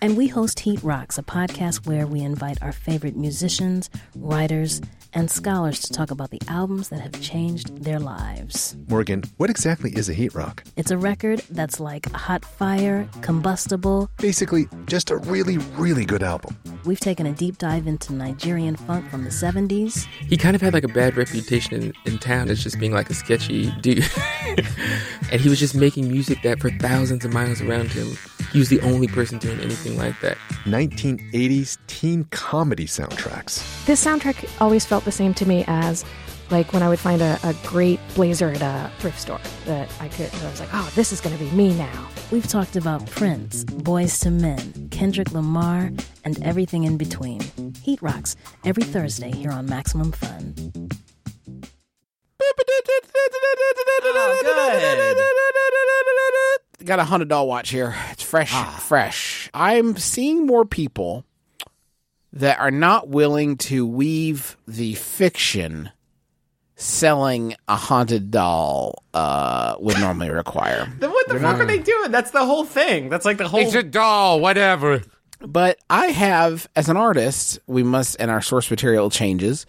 And 0.00 0.16
we 0.16 0.28
host 0.28 0.60
Heat 0.60 0.82
Rocks, 0.84 1.18
a 1.18 1.22
podcast 1.22 1.84
where 1.86 2.06
we 2.06 2.20
invite 2.20 2.62
our 2.62 2.72
favorite 2.72 3.16
musicians, 3.16 3.90
writers, 4.14 4.80
and 5.14 5.30
scholars 5.30 5.80
to 5.80 5.92
talk 5.92 6.10
about 6.10 6.30
the 6.30 6.40
albums 6.48 6.90
that 6.90 7.00
have 7.00 7.18
changed 7.22 7.82
their 7.82 7.98
lives. 7.98 8.76
Morgan, 8.88 9.24
what 9.38 9.48
exactly 9.48 9.90
is 9.96 10.08
a 10.08 10.12
heat 10.12 10.34
rock? 10.34 10.62
It's 10.76 10.90
a 10.90 10.98
record 10.98 11.40
that's 11.50 11.80
like 11.80 12.12
hot 12.12 12.44
fire, 12.44 13.08
combustible. 13.22 14.10
Basically, 14.18 14.68
just 14.86 15.10
a 15.10 15.16
really, 15.16 15.56
really 15.76 16.04
good 16.04 16.22
album. 16.22 16.56
We've 16.84 17.00
taken 17.00 17.26
a 17.26 17.32
deep 17.32 17.56
dive 17.58 17.86
into 17.86 18.12
Nigerian 18.12 18.76
funk 18.76 19.08
from 19.10 19.24
the 19.24 19.30
70s, 19.30 20.06
he 20.28 20.36
kind 20.36 20.54
of 20.54 20.60
had 20.60 20.74
like 20.74 20.84
a 20.84 20.88
bad 20.88 21.16
reputation 21.16 21.47
in, 21.50 21.92
in 22.04 22.18
town 22.18 22.48
as 22.48 22.62
just 22.62 22.78
being 22.78 22.92
like 22.92 23.10
a 23.10 23.14
sketchy 23.14 23.70
dude. 23.80 24.04
and 25.32 25.40
he 25.40 25.48
was 25.48 25.58
just 25.58 25.74
making 25.74 26.10
music 26.10 26.42
that 26.42 26.60
for 26.60 26.70
thousands 26.70 27.24
of 27.24 27.32
miles 27.32 27.60
around 27.60 27.90
him, 27.90 28.16
he 28.52 28.58
was 28.58 28.68
the 28.68 28.80
only 28.80 29.08
person 29.08 29.38
doing 29.38 29.60
anything 29.60 29.96
like 29.96 30.18
that. 30.20 30.36
1980s 30.64 31.78
teen 31.86 32.24
comedy 32.30 32.86
soundtracks. 32.86 33.86
This 33.86 34.04
soundtrack 34.04 34.48
always 34.60 34.84
felt 34.84 35.04
the 35.04 35.12
same 35.12 35.34
to 35.34 35.46
me 35.46 35.64
as 35.66 36.04
like 36.50 36.72
when 36.72 36.82
I 36.82 36.88
would 36.88 36.98
find 36.98 37.20
a, 37.20 37.38
a 37.42 37.54
great 37.64 38.00
blazer 38.14 38.50
at 38.50 38.62
a 38.62 38.90
thrift 38.98 39.20
store 39.20 39.40
that 39.66 39.90
I 40.00 40.08
could, 40.08 40.32
I 40.34 40.50
was 40.50 40.60
like, 40.60 40.70
oh, 40.72 40.90
this 40.94 41.12
is 41.12 41.20
going 41.20 41.36
to 41.36 41.44
be 41.44 41.50
me 41.50 41.74
now. 41.74 42.08
We've 42.30 42.46
talked 42.46 42.76
about 42.76 43.06
Prince, 43.06 43.64
Boyz 43.64 44.24
II 44.24 44.32
Men, 44.32 44.88
Kendrick 44.90 45.32
Lamar, 45.32 45.90
and 46.24 46.42
everything 46.42 46.84
in 46.84 46.96
between. 46.96 47.40
Heat 47.82 48.00
Rocks 48.02 48.36
every 48.64 48.82
Thursday 48.82 49.30
here 49.30 49.50
on 49.50 49.66
Maximum 49.66 50.12
Fun. 50.12 50.88
Got 56.84 57.00
a 57.00 57.04
hundred 57.04 57.28
dollar 57.28 57.46
watch 57.48 57.70
here. 57.70 57.94
It's 58.12 58.22
fresh, 58.22 58.52
fresh. 58.80 59.50
I'm 59.52 59.96
seeing 59.96 60.46
more 60.46 60.64
people 60.64 61.24
that 62.32 62.58
are 62.60 62.70
not 62.70 63.08
willing 63.08 63.56
to 63.56 63.86
weave 63.86 64.56
the 64.66 64.94
fiction 64.94 65.90
selling 66.76 67.54
a 67.66 67.74
haunted 67.76 68.30
doll 68.30 69.02
uh, 69.12 69.74
would 69.80 69.98
normally 69.98 70.30
require. 70.30 70.88
Then 71.00 71.10
what 71.10 71.28
the 71.28 71.40
fuck 71.40 71.58
are 71.58 71.66
they 71.66 71.78
doing? 71.78 72.10
That's 72.12 72.30
the 72.30 72.44
whole 72.46 72.64
thing. 72.64 73.08
That's 73.08 73.24
like 73.24 73.36
the 73.38 73.48
whole. 73.48 73.60
It's 73.60 73.74
a 73.74 73.82
doll, 73.82 74.40
whatever. 74.40 75.02
but 75.40 75.78
I 75.90 76.06
have, 76.06 76.68
as 76.76 76.88
an 76.88 76.96
artist, 76.96 77.58
we 77.66 77.82
must, 77.82 78.16
and 78.20 78.30
our 78.30 78.40
source 78.40 78.70
material 78.70 79.10
changes. 79.10 79.66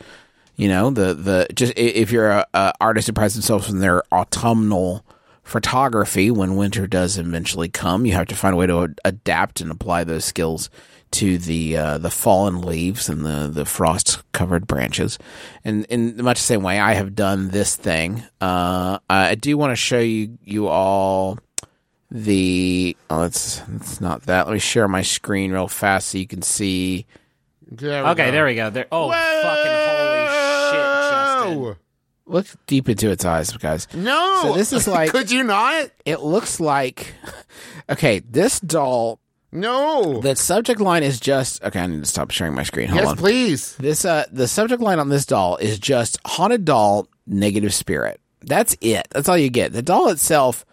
You 0.59 0.67
know, 0.67 0.89
the 0.89 1.13
the 1.13 1.47
just 1.53 1.71
if 1.77 2.11
you're 2.11 2.31
a, 2.31 2.45
a 2.53 2.73
artist 2.81 3.07
who 3.07 3.13
prides 3.13 3.33
themselves 3.33 3.69
on 3.69 3.79
their 3.79 4.03
autumnal 4.13 5.05
photography, 5.41 6.29
when 6.29 6.57
winter 6.57 6.85
does 6.85 7.17
eventually 7.17 7.69
come, 7.69 8.05
you 8.05 8.11
have 8.11 8.27
to 8.27 8.35
find 8.35 8.53
a 8.53 8.57
way 8.57 8.67
to 8.67 8.83
ad- 8.83 8.99
adapt 9.05 9.61
and 9.61 9.71
apply 9.71 10.03
those 10.03 10.25
skills 10.25 10.69
to 11.11 11.37
the 11.37 11.77
uh, 11.77 11.97
the 11.97 12.11
fallen 12.11 12.61
leaves 12.61 13.07
and 13.07 13.25
the 13.25 13.49
the 13.49 13.63
frost 13.63 14.21
covered 14.33 14.67
branches. 14.67 15.17
And 15.63 15.85
in 15.85 16.21
much 16.21 16.39
the 16.39 16.43
same 16.43 16.61
way, 16.61 16.77
I 16.77 16.93
have 16.93 17.15
done 17.15 17.51
this 17.51 17.77
thing. 17.77 18.25
Uh, 18.41 18.99
I 19.09 19.35
do 19.35 19.57
want 19.57 19.71
to 19.71 19.77
show 19.77 19.99
you 19.99 20.37
you 20.43 20.67
all 20.67 21.39
the 22.11 22.97
oh, 23.09 23.23
it's 23.23 23.61
it's 23.77 24.01
not 24.01 24.23
that. 24.23 24.47
Let 24.47 24.53
me 24.55 24.59
share 24.59 24.89
my 24.89 25.03
screen 25.03 25.53
real 25.53 25.69
fast 25.69 26.09
so 26.09 26.17
you 26.17 26.27
can 26.27 26.41
see. 26.41 27.05
There 27.71 28.05
okay, 28.07 28.25
go. 28.25 28.31
there 28.31 28.45
we 28.45 28.55
go. 28.55 28.69
There. 28.71 28.87
Oh, 28.91 29.09
fucking 29.09 29.71
holy 29.71 29.78
Look 32.25 32.45
deep 32.67 32.87
into 32.89 33.09
its 33.09 33.25
eyes, 33.25 33.51
guys. 33.57 33.87
No. 33.93 34.39
So 34.43 34.53
this 34.53 34.71
is 34.71 34.87
like- 34.87 35.11
Could 35.11 35.31
you 35.31 35.43
not? 35.43 35.89
It 36.05 36.21
looks 36.21 36.59
like 36.59 37.13
okay. 37.89 38.19
This 38.19 38.59
doll. 38.59 39.19
No. 39.51 40.21
The 40.21 40.35
subject 40.35 40.79
line 40.79 41.01
is 41.01 41.19
just 41.19 41.63
okay. 41.63 41.79
I 41.79 41.87
need 41.87 42.03
to 42.03 42.09
stop 42.09 42.29
sharing 42.29 42.53
my 42.53 42.61
screen. 42.63 42.87
Hold 42.89 43.01
yes, 43.01 43.09
on. 43.09 43.17
please. 43.17 43.75
This 43.77 44.05
uh, 44.05 44.25
the 44.31 44.47
subject 44.47 44.81
line 44.81 44.99
on 44.99 45.09
this 45.09 45.25
doll 45.25 45.57
is 45.57 45.79
just 45.79 46.19
haunted 46.25 46.65
doll, 46.65 47.07
negative 47.25 47.73
spirit. 47.73 48.21
That's 48.41 48.77
it. 48.79 49.07
That's 49.09 49.27
all 49.27 49.37
you 49.37 49.49
get. 49.49 49.73
The 49.73 49.81
doll 49.81 50.09
itself 50.09 50.65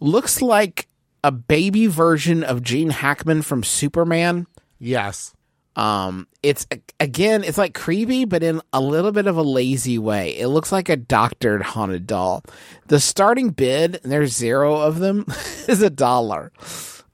looks 0.00 0.40
like 0.40 0.88
a 1.22 1.30
baby 1.30 1.86
version 1.86 2.42
of 2.42 2.62
Gene 2.62 2.90
Hackman 2.90 3.42
from 3.42 3.62
Superman. 3.62 4.46
Yes. 4.78 5.34
Um, 5.78 6.26
it's 6.42 6.66
again, 6.98 7.44
it's 7.44 7.56
like 7.56 7.72
creepy, 7.72 8.24
but 8.24 8.42
in 8.42 8.60
a 8.72 8.80
little 8.80 9.12
bit 9.12 9.28
of 9.28 9.36
a 9.36 9.42
lazy 9.42 9.96
way. 9.96 10.36
It 10.36 10.48
looks 10.48 10.72
like 10.72 10.88
a 10.88 10.96
doctored 10.96 11.62
haunted 11.62 12.04
doll. 12.04 12.42
The 12.88 12.98
starting 12.98 13.50
bid, 13.50 14.00
and 14.02 14.10
there's 14.10 14.36
zero 14.36 14.74
of 14.74 14.98
them, 14.98 15.24
is 15.68 15.80
a 15.80 15.88
dollar, 15.88 16.50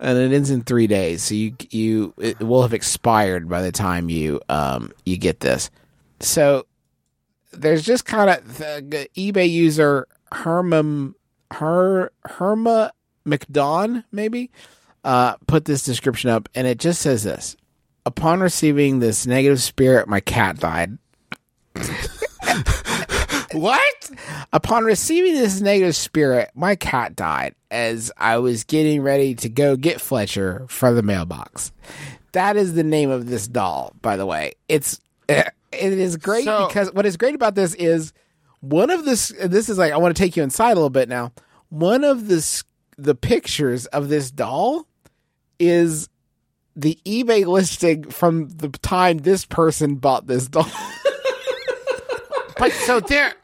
and 0.00 0.16
it 0.16 0.32
ends 0.32 0.48
in 0.48 0.62
three 0.62 0.86
days. 0.86 1.22
So 1.22 1.34
you 1.34 1.54
you 1.70 2.14
it 2.18 2.40
will 2.40 2.62
have 2.62 2.72
expired 2.72 3.50
by 3.50 3.60
the 3.60 3.70
time 3.70 4.08
you 4.08 4.40
um 4.48 4.92
you 5.04 5.18
get 5.18 5.40
this. 5.40 5.70
So 6.20 6.64
there's 7.52 7.84
just 7.84 8.06
kind 8.06 8.30
of 8.30 8.56
the 8.56 9.08
eBay 9.14 9.50
user 9.50 10.08
Herma 10.32 11.12
Her 11.52 12.12
Herma 12.26 12.92
McDon 13.26 14.04
maybe 14.10 14.50
uh 15.04 15.36
put 15.46 15.66
this 15.66 15.84
description 15.84 16.30
up, 16.30 16.48
and 16.54 16.66
it 16.66 16.78
just 16.78 17.02
says 17.02 17.24
this. 17.24 17.58
Upon 18.06 18.40
receiving 18.40 18.98
this 19.00 19.26
negative 19.26 19.60
spirit, 19.62 20.08
my 20.08 20.20
cat 20.20 20.58
died. 20.58 20.98
What? 23.52 24.10
Upon 24.52 24.84
receiving 24.84 25.34
this 25.34 25.60
negative 25.60 25.94
spirit, 25.94 26.50
my 26.56 26.74
cat 26.74 27.14
died 27.14 27.54
as 27.70 28.10
I 28.18 28.38
was 28.38 28.64
getting 28.64 29.00
ready 29.02 29.36
to 29.36 29.48
go 29.48 29.76
get 29.76 30.00
Fletcher 30.00 30.66
from 30.68 30.96
the 30.96 31.02
mailbox. 31.02 31.70
That 32.32 32.56
is 32.56 32.74
the 32.74 32.82
name 32.82 33.10
of 33.10 33.26
this 33.26 33.46
doll, 33.46 33.94
by 34.02 34.16
the 34.16 34.26
way. 34.26 34.54
It's 34.68 34.98
eh, 35.28 35.44
it 35.70 35.92
is 35.92 36.16
great 36.16 36.44
So- 36.46 36.66
because 36.66 36.92
what 36.92 37.06
is 37.06 37.16
great 37.16 37.36
about 37.36 37.54
this 37.54 37.74
is 37.74 38.12
one 38.60 38.90
of 38.90 39.04
this. 39.04 39.32
This 39.44 39.68
is 39.68 39.78
like 39.78 39.92
I 39.92 39.98
want 39.98 40.16
to 40.16 40.20
take 40.20 40.36
you 40.36 40.42
inside 40.42 40.72
a 40.72 40.74
little 40.74 40.90
bit 40.90 41.08
now. 41.08 41.32
One 41.68 42.02
of 42.02 42.26
the 42.26 42.64
the 42.98 43.14
pictures 43.14 43.86
of 43.86 44.08
this 44.08 44.32
doll 44.32 44.88
is 45.60 46.08
the 46.76 46.98
eBay 47.04 47.46
listing 47.46 48.10
from 48.10 48.48
the 48.48 48.68
time 48.68 49.18
this 49.18 49.44
person 49.44 49.96
bought 49.96 50.26
this 50.26 50.48
doll. 50.48 50.66
But 52.56 52.72
so 52.72 53.00
there. 53.00 53.34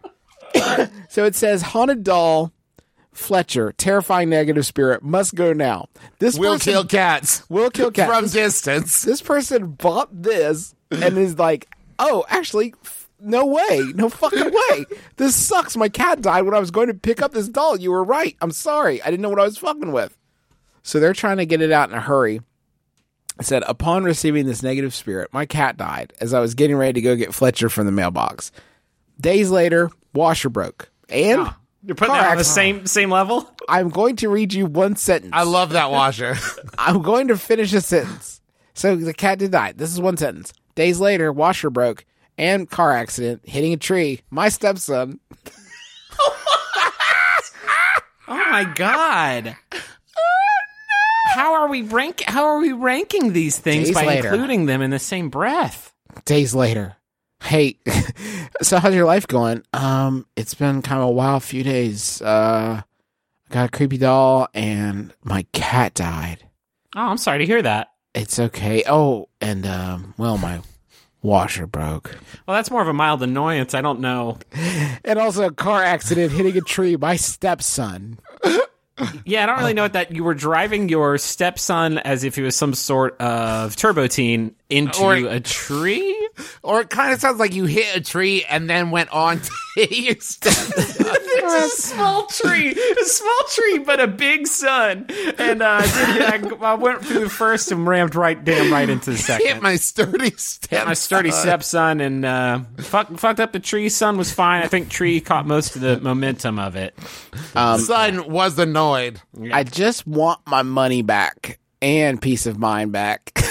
So 1.09 1.25
it 1.25 1.35
says 1.35 1.63
haunted 1.63 2.05
doll 2.05 2.53
Fletcher, 3.13 3.73
terrifying 3.77 4.31
negative 4.31 4.65
spirit, 4.65 5.03
must 5.03 5.35
go 5.35 5.53
now. 5.53 5.89
This 6.21 6.39
Will 6.39 6.53
person 6.55 6.73
kill 6.73 6.85
cats 6.85 7.43
will 7.51 7.71
kill 7.71 7.91
cats. 7.91 8.09
from 8.11 8.23
This- 8.25 8.33
distance. 8.33 9.03
this 9.03 9.21
person 9.21 9.73
bought 9.73 10.09
this 10.23 10.75
and 10.93 11.19
is 11.19 11.37
like, 11.39 11.69
oh, 11.99 12.25
actually, 12.29 12.75
f- 12.85 13.09
no 13.21 13.45
way, 13.47 13.83
no 13.97 14.09
fucking 14.09 14.53
way. 14.53 14.85
This 15.17 15.35
sucks. 15.35 15.77
My 15.77 15.89
cat 15.89 16.23
died 16.23 16.43
when 16.43 16.55
I 16.55 16.61
was 16.61 16.71
going 16.71 16.87
to 16.87 16.95
pick 16.95 17.21
up 17.21 17.33
this 17.33 17.49
doll. 17.49 17.77
You 17.77 17.91
were 17.91 18.05
right. 18.05 18.37
I'm 18.41 18.53
sorry. 18.53 19.03
I 19.03 19.07
didn't 19.11 19.21
know 19.23 19.29
what 19.31 19.41
I 19.41 19.45
was 19.45 19.59
fucking 19.59 19.91
with. 19.93 20.17
So 20.85 21.01
they're 21.01 21.13
trying 21.13 21.39
to 21.39 21.47
get 21.47 21.61
it 21.61 21.73
out 21.73 21.91
in 21.91 21.97
a 21.97 22.01
hurry. 22.01 22.41
It 23.41 23.47
said, 23.47 23.63
upon 23.67 24.05
receiving 24.05 24.47
this 24.47 24.63
negative 24.63 24.95
spirit, 24.95 25.33
my 25.33 25.47
cat 25.47 25.77
died 25.77 26.13
as 26.21 26.35
I 26.35 26.41
was 26.41 26.55
getting 26.55 26.77
ready 26.77 26.93
to 26.95 27.01
go 27.01 27.17
get 27.17 27.35
Fletcher 27.35 27.69
from 27.69 27.87
the 27.87 27.93
mailbox. 27.93 28.53
Days 29.19 29.51
later, 29.51 29.91
washer 30.15 30.49
broke. 30.51 30.91
And 31.09 31.51
You're 31.85 31.95
putting 31.95 32.15
car 32.15 32.23
that 32.23 32.31
on 32.33 32.37
the 32.37 32.45
same 32.45 32.87
same 32.87 33.11
level. 33.11 33.51
I'm 33.69 33.89
going 33.89 34.17
to 34.17 34.29
read 34.29 34.53
you 34.53 34.67
one 34.67 34.97
sentence. 34.97 35.33
I 35.35 35.45
love 35.45 35.71
that 35.71 35.91
washer. 35.91 36.37
I'm 36.79 37.03
going 37.03 37.29
to 37.29 37.37
finish 37.37 37.73
a 37.73 37.81
sentence. 37.81 38.41
So 38.75 38.95
the 38.97 39.15
cat 39.15 39.39
did 39.39 39.51
die. 39.53 39.73
This 39.73 39.91
is 39.93 40.01
one 40.01 40.17
sentence. 40.17 40.53
Days 40.75 41.01
later, 41.01 41.33
washer 41.33 41.71
broke 41.71 42.05
and 42.39 42.69
car 42.71 42.93
accident, 42.93 43.43
hitting 43.45 43.73
a 43.73 43.77
tree. 43.77 44.21
My 44.31 44.49
stepson. 44.49 45.19
Oh 48.33 48.45
my 48.49 48.63
god. 48.63 49.57
How 51.31 51.55
are 51.55 51.69
we 51.69 51.83
rank? 51.83 52.23
How 52.27 52.45
are 52.45 52.59
we 52.59 52.73
ranking 52.73 53.33
these 53.33 53.57
things 53.59 53.87
Days 53.87 53.95
by 53.95 54.05
later. 54.05 54.29
including 54.29 54.67
them 54.67 54.83
in 54.83 54.91
the 54.91 54.99
same 54.99 55.29
breath? 55.31 55.95
Days 56.25 56.55
later. 56.55 56.97
Hey, 57.43 57.79
so 58.63 58.79
how's 58.79 58.95
your 58.95 59.07
life 59.07 59.27
going? 59.27 59.63
Um, 59.73 60.27
it's 60.37 60.55
been 60.55 60.83
kind 60.83 61.01
of 61.01 61.09
a 61.09 61.13
wild 61.13 61.43
few 61.43 61.63
days. 61.63 62.21
Uh, 62.21 62.83
I 62.83 63.55
got 63.55 63.67
a 63.67 63.71
creepy 63.71 63.97
doll 63.97 64.49
and 64.55 65.15
my 65.23 65.47
cat 65.53 65.95
died. 65.95 66.45
Oh, 66.97 67.01
I'm 67.07 67.17
sorry 67.17 67.39
to 67.39 67.47
hear 67.47 67.63
that. 67.63 67.93
It's 68.15 68.39
okay. 68.39 68.83
Oh, 68.89 69.29
and 69.41 69.67
um, 69.67 70.15
well, 70.19 70.37
my 70.37 70.61
washer 71.23 71.67
broke. 71.67 72.19
Well, 72.47 72.57
that's 72.57 72.71
more 72.71 72.83
of 72.83 72.89
a 72.89 72.93
mild 72.93 73.23
annoyance. 73.23 73.73
I 73.75 73.81
don't 73.81 74.01
know. 74.01 74.39
And 75.03 75.19
also 75.19 75.45
a 75.47 75.51
car 75.53 75.83
accident 75.83 76.31
hitting 76.31 76.57
a 76.59 76.61
tree. 76.61 76.95
My 76.95 77.17
stepson. 77.17 78.19
Yeah, 79.25 79.43
I 79.43 79.47
don't 79.47 79.59
really 79.59 79.75
know 79.75 79.83
what 79.83 79.93
that. 79.95 80.13
You 80.13 80.25
were 80.25 80.35
driving 80.35 80.89
your 80.89 81.19
stepson 81.19 81.99
as 81.99 82.25
if 82.25 82.37
he 82.37 82.43
was 82.43 82.57
some 82.57 82.75
sort 82.75 83.21
of 83.21 83.77
turbo 83.77 84.07
teen 84.07 84.55
into 84.71 85.03
Or- 85.03 85.15
a 85.15 85.41
tree. 85.41 86.17
or 86.63 86.81
it 86.83 86.91
kind 86.91 87.13
of 87.13 87.21
sounds 87.21 87.39
like 87.39 87.55
you 87.55 87.65
hit 87.67 87.97
a 87.97 88.01
tree 88.01 88.45
and 88.49 88.71
then 88.71 88.91
went 88.91 89.11
on 89.11 89.41
to 89.41 89.51
hit 89.77 89.91
your 89.93 90.17
stepson. 90.21 91.07
It's 91.33 91.77
a 91.77 91.83
small 91.83 92.27
tree, 92.27 92.71
a 92.71 93.05
small 93.05 93.39
tree, 93.51 93.79
but 93.79 94.01
a 94.01 94.07
big 94.07 94.47
sun. 94.47 95.07
And 95.39 95.63
uh, 95.63 95.81
did, 95.83 96.23
I, 96.63 96.71
I 96.71 96.75
went 96.75 97.05
through 97.05 97.21
the 97.21 97.29
first 97.31 97.73
and 97.73 97.87
rammed 97.87 98.15
right, 98.15 98.43
damn 98.43 98.73
right 98.73 98.89
into 98.89 99.11
the 99.11 99.17
second. 99.19 99.47
hit 99.47 99.63
my 99.63 99.77
sturdy 99.77 100.31
step. 100.37 100.87
my 100.87 100.95
sturdy 100.95 101.31
stepson 101.31 102.01
and 102.01 102.25
uh, 102.25 102.61
fuck, 102.79 103.09
fucked 103.19 103.41
up 103.41 103.53
the 103.53 103.61
tree. 103.61 103.89
Son 103.89 104.17
was 104.17 104.33
fine. 104.33 104.63
I 104.63 104.67
think 104.69 104.89
tree 104.91 105.21
caught 105.21 105.47
most 105.47 105.75
of 105.77 105.83
the 105.83 106.01
momentum 106.01 106.59
of 106.59 106.77
it. 106.77 106.95
son 107.55 108.31
was 108.31 108.59
annoyed. 108.59 109.21
I 109.53 109.65
just 109.65 110.07
want 110.07 110.41
my 110.47 110.63
money 110.63 111.03
back 111.03 111.59
and 111.83 112.21
peace 112.21 112.47
of 112.47 112.59
mind 112.59 112.93
back. 112.93 113.33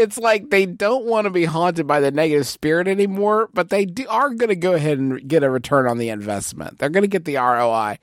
it's 0.00 0.18
like 0.18 0.50
they 0.50 0.66
don't 0.66 1.04
want 1.04 1.26
to 1.26 1.30
be 1.30 1.44
haunted 1.44 1.86
by 1.86 2.00
the 2.00 2.10
negative 2.10 2.46
spirit 2.46 2.88
anymore, 2.88 3.48
but 3.52 3.68
they 3.68 3.84
do, 3.84 4.06
are 4.08 4.30
going 4.30 4.48
to 4.48 4.56
go 4.56 4.72
ahead 4.72 4.98
and 4.98 5.28
get 5.28 5.42
a 5.42 5.50
return 5.50 5.86
on 5.86 5.98
the 5.98 6.08
investment. 6.08 6.78
They're 6.78 6.88
going 6.88 7.02
to 7.02 7.08
get 7.08 7.26
the 7.26 7.36
ROI. 7.36 7.98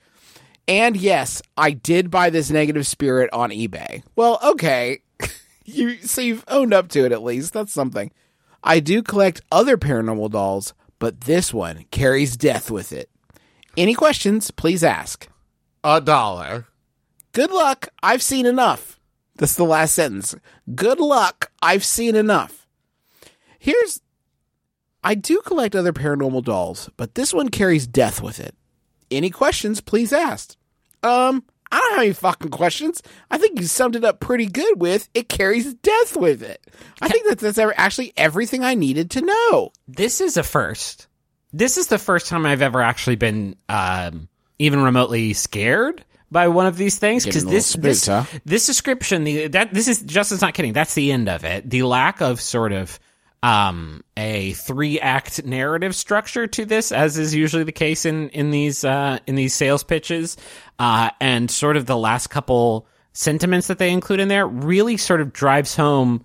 And 0.68 0.96
yes, 0.96 1.42
I 1.56 1.72
did 1.72 2.10
buy 2.10 2.30
this 2.30 2.50
negative 2.50 2.86
spirit 2.86 3.30
on 3.32 3.50
eBay. 3.50 4.02
Well, 4.16 4.38
okay. 4.42 5.00
you 5.64 5.96
so 5.98 6.20
you've 6.20 6.44
owned 6.48 6.72
up 6.72 6.88
to 6.90 7.04
it 7.04 7.12
at 7.12 7.22
least. 7.22 7.52
That's 7.52 7.72
something. 7.72 8.12
I 8.62 8.80
do 8.80 9.02
collect 9.02 9.40
other 9.50 9.76
paranormal 9.76 10.30
dolls, 10.30 10.74
but 10.98 11.22
this 11.22 11.52
one 11.52 11.86
carries 11.90 12.36
death 12.36 12.70
with 12.70 12.92
it. 12.92 13.10
Any 13.76 13.94
questions, 13.94 14.50
please 14.50 14.84
ask. 14.84 15.28
A 15.82 16.00
dollar. 16.00 16.66
Good 17.32 17.50
luck. 17.50 17.88
I've 18.02 18.22
seen 18.22 18.46
enough. 18.46 18.97
That's 19.38 19.54
the 19.54 19.64
last 19.64 19.94
sentence. 19.94 20.34
Good 20.74 21.00
luck. 21.00 21.50
I've 21.62 21.84
seen 21.84 22.14
enough. 22.14 22.66
Here's 23.58 24.00
I 25.02 25.14
do 25.14 25.40
collect 25.40 25.74
other 25.74 25.92
paranormal 25.92 26.44
dolls, 26.44 26.90
but 26.96 27.14
this 27.14 27.32
one 27.32 27.48
carries 27.48 27.86
death 27.86 28.20
with 28.20 28.40
it. 28.40 28.54
Any 29.10 29.30
questions, 29.30 29.80
please 29.80 30.12
ask. 30.12 30.56
Um, 31.02 31.44
I 31.70 31.78
don't 31.78 31.90
have 31.92 32.00
any 32.00 32.12
fucking 32.12 32.50
questions. 32.50 33.02
I 33.30 33.38
think 33.38 33.60
you 33.60 33.66
summed 33.66 33.94
it 33.94 34.04
up 34.04 34.20
pretty 34.20 34.46
good 34.46 34.80
with 34.80 35.08
it 35.14 35.28
carries 35.28 35.74
death 35.74 36.16
with 36.16 36.42
it. 36.42 36.66
I 37.00 37.08
think 37.08 37.28
that 37.28 37.38
that's 37.38 37.58
actually 37.58 38.12
everything 38.16 38.64
I 38.64 38.74
needed 38.74 39.10
to 39.12 39.22
know. 39.22 39.72
This 39.86 40.20
is 40.20 40.36
a 40.36 40.42
first. 40.42 41.06
This 41.52 41.78
is 41.78 41.86
the 41.86 41.98
first 41.98 42.26
time 42.26 42.44
I've 42.44 42.62
ever 42.62 42.82
actually 42.82 43.16
been 43.16 43.56
um, 43.68 44.28
even 44.58 44.82
remotely 44.82 45.32
scared 45.32 46.04
by 46.30 46.48
one 46.48 46.66
of 46.66 46.76
these 46.76 46.98
things 46.98 47.24
because 47.24 47.44
this 47.44 47.72
this, 47.74 48.06
huh? 48.06 48.24
this 48.44 48.66
description 48.66 49.24
the 49.24 49.48
that 49.48 49.72
this 49.72 49.88
is 49.88 50.02
Justin's 50.02 50.42
not 50.42 50.54
kidding. 50.54 50.72
That's 50.72 50.94
the 50.94 51.12
end 51.12 51.28
of 51.28 51.44
it. 51.44 51.68
The 51.68 51.82
lack 51.82 52.20
of 52.20 52.40
sort 52.40 52.72
of 52.72 52.98
um 53.42 54.02
a 54.16 54.52
three 54.54 54.98
act 54.98 55.44
narrative 55.44 55.94
structure 55.94 56.48
to 56.48 56.64
this 56.64 56.90
as 56.90 57.18
is 57.18 57.34
usually 57.34 57.62
the 57.62 57.72
case 57.72 58.04
in 58.04 58.28
in 58.30 58.50
these 58.50 58.84
uh 58.84 59.18
in 59.28 59.36
these 59.36 59.54
sales 59.54 59.84
pitches 59.84 60.36
uh 60.80 61.10
and 61.20 61.48
sort 61.48 61.76
of 61.76 61.86
the 61.86 61.96
last 61.96 62.30
couple 62.30 62.88
sentiments 63.12 63.68
that 63.68 63.78
they 63.78 63.92
include 63.92 64.18
in 64.18 64.26
there 64.26 64.44
really 64.44 64.96
sort 64.96 65.20
of 65.20 65.32
drives 65.32 65.76
home 65.76 66.24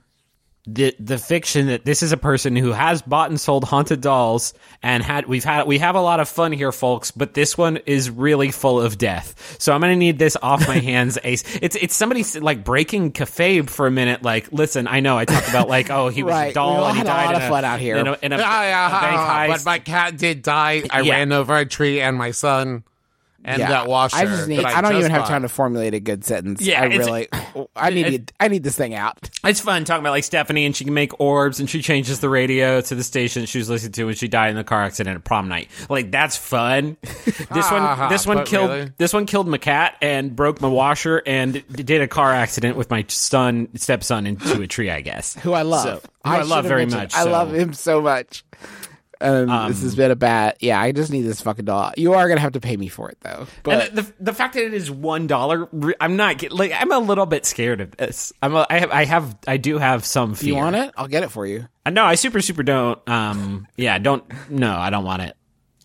the 0.66 0.96
the 0.98 1.18
fiction 1.18 1.68
that 1.68 1.84
this 1.84 2.02
is 2.02 2.14
a 2.14 2.18
person 2.18 2.56
who 2.56 2.72
has 2.72 3.02
bought 3.02 3.30
and 3.30 3.38
sold 3.38 3.66
haunted 3.66 4.00
dolls 4.00 4.54
and 4.82 5.04
had 5.04 5.26
we've 5.28 5.44
had 5.44 5.68
we 5.68 5.78
have 5.78 5.96
a 5.96 6.00
lot 6.02 6.22
of 6.22 6.30
fun 6.30 6.54
here 6.54 6.72
folks 6.72 7.12
but 7.12 7.34
this 7.34 7.58
one 7.58 7.76
is 7.86 8.10
really 8.10 8.50
full 8.50 8.80
of 8.80 8.98
death 8.98 9.58
so 9.60 9.74
i'm 9.74 9.82
gonna 9.82 9.94
need 9.98 10.18
this 10.18 10.38
off 10.42 10.66
my 10.66 10.78
hands 10.80 11.18
ace 11.26 11.44
it's 11.62 11.76
it's 11.76 11.94
somebody 11.94 12.24
like 12.40 12.64
breaking 12.64 13.12
kayfabe 13.12 13.70
for 13.70 13.88
a 13.88 13.92
minute 13.92 14.24
like 14.24 14.54
listen 14.54 14.88
i 14.88 15.02
know 15.02 15.18
i 15.18 15.26
talked 15.26 15.50
about 15.50 15.68
like 15.68 15.90
oh 15.90 16.08
he 16.08 16.24
was 16.24 16.32
Right. 16.32 16.52
a 16.52 16.54
doll 16.54 16.86
and 16.86 16.94
he 16.94 16.98
had 17.00 17.08
a 17.08 17.10
died 17.10 17.26
lot 17.26 17.36
in 17.36 17.42
of 17.42 17.50
fun 17.50 17.66
out 17.66 17.80
here. 17.82 17.98
in 17.98 18.08
a, 18.08 18.18
in 18.22 18.32
a, 18.32 18.38
Yeah, 18.38 18.62
yeah, 18.64 18.88
a 18.88 19.02
bank 19.02 19.16
ha, 19.18 19.26
ha, 19.26 19.48
but 19.50 19.66
my 19.66 19.80
cat 19.80 20.18
did 20.18 20.44
die. 20.44 20.84
I 20.90 21.02
Yeah. 21.02 21.12
ran 21.16 21.34
over 21.34 21.58
a 21.58 21.66
tree 21.66 22.00
and 22.00 22.16
my 22.18 22.32
son 22.32 22.86
and 23.46 23.62
that 23.62 23.88
washer. 23.88 24.18
I 24.18 24.26
just 24.26 24.48
need. 24.48 24.60
that 24.60 24.76
I, 24.76 24.82
don't 24.82 24.96
even 24.96 25.12
have 25.12 25.28
time 25.28 25.42
to 25.44 25.50
formulate 25.50 25.94
a 25.94 26.00
good 26.00 26.24
sentence. 26.24 26.62
Yeah, 26.62 26.82
I 26.82 26.86
really. 26.86 27.28
I 27.76 27.90
need. 27.90 28.32
I 28.40 28.48
need 28.48 28.64
this 28.64 28.76
thing 28.76 28.94
out. 28.96 29.30
It's 29.46 29.60
fun 29.60 29.84
talking 29.84 30.00
about 30.00 30.12
like 30.12 30.24
Stephanie 30.24 30.66
and 30.66 30.74
she 30.74 30.86
can 30.86 30.94
make 30.94 31.20
orbs 31.20 31.60
and 31.60 31.70
she 31.70 31.82
changes 31.82 32.22
the 32.22 32.30
radio 32.30 32.80
to 32.80 32.96
the 32.96 33.04
station 33.04 33.46
she 33.46 33.58
was 33.58 33.70
listening 33.70 33.92
to 33.92 34.06
when 34.06 34.16
she 34.16 34.30
died 34.30 34.52
in 34.52 34.56
the 34.56 34.64
car 34.64 34.84
accident 34.84 35.18
at 35.18 35.24
prom 35.26 35.50
night. 35.50 35.70
Like 35.90 36.12
that's 36.12 36.38
fun. 36.38 36.96
This 37.26 37.70
one 37.70 37.82
ah, 37.82 38.08
this 38.10 38.26
one 38.26 38.38
But 38.38 38.48
killed 38.48 38.70
really? 38.70 38.92
this 38.98 39.14
one 39.14 39.26
killed 39.26 39.48
my 39.50 39.58
cat 39.58 39.98
and 40.02 40.34
broke 40.34 40.62
my 40.62 40.70
washer 40.70 41.22
and 41.26 41.62
did 41.70 42.02
a 42.02 42.08
car 42.08 42.32
accident 42.32 42.78
with 42.78 42.90
my 42.90 43.04
son 43.10 43.68
stepson 43.76 44.26
into 44.26 44.62
a 44.62 44.68
tree, 44.68 44.90
I 44.90 45.02
guess. 45.02 45.36
Who 45.36 45.52
I 45.52 45.64
love. 45.64 45.84
So- 45.84 46.10
who 46.24 46.32
I, 46.32 46.40
should 46.40 46.48
love 46.48 46.66
very 46.66 46.86
much. 46.86 47.14
I 47.14 47.26
so- 47.26 47.32
love 47.32 47.54
him 47.54 47.74
so 47.74 48.02
much. 48.02 48.46
Um, 49.24 49.70
this 49.70 49.82
has 49.82 49.96
been 49.96 50.12
a 50.12 50.16
bad. 50.16 50.58
Yeah, 50.60 50.80
I 50.82 50.92
just 50.92 51.12
need 51.12 51.22
this 51.22 51.42
fucking 51.42 51.66
doll. 51.66 51.92
You 51.98 52.14
are 52.14 52.28
gonna 52.28 52.42
have 52.42 52.54
to 52.54 52.60
pay 52.60 52.76
me 52.78 52.88
for 52.90 53.10
it 53.10 53.18
though. 53.22 53.48
But 53.64 53.90
and 53.90 53.98
the 53.98 54.14
the 54.20 54.34
fact 54.34 54.54
that 54.56 54.64
it 54.64 54.74
is 54.74 54.92
one 54.92 55.28
dollar, 55.28 55.68
I'm 56.02 56.16
not 56.16 56.52
like 56.52 56.72
I'm 56.76 56.92
a 56.92 57.00
little 57.00 57.26
bit 57.26 57.46
scared 57.46 57.82
of 57.82 57.96
this. 57.98 58.34
I'm 58.42 58.56
a, 58.56 58.66
I 58.70 58.80
have 58.80 58.92
I 58.92 59.06
have 59.06 59.38
I 59.48 59.58
do 59.58 59.78
have 59.78 60.06
some 60.06 60.36
fear. 60.36 60.50
you 60.50 60.56
want 60.56 60.76
it? 60.76 60.94
I'll 60.98 61.08
get 61.08 61.24
it 61.24 61.32
for 61.32 61.46
you. 61.46 61.68
Uh, 61.86 61.90
No, 61.92 62.04
I 62.06 62.16
super 62.16 62.42
super 62.42 62.64
don't. 62.64 63.00
Um, 63.10 63.68
yeah, 63.78 63.98
don't. 64.00 64.24
No, 64.50 64.76
I 64.76 64.90
don't 64.90 65.06
want 65.06 65.22
it. 65.24 65.36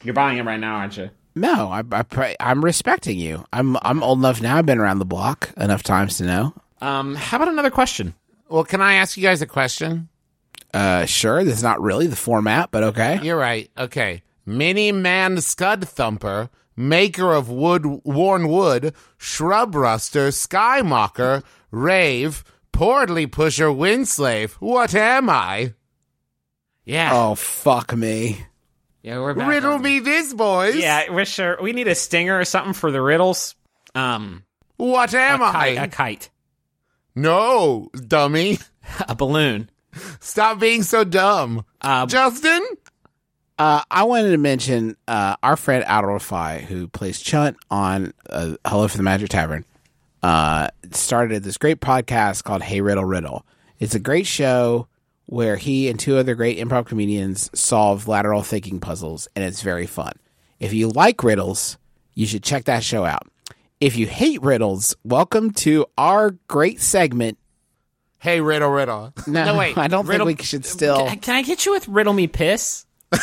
You're 0.02 0.14
buying 0.14 0.38
it 0.38 0.44
right 0.44 0.60
now, 0.60 0.76
aren't 0.76 0.96
you? 0.96 1.10
No, 1.34 1.70
I, 1.70 1.82
I 1.92 2.02
pray, 2.02 2.34
I'm 2.40 2.64
respecting 2.64 3.18
you. 3.18 3.44
I'm 3.52 3.76
I'm 3.82 4.02
old 4.02 4.18
enough 4.18 4.40
now. 4.42 4.56
I've 4.56 4.66
been 4.66 4.78
around 4.78 4.98
the 4.98 5.04
block 5.04 5.50
enough 5.56 5.82
times 5.84 6.16
to 6.18 6.24
know. 6.24 6.54
Um, 6.80 7.14
how 7.14 7.36
about 7.36 7.48
another 7.48 7.70
question? 7.70 8.14
Well, 8.48 8.64
can 8.64 8.80
I 8.80 8.94
ask 8.94 9.16
you 9.16 9.22
guys 9.22 9.42
a 9.42 9.46
question? 9.46 10.08
Uh, 10.74 11.06
sure. 11.06 11.44
This 11.44 11.56
is 11.58 11.62
not 11.62 11.80
really 11.80 12.06
the 12.06 12.16
format, 12.16 12.70
but 12.70 12.84
okay. 12.84 13.20
You're 13.22 13.38
right. 13.38 13.70
Okay. 13.76 14.22
Mini 14.44 14.92
Man 14.92 15.40
Scud 15.40 15.86
Thumper, 15.88 16.50
maker 16.76 17.32
of 17.32 17.48
wood 17.50 17.84
worn 18.04 18.48
wood, 18.48 18.94
shrub 19.16 19.74
ruster, 19.74 20.32
sky 20.32 20.82
mocker, 20.82 21.42
rave, 21.70 22.44
portly 22.72 23.26
pusher, 23.26 23.68
windslave. 23.68 24.52
What 24.54 24.94
am 24.94 25.28
I? 25.30 25.74
Yeah. 26.84 27.10
Oh 27.12 27.34
fuck 27.34 27.94
me. 27.94 28.44
Yeah, 29.02 29.20
we're 29.20 29.34
back 29.34 29.48
Riddle 29.48 29.74
on- 29.74 29.82
me 29.82 30.00
this, 30.00 30.32
boys. 30.34 30.76
Yeah, 30.76 31.10
we're 31.12 31.24
sure. 31.24 31.58
We 31.62 31.72
need 31.72 31.88
a 31.88 31.94
stinger 31.94 32.38
or 32.38 32.44
something 32.44 32.72
for 32.74 32.90
the 32.90 33.00
riddles. 33.00 33.54
Um, 33.94 34.44
What 34.76 35.14
am 35.14 35.40
a 35.40 35.44
I? 35.46 35.52
kite, 35.52 35.78
a 35.78 35.88
kite, 35.88 36.30
No, 37.14 37.90
dummy. 38.06 38.58
a 39.08 39.14
balloon. 39.14 39.70
Stop 40.20 40.58
being 40.60 40.82
so 40.82 41.04
dumb. 41.04 41.64
Uh, 41.80 42.06
Justin? 42.06 42.62
Uh, 43.58 43.82
I 43.90 44.04
wanted 44.04 44.30
to 44.30 44.38
mention 44.38 44.96
uh, 45.08 45.36
our 45.42 45.56
friend 45.56 45.84
Adal 45.84 46.18
Rifai, 46.18 46.60
who 46.60 46.86
plays 46.86 47.20
Chunt 47.20 47.56
on 47.70 48.14
uh, 48.30 48.54
Hello 48.64 48.86
from 48.86 48.98
the 48.98 49.02
Magic 49.04 49.30
Tavern, 49.30 49.64
uh, 50.22 50.68
started 50.92 51.42
this 51.42 51.56
great 51.56 51.80
podcast 51.80 52.44
called 52.44 52.62
Hey 52.62 52.80
Riddle 52.80 53.04
Riddle. 53.04 53.44
It's 53.80 53.96
a 53.96 54.00
great 54.00 54.26
show 54.26 54.86
where 55.26 55.56
he 55.56 55.88
and 55.88 55.98
two 55.98 56.16
other 56.16 56.34
great 56.34 56.58
improv 56.58 56.86
comedians 56.86 57.50
solve 57.52 58.08
lateral 58.08 58.42
thinking 58.42 58.80
puzzles, 58.80 59.28
and 59.34 59.44
it's 59.44 59.62
very 59.62 59.86
fun. 59.86 60.12
If 60.60 60.72
you 60.72 60.88
like 60.88 61.22
riddles, 61.22 61.78
you 62.14 62.26
should 62.26 62.42
check 62.42 62.64
that 62.64 62.82
show 62.82 63.04
out. 63.04 63.28
If 63.80 63.96
you 63.96 64.06
hate 64.06 64.42
riddles, 64.42 64.96
welcome 65.04 65.52
to 65.52 65.86
our 65.96 66.32
great 66.48 66.80
segment. 66.80 67.37
Hey, 68.18 68.40
Riddle 68.40 68.70
Riddle. 68.70 69.12
No, 69.26 69.44
No, 69.44 69.56
wait, 69.58 69.78
I 69.78 69.86
don't 69.88 70.06
riddle- 70.06 70.26
think 70.26 70.40
we 70.40 70.44
should 70.44 70.64
still. 70.64 71.06
Can, 71.06 71.18
can 71.20 71.34
I 71.36 71.42
get 71.42 71.64
you 71.66 71.72
with 71.72 71.86
riddle 71.88 72.12
me 72.14 72.26
piss? 72.26 72.84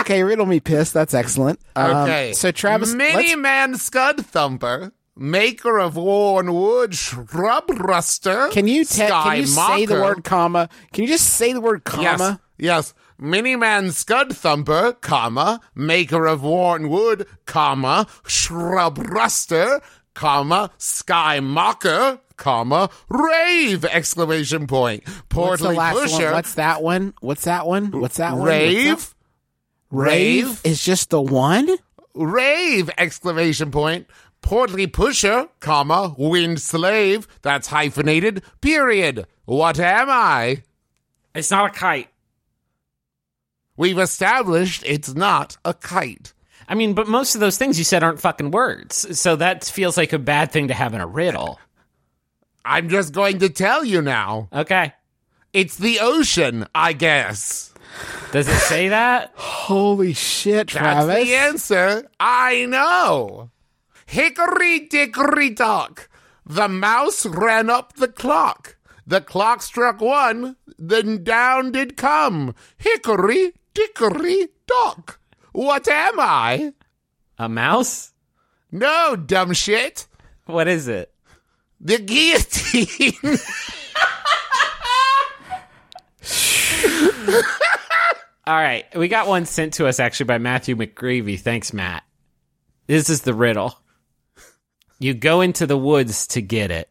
Okay, 0.00 0.22
riddle 0.22 0.46
me 0.46 0.60
piss. 0.60 0.92
That's 0.92 1.12
excellent. 1.14 1.60
Um, 1.76 1.96
Okay. 1.96 2.32
so 2.32 2.50
Travis, 2.52 2.94
Mini 2.94 3.14
let's- 3.14 3.36
Man 3.36 3.74
Scud 3.76 4.24
Thumper, 4.24 4.92
maker 5.16 5.78
of 5.78 5.96
worn 5.96 6.54
wood, 6.54 6.94
shrub 6.94 7.66
ruster. 7.66 8.50
Can 8.52 8.68
you 8.68 8.84
te- 8.84 9.06
sky 9.06 9.22
can 9.22 9.36
you 9.40 9.46
say 9.46 9.86
the 9.86 9.94
word 10.00 10.24
comma? 10.24 10.68
Can 10.92 11.02
you 11.04 11.08
just 11.08 11.26
say 11.34 11.52
the 11.52 11.60
word 11.60 11.82
Yes, 11.84 12.18
comma? 12.18 12.40
yes. 12.58 12.94
Mini 13.18 13.56
Man 13.56 13.90
Scud 13.90 14.34
Thumper, 14.36 14.92
comma, 15.00 15.60
maker 15.74 16.26
of 16.26 16.42
worn 16.44 16.88
wood, 16.88 17.26
comma, 17.46 18.06
shrub 18.26 18.96
ruster, 18.98 19.80
comma, 20.18 20.68
sky 20.78 21.38
mocker, 21.38 22.18
comma, 22.36 22.90
rave! 23.08 23.84
Exclamation 23.84 24.66
point. 24.66 25.06
What's 25.06 25.62
the 25.62 25.68
Portly 25.68 25.76
last 25.76 25.94
pusher. 25.96 26.24
one? 26.24 26.32
What's 26.34 26.54
that 26.54 26.82
one? 26.82 27.14
What's 27.20 27.44
that 27.44 27.66
one? 27.68 27.90
What's 27.92 28.16
that 28.16 28.32
one? 28.36 28.42
Rave? 28.42 28.84
that- 28.98 29.14
Rave 29.90 30.44
Rave? 30.48 30.60
is 30.64 30.84
just 30.84 31.10
the 31.10 31.22
one. 31.22 31.70
Rave! 32.14 32.90
Exclamation 32.98 33.70
point. 33.70 34.08
Portly 34.42 34.88
pusher, 34.88 35.48
comma, 35.60 36.14
wind 36.18 36.60
slave. 36.60 37.28
That's 37.42 37.68
hyphenated. 37.68 38.42
Period. 38.60 39.24
What 39.44 39.78
am 39.78 40.08
I? 40.10 40.64
It's 41.34 41.50
not 41.52 41.70
a 41.70 41.78
kite. 41.78 42.08
We've 43.76 43.98
established 44.00 44.82
it's 44.84 45.14
not 45.14 45.56
a 45.64 45.74
kite. 45.74 46.32
I 46.68 46.74
mean, 46.74 46.92
but 46.92 47.08
most 47.08 47.34
of 47.34 47.40
those 47.40 47.56
things 47.56 47.78
you 47.78 47.84
said 47.84 48.02
aren't 48.02 48.20
fucking 48.20 48.50
words. 48.50 49.18
So 49.18 49.36
that 49.36 49.64
feels 49.64 49.96
like 49.96 50.12
a 50.12 50.18
bad 50.18 50.52
thing 50.52 50.68
to 50.68 50.74
have 50.74 50.92
in 50.92 51.00
a 51.00 51.06
riddle. 51.06 51.58
I'm 52.64 52.90
just 52.90 53.14
going 53.14 53.38
to 53.38 53.48
tell 53.48 53.84
you 53.84 54.02
now. 54.02 54.48
Okay. 54.52 54.92
It's 55.54 55.76
the 55.76 56.00
ocean, 56.00 56.66
I 56.74 56.92
guess. 56.92 57.72
Does 58.32 58.48
it 58.48 58.58
say 58.58 58.88
that? 58.88 59.32
Holy 59.34 60.12
shit, 60.12 60.70
That's 60.70 60.72
Travis! 60.72 61.24
the 61.24 61.34
answer. 61.34 62.08
I 62.20 62.66
know. 62.66 63.50
Hickory 64.04 64.80
dickory 64.80 65.50
dock. 65.50 66.10
The 66.44 66.68
mouse 66.68 67.24
ran 67.24 67.70
up 67.70 67.94
the 67.94 68.08
clock. 68.08 68.76
The 69.06 69.22
clock 69.22 69.62
struck 69.62 70.02
one, 70.02 70.56
then 70.78 71.24
down 71.24 71.72
did 71.72 71.96
come. 71.96 72.54
Hickory 72.76 73.54
dickory 73.72 74.48
dock. 74.66 75.17
What 75.58 75.88
am 75.88 76.20
I? 76.20 76.72
A 77.36 77.48
mouse? 77.48 78.12
No, 78.70 79.16
dumb 79.16 79.52
shit. 79.54 80.06
What 80.46 80.68
is 80.68 80.86
it? 80.86 81.12
The 81.80 81.98
guillotine. 81.98 83.12
All 88.46 88.54
right. 88.54 88.84
We 88.94 89.08
got 89.08 89.26
one 89.26 89.46
sent 89.46 89.74
to 89.74 89.88
us 89.88 89.98
actually 89.98 90.26
by 90.26 90.38
Matthew 90.38 90.76
McGreevy. 90.76 91.40
Thanks, 91.40 91.72
Matt. 91.72 92.04
This 92.86 93.10
is 93.10 93.22
the 93.22 93.34
riddle. 93.34 93.76
You 95.00 95.12
go 95.12 95.40
into 95.40 95.66
the 95.66 95.76
woods 95.76 96.28
to 96.28 96.40
get 96.40 96.70
it. 96.70 96.88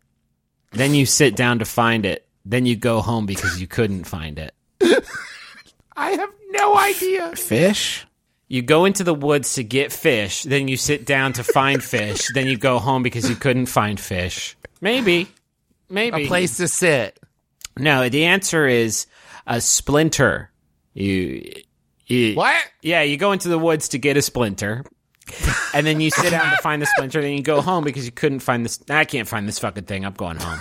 Then 0.71 0.93
you 0.93 1.05
sit 1.05 1.37
down 1.37 1.59
to 1.59 1.65
find 1.65 2.05
it. 2.05 2.27
Then 2.43 2.65
you 2.65 2.75
go 2.75 2.99
home 2.99 3.27
because 3.27 3.61
you 3.61 3.67
couldn't 3.67 4.03
find 4.03 4.37
it. 4.37 4.53
I 5.95 6.09
have 6.09 6.33
no 6.51 6.77
idea. 6.77 7.33
Fish. 7.37 8.05
You 8.47 8.61
go 8.61 8.85
into 8.85 9.03
the 9.03 9.13
woods 9.13 9.55
to 9.55 9.63
get 9.63 9.91
fish, 9.91 10.43
then 10.43 10.67
you 10.67 10.77
sit 10.77 11.05
down 11.05 11.33
to 11.33 11.43
find 11.43 11.83
fish, 11.83 12.27
then 12.33 12.47
you 12.47 12.57
go 12.57 12.79
home 12.79 13.03
because 13.03 13.29
you 13.29 13.35
couldn't 13.35 13.65
find 13.65 13.99
fish. 13.99 14.55
Maybe. 14.79 15.27
Maybe. 15.89 16.25
A 16.25 16.27
place 16.27 16.57
to 16.57 16.67
sit. 16.67 17.19
No, 17.77 18.09
the 18.09 18.25
answer 18.25 18.67
is 18.67 19.05
a 19.45 19.61
splinter. 19.61 20.51
You, 20.93 21.53
you 22.07 22.35
What? 22.35 22.61
Yeah, 22.81 23.01
you 23.01 23.17
go 23.17 23.31
into 23.31 23.49
the 23.49 23.59
woods 23.59 23.89
to 23.89 23.99
get 23.99 24.17
a 24.17 24.21
splinter. 24.21 24.83
And 25.73 25.85
then 25.85 25.99
you 25.99 26.09
sit 26.09 26.31
down 26.31 26.49
to 26.49 26.61
find 26.61 26.81
the 26.81 26.85
splinter, 26.85 27.21
then 27.21 27.33
you 27.33 27.43
go 27.43 27.61
home 27.61 27.83
because 27.83 28.05
you 28.05 28.13
couldn't 28.13 28.39
find 28.39 28.63
this. 28.63 28.79
I 28.89 29.03
can't 29.03 29.27
find 29.27 29.45
this 29.47 29.59
fucking 29.59 29.83
thing. 29.83 30.05
I'm 30.05 30.13
going 30.13 30.37
home. 30.37 30.59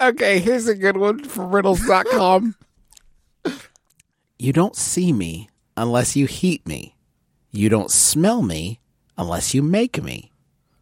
Okay, 0.00 0.40
here's 0.40 0.66
a 0.66 0.74
good 0.74 0.96
one 0.96 1.22
from 1.22 1.54
riddles.com. 1.54 2.56
you 4.38 4.52
don't 4.52 4.74
see 4.74 5.12
me 5.12 5.50
unless 5.76 6.16
you 6.16 6.26
heat 6.26 6.66
me. 6.66 6.94
You 7.50 7.68
don't 7.68 7.90
smell 7.90 8.42
me 8.42 8.80
unless 9.16 9.54
you 9.54 9.62
make 9.62 10.02
me. 10.02 10.30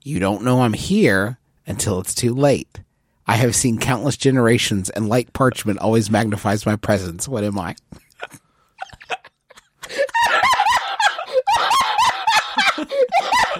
You 0.02 0.18
don't 0.20 0.42
know 0.42 0.62
I'm 0.62 0.72
here 0.72 1.38
until 1.66 2.00
it's 2.00 2.14
too 2.14 2.34
late. 2.34 2.80
I 3.26 3.34
have 3.34 3.54
seen 3.54 3.78
countless 3.78 4.16
generations, 4.16 4.90
and 4.90 5.08
light 5.08 5.32
parchment 5.32 5.78
always 5.78 6.10
magnifies 6.10 6.66
my 6.66 6.76
presence. 6.76 7.28
What 7.28 7.44
am 7.44 7.58
I? 7.58 7.76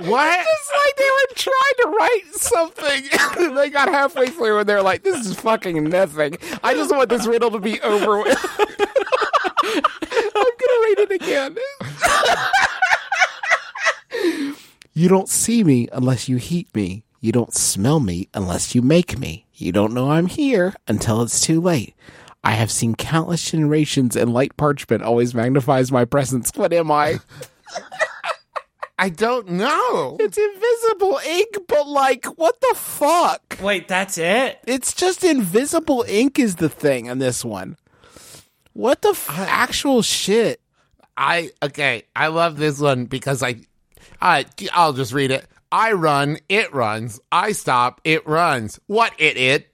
What? 0.03 0.41
It's 0.41 0.73
like 0.73 0.97
they 0.97 1.11
were 1.11 1.35
trying 1.37 1.77
to 1.83 1.89
write 1.99 2.23
something, 2.33 3.09
and 3.39 3.57
they 3.57 3.69
got 3.69 3.89
halfway 3.89 4.29
through, 4.29 4.61
and 4.61 4.69
they're 4.69 4.83
like, 4.83 5.03
"This 5.03 5.27
is 5.27 5.35
fucking 5.39 5.85
nothing. 5.85 6.39
I 6.65 6.75
just 6.75 6.91
want 6.91 7.11
this 7.11 7.27
riddle 7.27 7.51
to 7.51 7.61
be 7.61 7.81
over 7.83 8.23
with." 8.23 8.39
I'm 10.99 11.07
gonna 11.07 11.09
read 11.09 11.09
it 11.11 11.23
again. 11.23 11.57
you 14.93 15.09
don't 15.09 15.29
see 15.29 15.65
me 15.65 15.89
unless 15.93 16.29
you 16.29 16.37
heat 16.37 16.75
me. 16.75 17.05
You 17.21 17.33
don't 17.33 17.55
smell 17.55 18.01
me 18.01 18.29
unless 18.35 18.75
you 18.75 18.83
make 18.83 19.19
me. 19.19 19.47
You 19.55 19.73
don't 19.73 19.93
know 19.93 20.11
I'm 20.11 20.27
here 20.27 20.75
until 20.89 21.23
it's 21.23 21.41
too 21.41 21.61
late. 21.61 21.95
I 22.43 22.53
have 22.53 22.71
seen 22.71 22.95
countless 22.95 23.51
generations, 23.51 24.17
and 24.17 24.33
light 24.33 24.57
parchment 24.57 25.03
always 25.03 25.35
magnifies 25.35 25.93
my 25.93 26.07
presence. 26.07 26.51
What 26.55 26.73
am 26.73 26.91
I? 26.91 27.21
I 28.99 29.11
don't 29.11 29.51
know. 29.51 30.17
It's 30.19 30.39
invisible 30.39 31.21
ink, 31.27 31.59
but 31.69 31.87
like, 31.87 32.25
what 32.39 32.59
the 32.63 32.75
fuck? 32.75 33.59
Wait, 33.61 33.89
that's 33.89 34.17
it? 34.17 34.59
It's 34.67 34.95
just 34.95 35.23
invisible 35.23 36.03
ink 36.09 36.39
is 36.39 36.57
the 36.57 36.71
thing 36.71 37.11
on 37.11 37.19
this 37.19 37.45
one. 37.45 37.77
What 38.73 39.03
the 39.03 39.11
f- 39.11 39.29
actual 39.39 40.01
shit? 40.01 40.63
I 41.21 41.51
okay. 41.63 42.05
I 42.17 42.29
love 42.29 42.57
this 42.57 42.81
one 42.81 43.05
because 43.05 43.43
I, 43.43 43.57
I 44.23 44.47
I'll 44.73 44.95
just 44.95 45.13
read 45.13 45.31
it. 45.31 45.47
I 45.71 45.93
run, 45.93 46.39
it 46.49 46.73
runs. 46.73 47.21
I 47.31 47.53
stop, 47.53 48.01
it 48.05 48.27
runs. 48.27 48.81
What 48.87 49.13
it 49.19 49.37
it? 49.37 49.69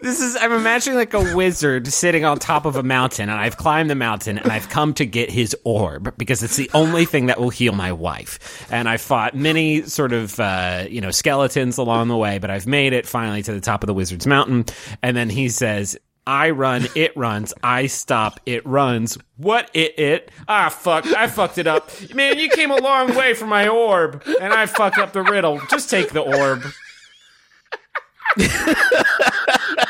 This 0.00 0.20
is, 0.20 0.36
I'm 0.36 0.50
imagining 0.50 0.98
like 0.98 1.14
a 1.14 1.36
wizard 1.36 1.86
sitting 1.86 2.24
on 2.24 2.40
top 2.40 2.64
of 2.64 2.74
a 2.74 2.82
mountain, 2.82 3.28
and 3.28 3.38
I've 3.38 3.56
climbed 3.56 3.88
the 3.88 3.94
mountain, 3.94 4.36
and 4.36 4.50
I've 4.50 4.68
come 4.68 4.94
to 4.94 5.06
get 5.06 5.30
his 5.30 5.56
orb 5.62 6.18
because 6.18 6.42
it's 6.42 6.56
the 6.56 6.68
only 6.74 7.04
thing 7.04 7.26
that 7.26 7.38
will 7.38 7.50
heal 7.50 7.72
my 7.72 7.92
wife. 7.92 8.66
And 8.72 8.88
I 8.88 8.96
fought 8.96 9.36
many 9.36 9.82
sort 9.82 10.12
of, 10.12 10.40
uh, 10.40 10.86
you 10.90 11.00
know, 11.00 11.12
skeletons 11.12 11.78
along 11.78 12.08
the 12.08 12.16
way, 12.16 12.38
but 12.38 12.50
I've 12.50 12.66
made 12.66 12.94
it 12.94 13.06
finally 13.06 13.44
to 13.44 13.52
the 13.52 13.60
top 13.60 13.84
of 13.84 13.86
the 13.86 13.94
wizard's 13.94 14.26
mountain. 14.26 14.64
And 15.04 15.16
then 15.16 15.30
he 15.30 15.48
says, 15.48 15.96
I 16.26 16.50
run, 16.50 16.86
it 16.94 17.16
runs. 17.16 17.52
I 17.64 17.86
stop, 17.86 18.38
it 18.46 18.64
runs. 18.64 19.18
What 19.36 19.70
it 19.74 19.98
it? 19.98 20.30
Ah, 20.46 20.68
fuck! 20.68 21.06
I 21.06 21.26
fucked 21.26 21.58
it 21.58 21.66
up. 21.66 21.90
Man, 22.14 22.38
you 22.38 22.48
came 22.48 22.70
a 22.70 22.76
long 22.76 23.14
way 23.16 23.34
from 23.34 23.48
my 23.48 23.66
orb, 23.66 24.22
and 24.40 24.52
I 24.52 24.66
fucked 24.66 24.98
up 24.98 25.12
the 25.12 25.22
riddle. 25.22 25.60
Just 25.68 25.90
take 25.90 26.10
the 26.10 26.20
orb. 26.20 26.62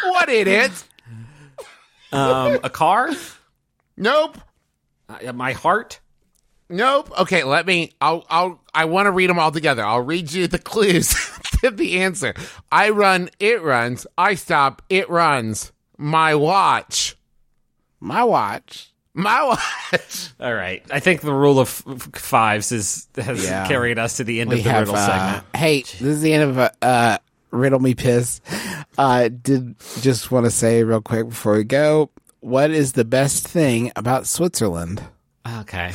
What 0.04 0.28
it 0.28 0.48
is? 0.48 0.84
Um, 2.12 2.58
a 2.62 2.70
car? 2.70 3.10
Nope. 3.96 4.38
Uh, 5.08 5.32
my 5.32 5.52
heart? 5.52 6.00
Nope. 6.68 7.10
Okay, 7.20 7.44
let 7.44 7.66
me. 7.66 7.92
I'll. 8.00 8.24
I'll. 8.30 8.60
I 8.74 8.86
want 8.86 9.06
to 9.06 9.10
read 9.10 9.28
them 9.28 9.38
all 9.38 9.52
together. 9.52 9.84
I'll 9.84 10.00
read 10.00 10.32
you 10.32 10.46
the 10.46 10.58
clues 10.58 11.14
to 11.60 11.70
the 11.70 12.00
answer. 12.00 12.34
I 12.70 12.90
run. 12.90 13.30
It 13.38 13.62
runs. 13.62 14.06
I 14.16 14.34
stop. 14.34 14.82
It 14.88 15.08
runs. 15.10 15.72
My 16.02 16.34
watch. 16.34 17.16
My 18.00 18.24
watch. 18.24 18.90
My 19.14 19.44
watch. 19.44 20.30
All 20.40 20.52
right. 20.52 20.82
I 20.90 20.98
think 20.98 21.20
the 21.20 21.32
rule 21.32 21.60
of 21.60 21.68
f- 21.86 22.08
fives 22.14 22.72
is 22.72 23.06
has 23.16 23.44
Yeah. 23.44 23.68
carried 23.68 23.98
us 24.00 24.16
to 24.16 24.24
the 24.24 24.40
end 24.40 24.50
We 24.50 24.58
of 24.58 24.64
the 24.64 24.70
have. 24.70 24.80
riddle 24.88 24.96
Uh, 24.96 25.06
segment. 25.06 25.44
hey, 25.54 25.82
this 25.82 26.00
is 26.02 26.20
the 26.22 26.32
end 26.32 26.42
of 26.50 26.58
uh, 26.58 26.70
uh, 26.82 27.18
riddle 27.52 27.78
me 27.78 27.94
piss. 27.94 28.40
Uh, 28.98 29.28
did 29.28 29.76
just 30.00 30.32
want 30.32 30.44
to 30.46 30.50
say 30.50 30.82
real 30.82 31.00
quick 31.00 31.28
before 31.28 31.54
we 31.56 31.62
go, 31.64 32.10
what 32.40 32.70
is 32.72 32.94
the 32.94 33.04
best 33.04 33.46
thing 33.46 33.92
about 33.94 34.26
Switzerland? 34.26 35.02
Okay. 35.60 35.92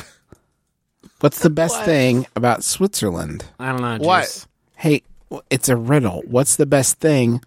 What's 1.20 1.40
the 1.40 1.50
best 1.50 1.82
thing 1.82 2.26
about 2.34 2.64
Switzerland? 2.64 3.44
I 3.58 3.72
don't 3.72 3.82
know. 3.82 3.98
What? 4.06 4.46
Hey, 4.76 5.02
it's 5.50 5.68
a 5.68 5.76
riddle. 5.76 6.22
What's 6.26 6.56
the 6.56 6.64
best 6.66 6.98
thing 6.98 7.42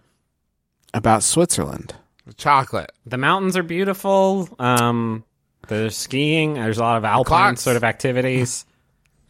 about 0.93 1.24
Switzerland? 1.24 1.95
Chocolate. 2.38 2.91
The 3.05 3.17
mountains 3.17 3.55
are 3.57 3.63
beautiful. 3.63 4.49
Um, 4.59 5.23
there's 5.67 5.95
skiing. 5.97 6.55
There's 6.55 6.77
a 6.77 6.82
lot 6.82 6.97
of 6.97 7.05
alpine 7.05 7.25
Clocks. 7.25 7.61
sort 7.61 7.75
of 7.77 7.84
activities. 7.84 8.65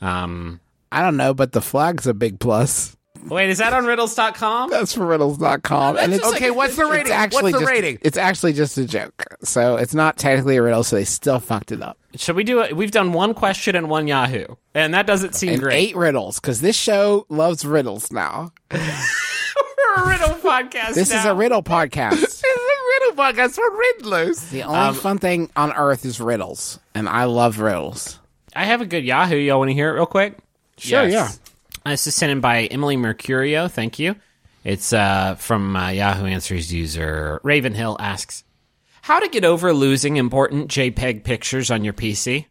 Um, 0.01 0.59
I 0.91 1.01
don't 1.01 1.17
know, 1.17 1.33
but 1.33 1.51
the 1.51 1.61
flag's 1.61 2.07
a 2.07 2.13
big 2.13 2.39
plus. 2.39 2.95
wait, 3.27 3.49
is 3.49 3.59
that 3.59 3.71
on 3.73 3.85
riddles.com? 3.85 4.71
That's 4.71 4.93
for 4.93 5.05
riddles.com. 5.05 5.97
And 5.97 6.13
it's 6.13 6.25
Okay, 6.25 6.49
what's 6.51 6.75
the 6.75 6.85
rating? 6.85 7.01
It's 7.07 7.11
actually 7.11 7.43
What's 7.43 7.53
the 7.55 7.59
just, 7.61 7.71
rating? 7.71 7.99
It's 8.01 8.17
actually 8.17 8.53
just 8.53 8.77
a 8.77 8.85
joke. 8.85 9.25
So 9.43 9.75
it's 9.77 9.93
not 9.93 10.17
technically 10.17 10.57
a 10.57 10.61
riddle, 10.63 10.83
so 10.83 10.95
they 10.95 11.03
still 11.05 11.39
fucked 11.39 11.71
it 11.71 11.81
up. 11.83 11.97
Should 12.15 12.35
we 12.35 12.43
do 12.43 12.59
it? 12.61 12.75
We've 12.75 12.91
done 12.91 13.13
one 13.13 13.33
question 13.35 13.75
and 13.75 13.89
one 13.89 14.07
Yahoo, 14.07 14.45
and 14.73 14.93
that 14.95 15.05
doesn't 15.07 15.35
seem 15.35 15.51
And 15.53 15.61
great. 15.61 15.75
eight 15.75 15.95
riddles, 15.95 16.39
because 16.39 16.59
this 16.61 16.75
show 16.75 17.25
loves 17.29 17.63
riddles 17.63 18.11
now. 18.11 18.51
We're 18.73 18.79
a 20.03 20.07
riddle 20.09 20.29
podcast. 20.43 20.95
This 20.95 21.13
is 21.13 21.23
a 21.25 21.33
riddle 21.35 21.63
podcast. 21.63 22.43
It's 22.93 23.05
a 23.05 23.07
riddle 23.07 23.23
podcast 23.23 23.51
for 23.55 23.71
riddlers. 23.71 24.49
The 24.49 24.63
only 24.63 24.97
fun 24.97 25.17
thing 25.17 25.49
on 25.55 25.71
earth 25.73 26.05
is 26.05 26.19
riddles, 26.19 26.79
and 26.93 27.07
I 27.07 27.25
love 27.25 27.59
riddles. 27.59 28.19
I 28.55 28.65
have 28.65 28.81
a 28.81 28.85
good 28.85 29.03
Yahoo. 29.05 29.37
Y'all 29.37 29.59
want 29.59 29.69
to 29.69 29.73
hear 29.73 29.89
it 29.89 29.93
real 29.93 30.05
quick? 30.05 30.37
Sure, 30.77 31.07
Yeah. 31.07 31.29
This 31.85 32.05
is 32.05 32.15
sent 32.15 32.31
in 32.31 32.41
by 32.41 32.65
Emily 32.65 32.97
Mercurio. 32.97 33.69
Thank 33.69 33.97
you. 33.97 34.15
It's 34.63 34.93
uh, 34.93 35.35
from 35.35 35.75
uh, 35.75 35.89
Yahoo 35.89 36.25
Answers 36.25 36.71
user 36.71 37.39
Ravenhill 37.43 37.97
asks, 37.99 38.43
"How 39.01 39.19
to 39.19 39.27
get 39.29 39.43
over 39.45 39.73
losing 39.73 40.17
important 40.17 40.69
JPEG 40.69 41.23
pictures 41.23 41.71
on 41.71 41.83
your 41.83 41.93
PC?" 41.93 42.45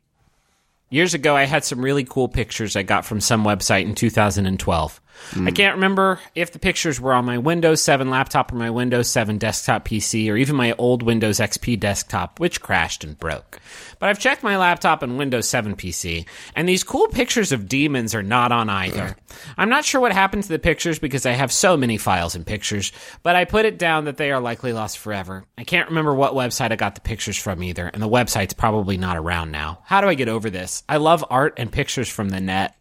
Years 0.93 1.15
ago, 1.15 1.37
I 1.37 1.45
had 1.45 1.65
some 1.65 1.85
really 1.85 2.03
cool 2.03 2.27
pictures 2.27 2.75
I 2.75 2.83
got 2.83 3.05
from 3.05 3.21
some 3.21 3.45
website 3.45 3.85
in 3.85 3.95
2012. 3.95 5.01
Hmm. 5.31 5.47
I 5.47 5.53
can't 5.53 5.77
remember 5.77 6.19
if 6.35 6.51
the 6.51 6.59
pictures 6.59 7.01
were 7.01 7.13
on 7.13 7.25
my 7.25 7.39
Windows 7.39 7.81
7 7.81 8.11
laptop 8.11 8.53
or 8.53 8.57
my 8.57 8.71
Windows 8.71 9.09
7 9.09 9.39
desktop 9.39 9.87
PC 9.87 10.29
or 10.29 10.37
even 10.37 10.57
my 10.57 10.73
old 10.79 11.05
Windows 11.05 11.39
XP 11.39 11.79
desktop, 11.79 12.41
which 12.41 12.61
crashed 12.61 13.05
and 13.05 13.17
broke. 13.21 13.61
But 14.01 14.09
I've 14.09 14.19
checked 14.19 14.43
my 14.43 14.57
laptop 14.57 15.03
and 15.05 15.17
Windows 15.19 15.49
7 15.49 15.77
PC, 15.77 16.27
and 16.57 16.69
these 16.69 16.83
cool 16.83 17.07
pictures 17.09 17.53
of 17.53 17.69
demons 17.69 18.15
are 18.15 18.23
not 18.23 18.51
on 18.51 18.69
either. 18.69 19.15
I'm 19.57 19.69
not 19.69 19.85
sure 19.85 20.01
what 20.01 20.13
happened 20.13 20.43
to 20.45 20.49
the 20.49 20.59
pictures 20.59 20.99
because 20.99 21.27
I 21.27 21.33
have 21.33 21.53
so 21.53 21.77
many 21.77 21.99
files 21.99 22.35
and 22.35 22.45
pictures, 22.47 22.91
but 23.23 23.37
I 23.37 23.45
put 23.45 23.67
it 23.67 23.79
down 23.79 24.07
that 24.07 24.17
they 24.17 24.33
are 24.33 24.41
likely 24.41 24.73
lost 24.73 24.99
forever. 24.99 25.45
I 25.57 25.65
can't 25.65 25.91
remember 25.91 26.15
what 26.15 26.33
website 26.33 26.73
I 26.73 26.77
got 26.77 26.97
the 26.97 27.01
pictures 27.03 27.37
from 27.37 27.63
either, 27.63 27.87
and 27.87 28.03
the 28.03 28.09
website's 28.09 28.55
probably 28.55 28.97
not 28.97 29.17
around 29.19 29.53
now. 29.53 29.83
How 29.85 30.01
do 30.01 30.09
I 30.09 30.15
get 30.15 30.29
over 30.29 30.51
this? 30.51 30.83
I 30.89 30.97
love 30.97 31.25
art 31.31 31.55
and 31.59 31.71
pictures 31.71 32.09
from 32.09 32.31
the 32.31 32.41
net. 32.41 32.75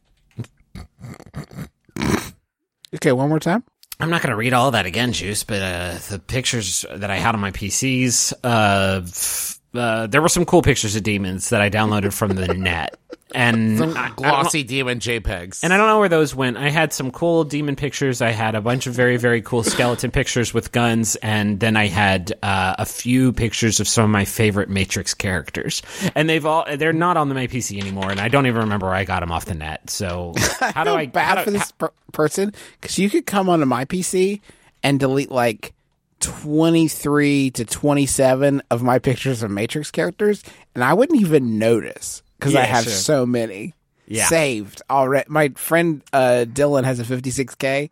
Okay, 2.95 3.11
one 3.11 3.29
more 3.29 3.39
time. 3.39 3.63
I'm 3.99 4.09
not 4.09 4.21
going 4.21 4.31
to 4.31 4.37
read 4.37 4.53
all 4.53 4.71
that 4.71 4.85
again, 4.85 5.11
Juice, 5.11 5.43
but 5.43 5.61
uh, 5.61 5.97
the 6.09 6.19
pictures 6.19 6.85
that 6.89 7.11
I 7.11 7.17
had 7.17 7.35
on 7.35 7.41
my 7.41 7.51
PCs, 7.51 8.31
uh, 8.43 9.01
f- 9.03 9.58
uh, 9.73 10.07
there 10.07 10.21
were 10.21 10.29
some 10.29 10.45
cool 10.45 10.61
pictures 10.61 10.95
of 10.95 11.03
demons 11.03 11.49
that 11.49 11.61
I 11.61 11.69
downloaded 11.69 12.13
from 12.13 12.35
the 12.35 12.47
net. 12.53 12.97
And 13.35 13.79
I 13.95 14.07
don't 14.07 14.15
Glossy 14.15 14.63
demon 14.63 14.97
JPEGs. 14.99 15.63
and 15.63 15.71
I 15.71 15.77
don't 15.77 15.85
know 15.85 15.99
where 15.99 16.09
those 16.09 16.33
went. 16.33 16.57
I 16.57 16.69
had 16.69 16.91
some 16.91 17.11
cool 17.11 17.43
demon 17.43 17.75
pictures. 17.75 18.23
I 18.23 18.31
had 18.31 18.55
a 18.55 18.61
bunch 18.61 18.87
of 18.87 18.95
very, 18.95 19.17
very 19.17 19.39
cool 19.43 19.61
skeleton 19.61 20.09
pictures 20.09 20.51
with 20.51 20.71
guns, 20.71 21.15
and 21.17 21.59
then 21.59 21.77
I 21.77 21.85
had 21.89 22.33
uh, 22.41 22.73
a 22.79 22.87
few 22.87 23.31
pictures 23.31 23.79
of 23.79 23.87
some 23.87 24.03
of 24.05 24.09
my 24.09 24.25
favorite 24.25 24.67
Matrix 24.67 25.13
characters. 25.13 25.83
And 26.15 26.27
they've 26.27 26.43
all 26.43 26.65
they're 26.75 26.91
not 26.91 27.17
on 27.17 27.29
my 27.29 27.45
PC 27.45 27.79
anymore, 27.79 28.09
and 28.09 28.19
I 28.19 28.29
don't 28.29 28.47
even 28.47 28.61
remember 28.61 28.87
where 28.87 28.95
I 28.95 29.03
got 29.03 29.19
them 29.19 29.31
off 29.31 29.45
the 29.45 29.53
net. 29.53 29.91
So 29.91 30.33
how 30.59 30.83
do 30.83 30.95
I 30.95 31.05
bad 31.05 31.25
how 31.27 31.35
do- 31.35 31.43
for 31.43 31.51
this 31.51 31.71
per- 31.73 31.91
person 32.11 32.51
because 32.81 32.97
you 32.97 33.11
could 33.11 33.27
come 33.27 33.47
onto 33.47 33.65
my 33.67 33.85
PC 33.85 34.41
and 34.81 34.99
delete 34.99 35.29
like 35.29 35.73
23 36.19 37.51
to 37.51 37.65
27 37.65 38.61
of 38.71 38.83
my 38.83 38.99
pictures 38.99 39.43
of 39.43 39.51
Matrix 39.51 39.91
characters, 39.91 40.43
and 40.75 40.83
I 40.83 40.93
wouldn't 40.93 41.19
even 41.19 41.59
notice 41.59 42.21
because 42.37 42.55
I 42.55 42.61
have 42.63 42.83
sure. 42.85 42.93
so 42.93 43.25
many 43.25 43.73
Yeah. 44.07 44.25
saved 44.27 44.81
already. 44.89 45.25
My 45.29 45.49
friend 45.55 46.01
uh, 46.13 46.45
Dylan 46.47 46.83
has 46.83 46.99
a 46.99 47.03
56K. 47.03 47.89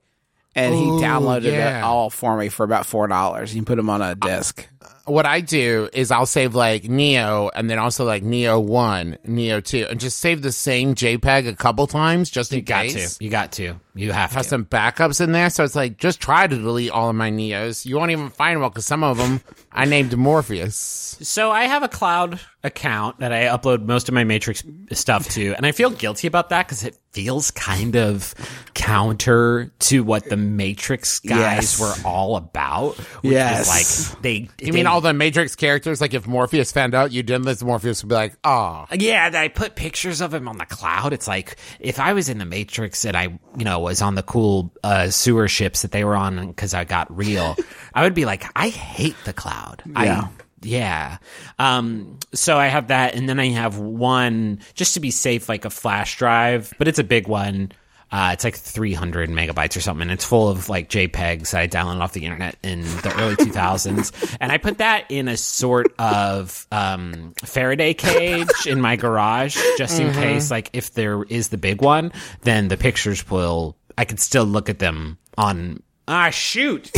And 0.56 0.74
he 0.74 0.86
Ooh, 0.86 1.00
downloaded 1.00 1.44
it 1.54 1.84
all 1.84 2.10
for 2.10 2.36
me 2.36 2.50
for 2.50 2.64
about 2.64 2.88
four 2.88 3.06
dollars. 3.06 3.54
You 3.54 3.60
can 3.62 3.66
put 3.66 3.76
them 3.76 3.92
on 3.92 4.02
a 4.02 4.16
disc. 4.16 4.68
What 5.06 5.26
I 5.26 5.40
do 5.42 5.90
is 5.94 6.12
I'll 6.12 6.26
save 6.26 6.54
like 6.56 6.84
Neo 6.90 7.50
and 7.56 7.70
then 7.70 7.80
also 7.80 8.04
like 8.06 8.24
Neo 8.24 8.60
1, 8.60 9.18
Neo 9.26 9.62
2, 9.62 9.88
and 9.90 10.00
just 10.00 10.18
save 10.20 10.42
the 10.42 10.52
same 10.52 10.96
JPEG 10.96 11.48
a 11.48 11.56
couple 11.56 11.88
times 11.88 12.30
just 12.30 12.52
in 12.54 12.64
case. 12.66 12.66
you 12.66 12.70
got 12.90 12.94
case. 12.94 13.18
to 13.18 13.24
you 13.24 13.30
got 13.30 13.52
to 13.54 13.80
you 13.96 14.12
have 14.12 14.30
to 14.32 14.36
Have 14.36 14.44
to. 14.44 14.50
some 14.50 14.66
backups 14.66 15.22
in 15.22 15.32
there. 15.32 15.50
So 15.50 15.64
it's 15.64 15.76
like, 15.76 15.98
just 15.98 16.20
try 16.20 16.46
to 16.46 16.56
delete 16.56 16.92
all 16.92 17.10
of 17.10 17.16
my 17.16 17.32
Neos. 17.32 17.84
You 17.86 17.98
won't 17.98 18.12
even 18.12 18.30
find 18.30 18.56
them 18.58 18.64
all 18.64 18.70
because 18.70 18.86
some 18.86 19.04
of 19.04 19.18
them 19.18 19.42
I 19.72 19.86
named 19.86 20.16
Morpheus. 20.16 21.18
So 21.22 21.50
I 21.52 21.64
have 21.64 21.82
a 21.82 21.88
cloud 21.88 22.40
account 22.64 23.20
that 23.20 23.32
I 23.34 23.46
upload 23.46 23.86
most 23.86 24.08
of 24.08 24.14
my 24.14 24.24
Matrix 24.24 24.64
stuff 24.92 25.28
to, 25.30 25.54
and 25.56 25.66
I 25.66 25.72
feel 25.72 25.90
guilty 25.90 26.28
about 26.28 26.50
that 26.50 26.68
because 26.68 26.84
it 26.84 26.96
feels 27.12 27.50
kind 27.52 27.96
of 27.96 28.36
counter 28.76 29.72
to 29.80 30.04
what 30.04 30.26
the 30.30 30.38
Matrix 30.38 31.20
guys 31.20 31.80
Yes. 31.80 31.80
were 31.80 31.94
all 32.08 32.36
about. 32.36 32.96
Which 33.22 33.34
Yes. 33.34 33.60
was 33.68 34.14
like 34.14 34.22
they. 34.22 34.50
Mean 34.78 34.88
all 34.88 35.02
the 35.02 35.14
Matrix 35.14 35.56
characters? 35.56 36.02
Like 36.02 36.14
if 36.14 36.28
Morpheus 36.28 36.72
found 36.72 36.96
out 36.96 37.12
you 37.12 37.24
did 37.24 37.44
this, 37.44 37.62
Morpheus 37.62 38.04
would 38.04 38.10
be 38.10 38.16
like, 38.16 38.36
oh. 38.44 38.86
Yeah, 38.94 39.30
I 39.34 39.48
put 39.48 39.76
pictures 39.76 40.22
of 40.22 40.34
him 40.34 40.48
on 40.48 40.58
the 40.58 40.66
cloud. 40.66 41.14
It's 41.14 41.28
like 41.28 41.58
if 41.80 42.00
I 42.00 42.14
was 42.14 42.30
in 42.30 42.38
the 42.38 42.46
Matrix 42.46 43.06
and 43.06 43.18
I, 43.18 43.40
you 43.58 43.66
know, 43.66 43.80
was 43.80 44.02
on 44.02 44.16
the 44.16 44.24
cool 44.24 44.74
uh, 44.84 45.10
sewer 45.10 45.48
ships 45.48 45.82
that 45.82 45.92
they 45.92 46.04
were 46.04 46.16
on 46.16 46.48
because 46.48 46.74
I 46.74 46.84
got 46.84 47.16
real, 47.16 47.56
I 47.94 48.04
would 48.04 48.14
be 48.14 48.26
like, 48.26 48.46
I 48.56 48.70
hate 48.70 49.16
the 49.26 49.34
cloud. 49.34 49.84
Yeah. 49.86 50.22
I, 50.22 50.30
yeah. 50.62 51.18
Um, 51.60 52.18
so 52.34 52.58
I 52.58 52.68
have 52.68 52.88
that, 52.88 53.16
and 53.16 53.30
then 53.30 53.40
I 53.40 53.50
have 53.50 53.78
one 53.78 54.60
just 54.74 54.96
to 54.96 55.00
be 55.00 55.12
safe, 55.12 55.48
like 55.50 55.66
a 55.66 55.70
flash 55.70 56.18
drive, 56.18 56.74
but 56.78 56.88
it's 56.88 57.00
a 57.00 57.04
big 57.04 57.28
one. 57.28 57.72
Uh, 58.12 58.30
it's 58.34 58.44
like 58.44 58.56
300 58.56 59.30
megabytes 59.30 59.76
or 59.76 59.82
something. 59.82 60.04
And 60.04 60.12
it's 60.12 60.24
full 60.24 60.50
of 60.50 60.70
like 60.70 60.90
JPEGs 60.90 61.52
that 61.52 61.62
I 61.62 61.68
downloaded 61.68 62.02
off 62.02 62.14
the 62.14 62.24
internet 62.24 62.56
in 62.64 62.82
the 62.82 63.14
early 63.18 63.36
2000s. 63.38 64.38
And 64.40 64.52
I 64.52 64.58
put 64.58 64.78
that 64.78 65.06
in 65.10 65.28
a 65.28 65.36
sort 65.38 65.94
of 66.00 66.66
um, 66.72 67.34
Faraday 67.44 67.94
cage 67.94 68.48
in 68.66 68.80
my 68.80 68.96
garage, 68.96 69.58
just 69.78 70.00
in 70.00 70.14
case, 70.14 70.50
like, 70.50 70.70
if 70.74 70.94
there 70.94 71.24
is 71.24 71.50
the 71.50 71.58
big 71.58 71.82
one, 71.82 72.12
then 72.42 72.70
the 72.70 72.78
pictures 72.78 73.30
will, 73.30 73.76
I 73.98 74.06
could 74.06 74.20
still 74.20 74.46
look 74.46 74.70
at 74.70 74.80
them 74.80 75.18
on. 75.38 75.84
Ah, 76.08 76.30
shoot. 76.30 76.90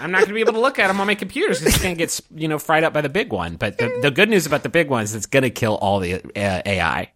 I'm 0.00 0.10
not 0.10 0.18
going 0.18 0.28
to 0.28 0.34
be 0.34 0.40
able 0.40 0.54
to 0.54 0.60
look 0.60 0.78
at 0.78 0.88
them 0.88 1.00
on 1.00 1.06
my 1.06 1.14
computers 1.14 1.60
because 1.60 1.74
it's 1.74 1.82
going 1.82 1.94
to 1.94 1.98
get, 1.98 2.20
you 2.34 2.48
know, 2.48 2.58
fried 2.58 2.84
up 2.84 2.92
by 2.92 3.00
the 3.00 3.08
big 3.08 3.32
one. 3.32 3.56
But 3.56 3.78
the, 3.78 3.98
the 4.02 4.10
good 4.10 4.28
news 4.28 4.46
about 4.46 4.62
the 4.62 4.68
big 4.68 4.88
one 4.88 5.04
is 5.04 5.14
it's 5.14 5.26
going 5.26 5.44
to 5.44 5.50
kill 5.50 5.76
all 5.76 6.00
the 6.00 6.14
uh, 6.14 6.62
AI. 6.66 7.12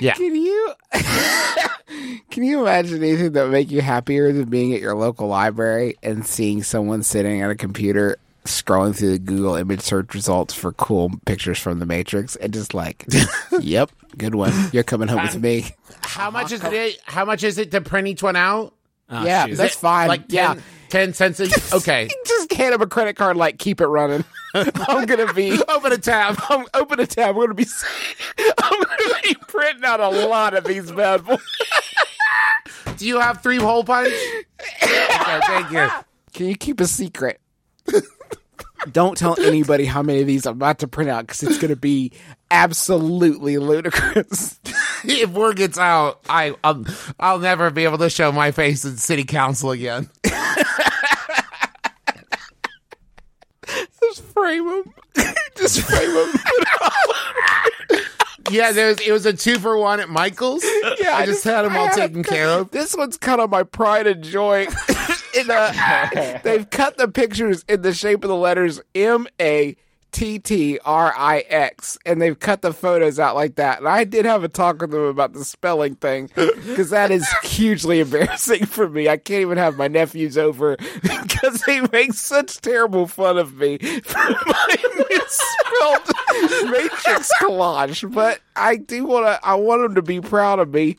Yeah. 0.00 0.14
Can 0.14 0.34
you 0.34 0.72
can 2.30 2.44
you 2.44 2.60
imagine 2.62 3.02
anything 3.02 3.32
that 3.32 3.42
would 3.44 3.52
make 3.52 3.70
you 3.70 3.80
happier 3.80 4.32
than 4.32 4.46
being 4.48 4.74
at 4.74 4.80
your 4.80 4.94
local 4.94 5.28
library 5.28 5.96
and 6.02 6.26
seeing 6.26 6.62
someone 6.62 7.02
sitting 7.02 7.42
at 7.42 7.50
a 7.50 7.54
computer 7.54 8.16
scrolling 8.44 8.96
through 8.96 9.12
the 9.12 9.18
Google 9.18 9.54
image 9.54 9.80
search 9.80 10.14
results 10.14 10.54
for 10.54 10.72
cool 10.72 11.10
pictures 11.26 11.58
from 11.58 11.78
the 11.78 11.86
Matrix 11.86 12.36
and 12.36 12.52
just 12.52 12.74
like, 12.74 13.06
yep, 13.60 13.90
good 14.16 14.34
one. 14.34 14.52
You're 14.72 14.82
coming 14.82 15.08
home 15.08 15.22
with 15.22 15.40
me. 15.40 15.66
How 16.02 16.30
much 16.30 16.52
is 16.52 16.62
it? 16.64 16.98
How 17.04 17.24
much 17.24 17.44
is 17.44 17.58
it 17.58 17.70
to 17.70 17.80
print 17.80 18.08
each 18.08 18.22
one 18.22 18.36
out? 18.36 18.74
Oh, 19.10 19.24
yeah, 19.24 19.46
shoot. 19.46 19.56
that's 19.56 19.74
fine. 19.74 20.08
Like 20.08 20.28
10, 20.28 20.56
yeah, 20.56 20.62
10 20.88 21.12
cents. 21.12 21.40
A, 21.40 21.44
okay. 21.76 22.08
just 22.26 22.52
hand 22.52 22.74
him 22.74 22.80
a 22.80 22.86
credit 22.86 23.14
card. 23.14 23.36
Like, 23.36 23.58
keep 23.58 23.80
it 23.80 23.86
running. 23.86 24.24
I'm 24.54 25.06
gonna 25.06 25.32
be 25.32 25.58
Open 25.68 25.92
a 25.92 25.98
tab. 25.98 26.36
I'm 26.48 26.66
open 26.74 27.00
a 27.00 27.06
tab. 27.06 27.36
We're 27.36 27.46
gonna 27.46 27.54
be 27.54 27.66
I'm 28.62 28.82
gonna 28.82 29.14
be 29.22 29.34
printing 29.48 29.84
out 29.84 30.00
a 30.00 30.08
lot 30.08 30.54
of 30.54 30.64
these 30.64 30.90
bad 30.92 31.24
boys. 31.24 31.38
Do 32.96 33.06
you 33.06 33.20
have 33.20 33.42
three 33.42 33.56
hole 33.58 33.84
punch? 33.84 34.12
okay, 34.82 35.40
thank 35.46 35.70
you. 35.70 35.88
Can 36.32 36.46
you 36.46 36.54
keep 36.56 36.80
a 36.80 36.86
secret? 36.86 37.40
Don't 38.90 39.16
tell 39.16 39.38
anybody 39.40 39.84
how 39.84 40.02
many 40.02 40.20
of 40.22 40.26
these 40.26 40.44
I'm 40.46 40.54
about 40.54 40.80
to 40.80 40.88
print 40.88 41.08
out 41.10 41.26
because 41.26 41.42
it's 41.44 41.58
gonna 41.58 41.76
be 41.76 42.12
absolutely 42.50 43.58
ludicrous. 43.58 44.58
If 45.04 45.30
word 45.30 45.56
gets 45.56 45.78
out, 45.78 46.20
I 46.28 46.54
um, 46.62 46.86
I'll 47.18 47.40
never 47.40 47.72
be 47.72 47.82
able 47.82 47.98
to 47.98 48.08
show 48.08 48.30
my 48.30 48.52
face 48.52 48.84
in 48.84 48.96
city 48.98 49.24
council 49.24 49.72
again. 49.72 50.08
Just 54.00 54.22
frame 54.32 54.64
them. 54.64 54.94
Just 55.56 55.80
frame 55.80 56.14
them. 56.14 56.32
Yeah, 58.52 58.72
there's 58.72 59.00
it 59.00 59.12
was 59.12 59.26
a 59.26 59.32
two 59.32 59.58
for 59.58 59.76
one 59.78 60.00
at 60.00 60.08
Michael's. 60.08 60.64
Yeah, 61.00 61.16
I 61.16 61.26
just 61.26 61.42
had 61.44 61.62
them 61.62 61.76
all 61.76 61.86
I 61.86 61.90
taken 61.90 62.22
care 62.22 62.48
of. 62.48 62.70
This 62.70 62.94
one's 62.94 63.16
cut 63.16 63.40
on 63.40 63.50
my 63.50 63.62
pride 63.62 64.06
and 64.06 64.22
joy. 64.22 64.66
in 65.34 65.50
uh, 65.50 65.72
a, 66.14 66.40
they've 66.44 66.68
cut 66.68 66.96
the 66.96 67.08
pictures 67.08 67.64
in 67.68 67.82
the 67.82 67.92
shape 67.92 68.24
of 68.24 68.28
the 68.28 68.36
letters 68.36 68.80
M 68.94 69.26
A 69.40 69.76
T 70.12 70.38
T 70.38 70.78
R 70.84 71.12
I 71.16 71.40
X, 71.48 71.98
and 72.04 72.20
they've 72.20 72.38
cut 72.38 72.62
the 72.62 72.72
photos 72.72 73.18
out 73.18 73.34
like 73.34 73.56
that. 73.56 73.78
And 73.78 73.88
I 73.88 74.04
did 74.04 74.24
have 74.26 74.44
a 74.44 74.48
talk 74.48 74.80
with 74.80 74.90
them 74.90 75.00
about 75.00 75.32
the 75.32 75.44
spelling 75.44 75.96
thing 75.96 76.30
because 76.34 76.90
that 76.90 77.10
is 77.10 77.26
hugely 77.42 78.00
embarrassing 78.00 78.66
for 78.66 78.88
me. 78.88 79.08
I 79.08 79.16
can't 79.16 79.40
even 79.40 79.58
have 79.58 79.76
my 79.76 79.88
nephews 79.88 80.36
over 80.36 80.76
because 81.02 81.62
they 81.62 81.80
make 81.92 82.12
such 82.12 82.60
terrible 82.60 83.06
fun 83.06 83.38
of 83.38 83.54
me 83.56 83.78
for 83.78 84.18
my 84.18 84.76
misspelled 85.08 86.70
matrix 86.70 87.30
collage. 87.40 88.12
But 88.12 88.40
I 88.54 88.76
do 88.76 89.04
want 89.06 89.26
to. 89.26 89.40
I 89.46 89.54
want 89.54 89.82
them 89.82 89.94
to 89.94 90.02
be 90.02 90.20
proud 90.20 90.58
of 90.58 90.72
me. 90.72 90.98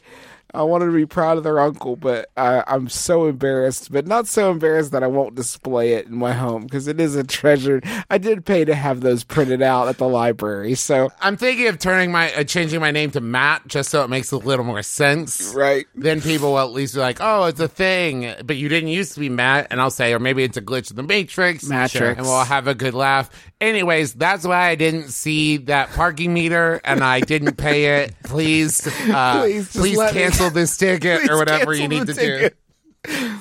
I 0.54 0.62
wanted 0.64 0.86
to 0.88 0.92
be 0.92 1.06
proud 1.06 1.38
of 1.38 1.44
their 1.44 1.60
uncle, 1.60 1.96
but 1.96 2.30
I, 2.38 2.64
I'm 2.68 2.88
so 2.90 3.28
embarrassed, 3.28 3.92
but 3.92 4.06
not 4.08 4.28
so 4.28 4.52
embarrassed 4.52 4.92
that 4.92 5.04
I 5.04 5.08
won't 5.08 5.36
display 5.36 5.94
it 5.94 6.08
in 6.08 6.16
my 6.16 6.34
home 6.34 6.64
because 6.64 6.88
it 6.88 7.00
is 7.00 7.16
a 7.16 7.24
treasure. 7.24 7.82
I 8.10 8.18
did 8.18 8.46
pay 8.46 8.64
to 8.66 8.76
have 8.76 9.02
those 9.02 9.24
printed 9.24 9.62
out 9.62 9.88
at 9.88 9.98
the 9.98 10.08
library, 10.08 10.76
so 10.76 11.12
I'm 11.22 11.38
thinking 11.38 11.68
of 11.68 11.80
turning 11.80 12.12
my 12.12 12.34
uh, 12.34 12.44
changing 12.44 12.80
my 12.82 12.92
name 12.92 13.12
to 13.12 13.22
Matt 13.22 13.68
just 13.68 13.90
so 13.90 14.04
it 14.04 14.10
makes 14.10 14.32
a 14.32 14.38
little 14.38 14.66
more 14.66 14.84
sense. 14.84 15.54
right. 15.56 15.86
Then 15.96 16.22
people 16.22 16.52
will 16.52 16.60
at 16.60 16.72
least 16.72 16.94
be 16.94 17.00
like, 17.00 17.18
"Oh, 17.20 17.46
it's 17.46 17.60
a 17.60 17.68
thing," 17.68 18.34
but 18.46 18.56
you 18.58 18.70
didn't 18.70 18.90
used 18.90 19.14
to 19.14 19.20
be 19.20 19.30
Matt, 19.30 19.68
and 19.72 19.82
I'll 19.82 19.90
say, 19.92 20.14
or 20.14 20.20
maybe 20.20 20.44
it's 20.44 20.58
a 20.58 20.62
glitch 20.62 20.90
in 20.92 20.96
the 20.98 21.04
Matrix, 21.04 21.64
Matrix. 21.66 22.18
and 22.18 22.28
we'll 22.28 22.44
have 22.44 22.68
a 22.68 22.76
good 22.76 22.94
laugh. 22.94 23.30
Anyways, 23.62 24.14
that's 24.16 24.46
why 24.46 24.68
I 24.68 24.76
didn't 24.76 25.08
see 25.08 25.56
that 25.58 25.90
parking 25.92 26.34
meter 26.34 26.82
and 26.84 27.02
I 27.02 27.22
didn't 27.22 27.56
pay 27.56 28.04
it. 28.04 28.14
Please, 28.26 28.86
uh, 29.10 29.40
Please, 29.42 29.72
please, 29.72 29.98
me- 29.98 30.12
cancel 30.44 30.54
this 30.54 30.78
ticket 31.04 31.30
or 31.30 31.38
whatever 31.38 31.74
you 31.74 31.88
need 31.88 32.08
to 32.08 32.14
ticket. 32.14 32.56
do. 33.04 33.36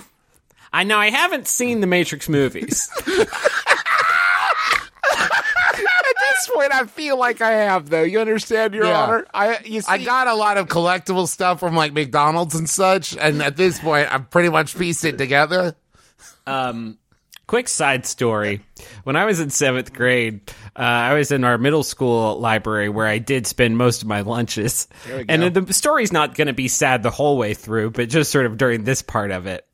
I 0.72 0.84
know 0.84 0.98
I 0.98 1.10
haven't 1.10 1.46
seen 1.48 1.80
the 1.80 1.86
Matrix 1.86 2.28
movies. 2.28 2.88
At 5.14 6.16
this 6.30 6.50
point, 6.54 6.72
I 6.72 6.86
feel 6.86 7.18
like 7.18 7.40
I 7.40 7.50
have, 7.52 7.88
though. 7.90 8.02
You 8.02 8.20
understand, 8.20 8.74
Your 8.74 8.86
Yeah. 8.86 9.00
Honor? 9.02 9.26
I 9.34 9.58
you 9.64 9.80
see, 9.80 9.90
I 9.90 9.98
got 10.02 10.26
a 10.28 10.34
lot 10.34 10.56
of 10.56 10.68
collectible 10.68 11.28
stuff 11.28 11.60
from 11.60 11.74
like 11.76 11.92
McDonald's 11.92 12.54
and 12.54 12.68
such, 12.68 13.16
and 13.16 13.42
at 13.42 13.56
this 13.56 13.78
point, 13.78 14.12
I've 14.12 14.30
pretty 14.30 14.48
much 14.48 14.76
pieced 14.76 15.04
it 15.04 15.18
together. 15.18 15.74
Um, 16.46 16.98
quick 17.52 17.68
side 17.68 18.06
story. 18.06 18.62
When 19.04 19.14
I 19.14 19.26
was 19.26 19.38
in 19.38 19.50
seventh 19.50 19.92
grade, 19.92 20.40
uh, 20.74 20.80
I 20.80 21.12
was 21.12 21.30
in 21.30 21.44
our 21.44 21.58
middle 21.58 21.82
school 21.82 22.40
library 22.40 22.88
where 22.88 23.06
I 23.06 23.18
did 23.18 23.46
spend 23.46 23.76
most 23.76 24.00
of 24.00 24.08
my 24.08 24.22
lunches. 24.22 24.88
And 25.28 25.42
the 25.54 25.74
story's 25.74 26.14
not 26.14 26.34
going 26.34 26.46
to 26.46 26.54
be 26.54 26.68
sad 26.68 27.02
the 27.02 27.10
whole 27.10 27.36
way 27.36 27.52
through, 27.52 27.90
but 27.90 28.08
just 28.08 28.30
sort 28.30 28.46
of 28.46 28.56
during 28.56 28.84
this 28.84 29.02
part 29.02 29.30
of 29.32 29.44
it. 29.44 29.66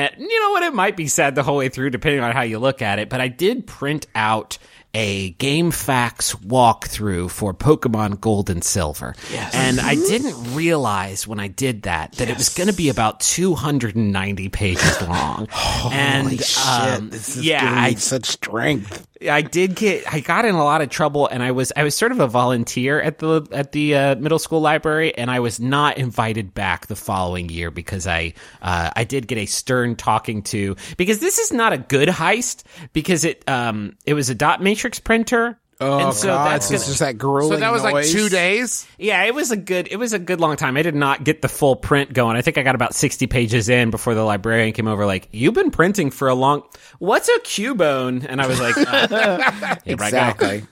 And 0.00 0.20
you 0.20 0.40
know 0.40 0.50
what? 0.50 0.62
It 0.62 0.74
might 0.74 0.96
be 0.96 1.08
sad 1.08 1.34
the 1.34 1.42
whole 1.42 1.58
way 1.58 1.68
through, 1.68 1.90
depending 1.90 2.22
on 2.22 2.32
how 2.32 2.42
you 2.42 2.58
look 2.58 2.82
at 2.82 2.98
it. 2.98 3.08
But 3.08 3.20
I 3.20 3.28
did 3.28 3.66
print 3.66 4.06
out 4.14 4.58
a 4.92 5.32
GameFAQs 5.34 6.36
walkthrough 6.44 7.30
for 7.30 7.54
Pokemon 7.54 8.20
Gold 8.20 8.50
and 8.50 8.64
Silver. 8.64 9.14
Yes. 9.32 9.54
And 9.54 9.78
I 9.80 9.94
didn't 9.94 10.54
realize 10.54 11.26
when 11.26 11.38
I 11.38 11.48
did 11.48 11.82
that 11.82 12.12
that 12.12 12.28
it 12.28 12.36
was 12.36 12.48
going 12.48 12.68
to 12.68 12.74
be 12.74 12.88
about 12.88 13.20
290 13.20 14.48
pages 14.48 15.00
long. 15.02 15.48
and 15.92 16.24
Holy 16.24 16.38
shit, 16.38 16.66
um, 16.66 17.10
this 17.10 17.36
is 17.36 17.44
yeah, 17.44 17.60
giving 17.60 17.74
me 17.76 17.80
I 17.80 17.94
such 17.94 18.26
strength. 18.26 19.06
I 19.28 19.42
did 19.42 19.74
get 19.74 20.10
I 20.12 20.20
got 20.20 20.44
in 20.44 20.54
a 20.54 20.64
lot 20.64 20.80
of 20.80 20.88
trouble 20.88 21.26
and 21.26 21.42
I 21.42 21.50
was 21.50 21.72
I 21.76 21.82
was 21.82 21.94
sort 21.94 22.12
of 22.12 22.20
a 22.20 22.26
volunteer 22.26 23.00
at 23.00 23.18
the 23.18 23.46
at 23.52 23.72
the 23.72 23.94
uh, 23.94 24.14
middle 24.16 24.38
school 24.38 24.60
library 24.60 25.16
and 25.16 25.30
I 25.30 25.40
was 25.40 25.60
not 25.60 25.98
invited 25.98 26.54
back 26.54 26.86
the 26.86 26.96
following 26.96 27.48
year 27.50 27.70
because 27.70 28.06
I 28.06 28.32
uh, 28.62 28.90
I 28.96 29.04
did 29.04 29.26
get 29.26 29.36
a 29.38 29.46
stern 29.46 29.96
talking 29.96 30.42
to 30.44 30.76
because 30.96 31.20
this 31.20 31.38
is 31.38 31.52
not 31.52 31.72
a 31.72 31.78
good 31.78 32.08
heist 32.08 32.62
because 32.92 33.24
it 33.24 33.46
um 33.48 33.96
it 34.06 34.14
was 34.14 34.30
a 34.30 34.34
dot 34.34 34.62
matrix 34.62 34.98
printer 34.98 35.58
Oh, 35.82 35.98
and 36.08 36.14
so 36.14 36.28
God, 36.28 36.50
that's 36.52 36.66
so 36.68 36.74
it's 36.74 36.82
gonna, 36.84 36.90
just 36.90 36.98
that 37.00 37.16
grueling 37.18 37.52
So 37.56 37.60
that 37.60 37.72
was 37.72 37.82
like 37.82 38.04
two 38.06 38.28
days. 38.28 38.86
yeah 38.98 39.24
it 39.24 39.34
was 39.34 39.50
a 39.50 39.56
good 39.56 39.88
it 39.90 39.96
was 39.96 40.12
a 40.12 40.18
good 40.18 40.38
long 40.40 40.56
time 40.56 40.76
I 40.76 40.82
did 40.82 40.94
not 40.94 41.24
get 41.24 41.40
the 41.40 41.48
full 41.48 41.74
print 41.74 42.12
going 42.12 42.36
I 42.36 42.42
think 42.42 42.58
I 42.58 42.62
got 42.62 42.74
about 42.74 42.94
60 42.94 43.26
pages 43.28 43.68
in 43.70 43.90
before 43.90 44.14
the 44.14 44.22
librarian 44.22 44.72
came 44.74 44.86
over 44.88 45.06
like 45.06 45.28
you've 45.32 45.54
been 45.54 45.70
printing 45.70 46.10
for 46.10 46.28
a 46.28 46.34
long 46.34 46.62
what's 46.98 47.28
a 47.28 47.38
cubone 47.40 48.26
and 48.28 48.42
I 48.42 48.46
was 48.46 48.60
like 48.60 48.76
uh, 48.76 49.06
here 49.84 49.96
I 49.96 49.96
go. 49.96 50.04
Exactly. 50.04 50.62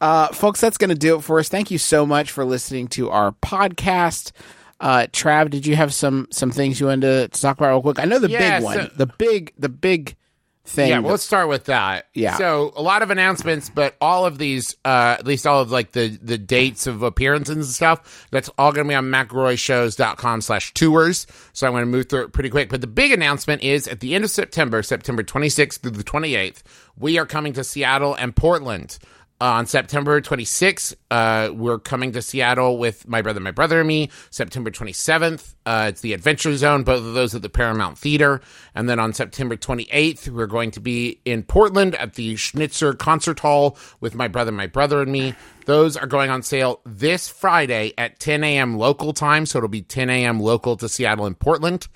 Uh, 0.00 0.28
folks, 0.28 0.60
that's 0.60 0.76
going 0.76 0.90
to 0.90 0.96
do 0.96 1.16
it 1.16 1.22
for 1.22 1.38
us. 1.38 1.48
Thank 1.48 1.70
you 1.70 1.78
so 1.78 2.04
much 2.04 2.30
for 2.30 2.44
listening 2.44 2.88
to 2.88 3.08
our 3.08 3.32
podcast. 3.32 4.32
Uh, 4.78 5.06
Trav, 5.12 5.48
did 5.48 5.66
you 5.66 5.76
have 5.76 5.94
some 5.94 6.28
some 6.30 6.50
things 6.50 6.78
you 6.78 6.86
wanted 6.86 7.32
to 7.32 7.40
talk 7.40 7.56
about 7.56 7.70
real 7.70 7.80
quick? 7.80 7.98
I 7.98 8.04
know 8.04 8.18
the 8.18 8.28
Yeah, 8.28 8.58
big 8.58 8.64
one, 8.64 8.76
so- 8.76 8.90
the 8.96 9.06
big 9.06 9.52
the 9.58 9.70
big 9.70 10.16
thing. 10.64 10.90
Yeah, 10.90 10.98
well, 11.00 11.12
let's 11.12 11.22
start 11.22 11.48
with 11.48 11.64
that. 11.66 12.08
Yeah. 12.14 12.36
So 12.36 12.72
a 12.76 12.82
lot 12.82 13.02
of 13.02 13.10
announcements, 13.10 13.70
but 13.70 13.96
all 14.00 14.24
of 14.24 14.38
these, 14.38 14.76
uh, 14.84 15.16
at 15.18 15.26
least 15.26 15.46
all 15.46 15.60
of 15.60 15.70
like 15.70 15.92
the 15.92 16.18
the 16.22 16.38
dates 16.38 16.86
of 16.86 17.02
appearances 17.02 17.54
and 17.54 17.64
stuff, 17.64 18.26
that's 18.30 18.48
all 18.58 18.72
going 18.72 18.86
to 18.86 18.88
be 18.88 18.94
on 18.94 19.04
McElroyShows.com 19.10 20.40
slash 20.40 20.72
tours. 20.74 21.26
So 21.52 21.66
I'm 21.66 21.72
going 21.72 21.82
to 21.82 21.90
move 21.90 22.08
through 22.08 22.24
it 22.24 22.32
pretty 22.32 22.50
quick. 22.50 22.70
But 22.70 22.80
the 22.80 22.86
big 22.86 23.12
announcement 23.12 23.62
is 23.62 23.86
at 23.88 24.00
the 24.00 24.14
end 24.14 24.24
of 24.24 24.30
September, 24.30 24.82
September 24.82 25.22
26th 25.22 25.80
through 25.80 25.92
the 25.92 26.04
28th, 26.04 26.62
we 26.98 27.18
are 27.18 27.26
coming 27.26 27.52
to 27.54 27.64
Seattle 27.64 28.14
and 28.14 28.34
Portland. 28.34 28.98
On 29.44 29.66
September 29.66 30.22
26th, 30.22 30.94
uh, 31.10 31.50
we're 31.52 31.78
coming 31.78 32.12
to 32.12 32.22
Seattle 32.22 32.78
with 32.78 33.06
my 33.06 33.20
brother, 33.20 33.40
my 33.40 33.50
brother, 33.50 33.80
and 33.80 33.86
me. 33.86 34.08
September 34.30 34.70
27th, 34.70 35.54
uh, 35.66 35.84
it's 35.90 36.00
the 36.00 36.14
Adventure 36.14 36.56
Zone, 36.56 36.82
both 36.82 37.04
of 37.04 37.12
those 37.12 37.34
at 37.34 37.42
the 37.42 37.50
Paramount 37.50 37.98
Theater. 37.98 38.40
And 38.74 38.88
then 38.88 38.98
on 38.98 39.12
September 39.12 39.54
28th, 39.54 40.30
we're 40.30 40.46
going 40.46 40.70
to 40.70 40.80
be 40.80 41.20
in 41.26 41.42
Portland 41.42 41.94
at 41.96 42.14
the 42.14 42.36
Schnitzer 42.36 42.94
Concert 42.94 43.40
Hall 43.40 43.76
with 44.00 44.14
my 44.14 44.28
brother, 44.28 44.50
my 44.50 44.66
brother, 44.66 45.02
and 45.02 45.12
me. 45.12 45.34
Those 45.66 45.98
are 45.98 46.06
going 46.06 46.30
on 46.30 46.42
sale 46.42 46.80
this 46.86 47.28
Friday 47.28 47.92
at 47.98 48.18
10 48.20 48.44
a.m. 48.44 48.78
local 48.78 49.12
time. 49.12 49.44
So 49.44 49.58
it'll 49.58 49.68
be 49.68 49.82
10 49.82 50.08
a.m. 50.08 50.40
local 50.40 50.78
to 50.78 50.88
Seattle 50.88 51.26
and 51.26 51.38
Portland. 51.38 51.86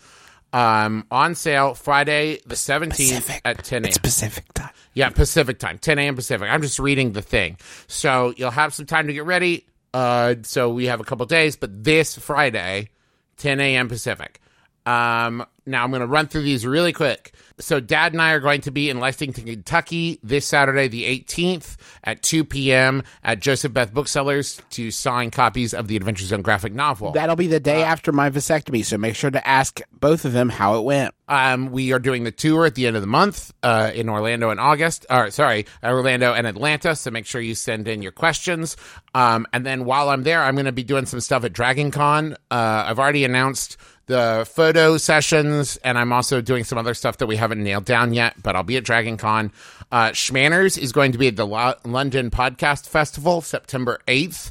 Um, 0.53 1.07
on 1.11 1.35
sale 1.35 1.73
Friday 1.73 2.41
the 2.45 2.57
17th 2.57 2.91
Pacific. 2.91 3.41
at 3.47 3.65
10 3.65 3.85
a.m. 3.85 3.89
It's 3.89 3.97
Pacific 3.97 4.53
time. 4.53 4.58
Yeah, 4.95 5.11
Pacific 5.11 5.59
time, 5.59 5.78
10 5.78 5.99
a.m. 5.99 6.16
Pacific. 6.16 6.49
I'm 6.51 6.62
just 6.62 6.78
reading 6.78 7.12
the 7.12 7.22
thing. 7.22 7.59
So 7.86 8.32
you'll 8.36 8.51
have 8.51 8.74
some 8.74 8.86
time 8.86 9.07
to 9.07 9.12
get 9.12 9.24
ready. 9.24 9.66
Uh, 9.95 10.36
so 10.43 10.70
we 10.70 10.86
have 10.86 11.01
a 11.01 11.05
couple 11.05 11.24
days, 11.26 11.57
but 11.57 11.84
this 11.84 12.16
Friday, 12.16 12.91
10 13.36 13.61
a.m. 13.61 13.89
Pacific. 13.89 14.41
Um, 14.89 15.45
now 15.66 15.84
I'm 15.84 15.91
going 15.91 16.01
to 16.01 16.07
run 16.07 16.28
through 16.28 16.43
these 16.45 16.64
really 16.64 16.95
quick. 16.95 17.34
So 17.61 17.78
Dad 17.78 18.12
and 18.12 18.22
I 18.22 18.32
are 18.32 18.41
going 18.41 18.62
to 18.62 18.70
be 18.70 18.89
in 18.89 19.01
Lexington, 19.01 19.45
Kentucky 19.45 20.18
this 20.22 20.47
Saturday, 20.47 20.89
the 20.89 21.05
18th 21.05 21.76
at 22.05 22.22
2 22.22 22.45
p.m. 22.45 23.03
at 23.22 23.41
Joseph 23.41 23.74
Beth 23.74 23.93
Booksellers 23.93 24.62
to 24.70 24.91
sign 24.91 25.30
copies 25.30 25.74
of 25.74 25.89
the 25.89 25.97
Adventure 25.97 26.24
Zone 26.24 26.41
graphic 26.41 26.72
novel. 26.72 27.12
That'll 27.12 27.36
be 27.36 27.49
the 27.49 27.57
Uh, 27.57 27.59
day 27.59 27.82
after 27.82 28.12
my 28.12 28.30
vasectomy, 28.30 28.82
so 28.84 28.97
make 28.97 29.14
sure 29.14 29.30
to 29.30 29.47
ask 29.47 29.80
both 29.93 30.24
of 30.24 30.32
them 30.32 30.49
how 30.49 30.78
it 30.78 30.84
went. 30.84 31.14
Um, 31.28 31.70
we 31.70 31.93
are 31.93 31.99
doing 31.99 32.24
the 32.24 32.30
tour 32.30 32.64
at 32.64 32.74
the 32.74 32.86
end 32.86 32.97
of 32.97 33.03
the 33.03 33.09
month 33.09 33.53
uh, 33.62 33.91
in 33.95 34.09
Orlando 34.09 34.49
in 34.51 34.59
August. 34.59 35.05
Or 35.11 35.30
sorry, 35.30 35.66
Orlando 35.84 36.32
and 36.32 36.47
Atlanta. 36.47 36.97
So 36.97 37.11
make 37.11 37.26
sure 37.26 37.43
you 37.43 37.55
send 37.55 37.89
in 37.89 38.01
your 38.01 38.12
questions. 38.12 38.76
Um, 39.14 39.47
and 39.53 39.66
then 39.66 39.84
while 39.84 40.09
I'm 40.09 40.22
there, 40.22 40.43
I'm 40.43 40.55
going 40.55 40.64
to 40.64 40.72
be 40.72 40.84
doing 40.84 41.05
some 41.05 41.20
stuff 41.20 41.45
at 41.45 41.53
Dragon 41.53 41.91
Con. 41.91 42.34
Uh, 42.51 42.84
I've 42.86 42.99
already 42.99 43.24
announced 43.24 43.76
the 44.09 44.47
photo 44.51 44.97
sessions, 44.97 45.77
and 45.79 45.97
I'm 45.97 46.13
also 46.13 46.41
doing 46.41 46.65
some 46.65 46.79
other 46.79 46.95
stuff 46.95 47.19
that 47.19 47.27
we 47.27 47.37
haven't 47.37 47.63
nailed 47.63 47.85
down 47.85 48.13
yet. 48.13 48.43
But 48.43 48.57
I'll 48.57 48.65
be 48.65 48.77
at 48.77 48.85
Dragon 48.85 49.17
Con. 49.17 49.53
Uh, 49.93 50.09
Shmanners 50.09 50.77
is 50.77 50.93
going 50.93 51.13
to 51.13 51.19
be 51.19 51.29
at 51.29 51.37
the 51.37 51.47
Lo- 51.47 51.75
London 51.85 52.31
Podcast 52.31 52.89
Festival 52.89 53.41
September 53.41 54.01
8th. 54.09 54.51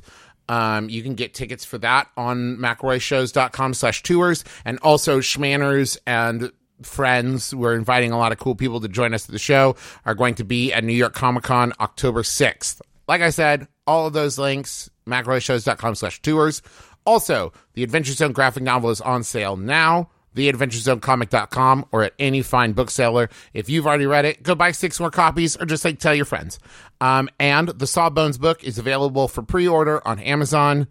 Um, 0.50 0.90
you 0.90 1.04
can 1.04 1.16
get 1.16 1.34
tickets 1.34 1.66
for 1.66 1.78
that 1.80 2.08
on 2.16 2.58
McElroyShows.com 2.58 3.74
slash 3.74 4.02
tours 4.02 4.46
and 4.64 4.80
also 4.80 5.20
Shmanners 5.20 5.98
and 6.08 6.52
friends, 6.82 7.54
we're 7.54 7.76
inviting 7.76 8.12
a 8.12 8.18
lot 8.18 8.32
of 8.32 8.38
cool 8.38 8.56
people 8.56 8.80
to 8.82 8.88
join 8.88 9.14
us 9.14 9.26
at 9.26 9.32
the 9.32 9.40
show, 9.40 9.76
are 10.06 10.16
going 10.16 10.36
to 10.36 10.44
be 10.44 10.72
at 10.72 10.84
New 10.84 10.94
York 10.94 11.14
Comic 11.14 11.44
Con 11.44 11.74
October 11.80 12.22
6th. 12.22 12.82
Like 13.08 13.22
I 13.22 13.30
said, 13.30 13.68
all 13.86 14.08
of 14.08 14.14
those 14.14 14.38
links, 14.38 14.90
mcelroyshows.com 15.08 15.96
slash 15.96 16.22
tours. 16.22 16.62
Also, 17.08 17.54
the 17.74 17.84
Adventure 17.84 18.12
Zone 18.12 18.34
graphic 18.34 18.62
novel 18.62 18.90
is 18.90 19.00
on 19.00 19.24
sale 19.24 19.56
now. 19.56 20.10
Theadventurezonecomic.com 20.36 21.86
or 21.92 22.04
at 22.04 22.14
any 22.20 22.44
fine 22.44 22.74
bookseller. 22.74 23.30
If 23.54 23.70
you've 23.70 23.88
already 23.88 24.06
read 24.06 24.26
it, 24.26 24.44
go 24.44 24.54
buy 24.54 24.72
six 24.72 25.00
more 25.00 25.10
copies 25.10 25.56
or 25.56 25.66
just 25.66 25.84
like 25.84 25.98
tell 25.98 26.14
your 26.14 26.26
friends. 26.26 26.60
Um, 27.02 27.30
and 27.40 27.70
the 27.70 27.88
Sawbones 27.88 28.38
book 28.38 28.64
is 28.64 28.78
available 28.78 29.28
for 29.28 29.42
pre-order 29.42 30.06
on 30.08 30.20
Amazon. 30.20 30.88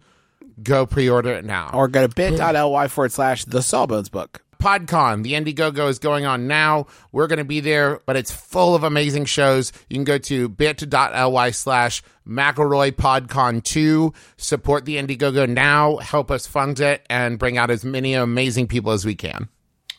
Go 0.61 0.85
pre-order 0.85 1.31
it 1.33 1.45
now. 1.45 1.69
Or 1.73 1.87
go 1.87 2.05
to 2.05 2.13
bit.ly 2.13 2.87
forward 2.89 3.11
slash 3.13 3.45
the 3.45 3.61
Sawbones 3.61 4.09
book. 4.09 4.43
PodCon, 4.59 5.23
the 5.23 5.33
Indiegogo 5.33 5.89
is 5.89 5.99
going 5.99 6.25
on 6.25 6.47
now. 6.47 6.87
We're 7.11 7.27
going 7.27 7.39
to 7.39 7.45
be 7.45 7.59
there, 7.59 8.01
but 8.05 8.15
it's 8.15 8.31
full 8.31 8.75
of 8.75 8.83
amazing 8.83 9.25
shows. 9.25 9.71
You 9.89 9.95
can 9.95 10.03
go 10.03 10.17
to 10.17 10.49
bit.ly 10.49 11.51
slash 11.51 12.03
McElroy 12.27 12.91
PodCon 12.91 13.63
2. 13.63 14.13
Support 14.37 14.85
the 14.85 14.97
Indiegogo 14.97 15.47
now. 15.47 15.97
Help 15.97 16.31
us 16.31 16.47
fund 16.47 16.79
it 16.79 17.05
and 17.09 17.39
bring 17.39 17.57
out 17.57 17.69
as 17.69 17.85
many 17.85 18.13
amazing 18.13 18.67
people 18.67 18.91
as 18.91 19.05
we 19.05 19.15
can. 19.15 19.49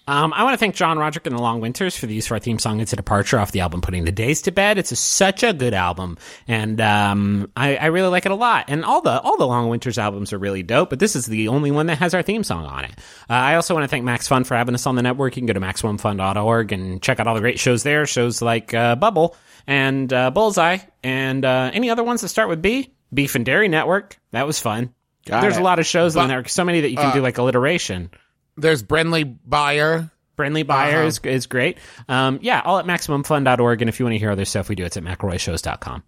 Um, 0.09 0.33
I 0.33 0.43
want 0.43 0.55
to 0.55 0.59
thank 0.59 0.75
John 0.75 0.99
Roderick 0.99 1.27
and 1.27 1.37
the 1.37 1.43
Long 1.43 1.61
Winters 1.61 1.95
for 1.95 2.07
the 2.07 2.15
use 2.15 2.25
of 2.27 2.33
our 2.33 2.39
theme 2.39 2.59
song 2.59 2.81
"It's 2.81 2.95
a 2.95 2.97
Departure" 2.97 3.39
off 3.39 3.53
the 3.53 3.61
album 3.61 3.83
"Putting 3.83 4.07
the 4.07 4.11
Days 4.11 4.41
to 4.43 4.51
Bed." 4.51 4.79
It's 4.79 4.91
a, 4.91 4.97
such 4.97 5.43
a 5.43 5.53
good 5.53 5.75
album, 5.75 6.17
and 6.49 6.81
um, 6.81 7.53
I, 7.55 7.77
I 7.77 7.87
really 7.87 8.09
like 8.09 8.25
it 8.25 8.33
a 8.33 8.35
lot. 8.35 8.65
And 8.69 8.87
all 8.87 9.03
the 9.03 9.21
all 9.21 9.37
the 9.37 9.47
Long 9.47 9.69
Winters 9.69 9.99
albums 9.99 10.33
are 10.33 10.39
really 10.39 10.63
dope, 10.63 10.89
but 10.89 10.99
this 10.99 11.15
is 11.15 11.27
the 11.27 11.49
only 11.49 11.71
one 11.71 11.89
that 11.89 11.99
has 11.99 12.15
our 12.15 12.23
theme 12.23 12.43
song 12.43 12.65
on 12.65 12.87
it. 12.87 12.93
Uh, 13.29 13.35
I 13.35 13.57
also 13.57 13.75
want 13.75 13.85
to 13.85 13.89
thank 13.89 14.03
Max 14.03 14.27
Fun 14.27 14.45
for 14.45 14.57
having 14.57 14.75
us 14.75 14.87
on 14.87 14.95
the 14.97 15.03
network. 15.03 15.37
You 15.37 15.43
can 15.43 15.47
go 15.47 15.53
to 15.53 15.61
maximumfun.org 15.61 16.73
and 16.73 17.03
check 17.03 17.21
out 17.21 17.27
all 17.27 17.35
the 17.35 17.43
great 17.43 17.59
shows 17.59 17.83
there. 17.83 18.07
Shows 18.07 18.41
like 18.41 18.73
uh, 18.73 18.97
Bubble 18.97 19.37
and 19.67 20.11
uh, 20.11 20.31
Bullseye, 20.31 20.79
and 21.03 21.45
uh, 21.45 21.71
any 21.75 21.91
other 21.91 22.03
ones 22.03 22.23
that 22.23 22.29
start 22.29 22.49
with 22.49 22.63
B. 22.63 22.95
Beef 23.13 23.35
and 23.35 23.45
Dairy 23.45 23.69
Network. 23.69 24.19
That 24.31 24.47
was 24.47 24.59
fun. 24.59 24.95
Got 25.27 25.43
There's 25.43 25.59
it. 25.59 25.61
a 25.61 25.65
lot 25.65 25.79
of 25.79 25.85
shows 25.85 26.17
on 26.17 26.29
there. 26.29 26.47
So 26.47 26.65
many 26.65 26.81
that 26.81 26.91
you 26.91 26.97
can 26.97 27.15
do 27.15 27.21
like 27.21 27.37
alliteration. 27.37 28.11
There's 28.59 28.83
Brenly 28.83 29.37
Buyer. 29.47 30.11
Brindley 30.37 30.63
Buyer 30.63 31.03
is, 31.03 31.19
is 31.25 31.47
great. 31.47 31.79
Um, 32.09 32.39
yeah, 32.43 32.63
all 32.65 32.79
at 32.79 32.85
MaximumFun.org. 32.85 33.83
And 33.83 33.89
if 33.89 33.99
you 33.99 34.05
want 34.07 34.15
to 34.15 34.19
hear 34.19 34.31
other 34.31 34.45
stuff 34.45 34.69
we 34.69 34.77
do, 34.77 34.85
it's 34.85 34.97
at 34.97 35.03
McElroyShows.com. 35.03 36.03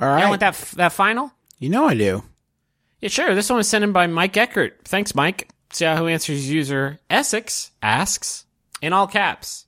All 0.00 0.08
You 0.08 0.14
right. 0.14 0.28
want 0.28 0.40
that, 0.40 0.48
f- 0.48 0.72
that 0.72 0.92
final? 0.92 1.32
You 1.58 1.70
know 1.70 1.86
I 1.86 1.94
do. 1.94 2.22
Yeah, 3.00 3.08
sure. 3.08 3.34
This 3.34 3.48
one 3.48 3.56
was 3.56 3.66
sent 3.68 3.84
in 3.84 3.92
by 3.92 4.06
Mike 4.06 4.36
Eckert. 4.36 4.80
Thanks, 4.84 5.14
Mike. 5.14 5.48
See 5.72 5.84
Yahoo 5.86 6.08
Answers 6.08 6.48
user 6.50 6.98
Essex 7.08 7.70
asks, 7.82 8.44
in 8.82 8.92
all 8.92 9.06
caps, 9.06 9.64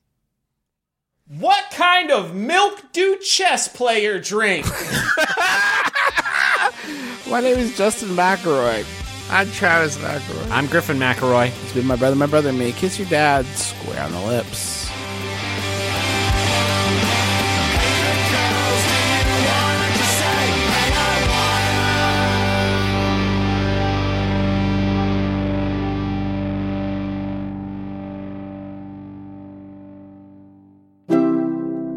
What 1.26 1.70
kind 1.72 2.10
of 2.10 2.34
milk 2.34 2.92
do 2.92 3.16
chess 3.18 3.66
player 3.68 4.18
drink? 4.20 4.66
My 7.28 7.40
name 7.40 7.58
is 7.58 7.76
Justin 7.78 8.10
McElroy. 8.10 8.84
I'm 9.32 9.48
Travis 9.52 9.96
McElroy. 9.98 10.50
I'm 10.50 10.66
Griffin 10.66 10.98
McElroy. 10.98 11.48
It's 11.62 11.72
been 11.72 11.86
my 11.86 11.94
brother, 11.94 12.16
my 12.16 12.26
brother, 12.26 12.48
and 12.48 12.58
me. 12.58 12.72
Kiss 12.72 12.98
your 12.98 13.08
dad 13.08 13.46
square 13.46 14.02
on 14.02 14.10
the 14.10 14.20
lips. 14.20 14.90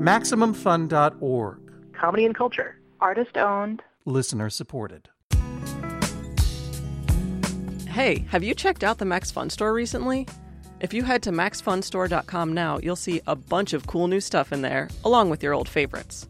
MaximumFun.org. 0.03 1.59
Comedy 1.93 2.25
and 2.25 2.35
culture. 2.35 2.77
Artist 3.01 3.37
owned. 3.37 3.81
Listener 4.05 4.51
supported. 4.51 5.09
Hey, 7.93 8.25
have 8.31 8.43
you 8.43 8.55
checked 8.55 8.83
out 8.83 8.97
the 8.97 9.05
Max 9.05 9.29
Fun 9.29 9.51
Store 9.51 9.71
recently? 9.71 10.25
If 10.79 10.95
you 10.95 11.03
head 11.03 11.21
to 11.23 11.31
maxfunstore.com 11.31 12.51
now, 12.51 12.79
you'll 12.79 12.95
see 12.95 13.21
a 13.27 13.35
bunch 13.35 13.73
of 13.73 13.85
cool 13.85 14.07
new 14.07 14.19
stuff 14.19 14.51
in 14.51 14.63
there, 14.63 14.89
along 15.05 15.29
with 15.29 15.43
your 15.43 15.53
old 15.53 15.69
favorites. 15.69 16.27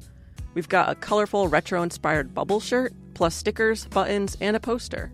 We've 0.56 0.68
got 0.68 0.90
a 0.90 0.96
colorful 0.96 1.48
retro 1.48 1.82
inspired 1.82 2.34
bubble 2.34 2.60
shirt, 2.60 2.92
plus 3.14 3.34
stickers, 3.34 3.86
buttons, 3.86 4.36
and 4.42 4.58
a 4.58 4.60
poster. 4.60 5.10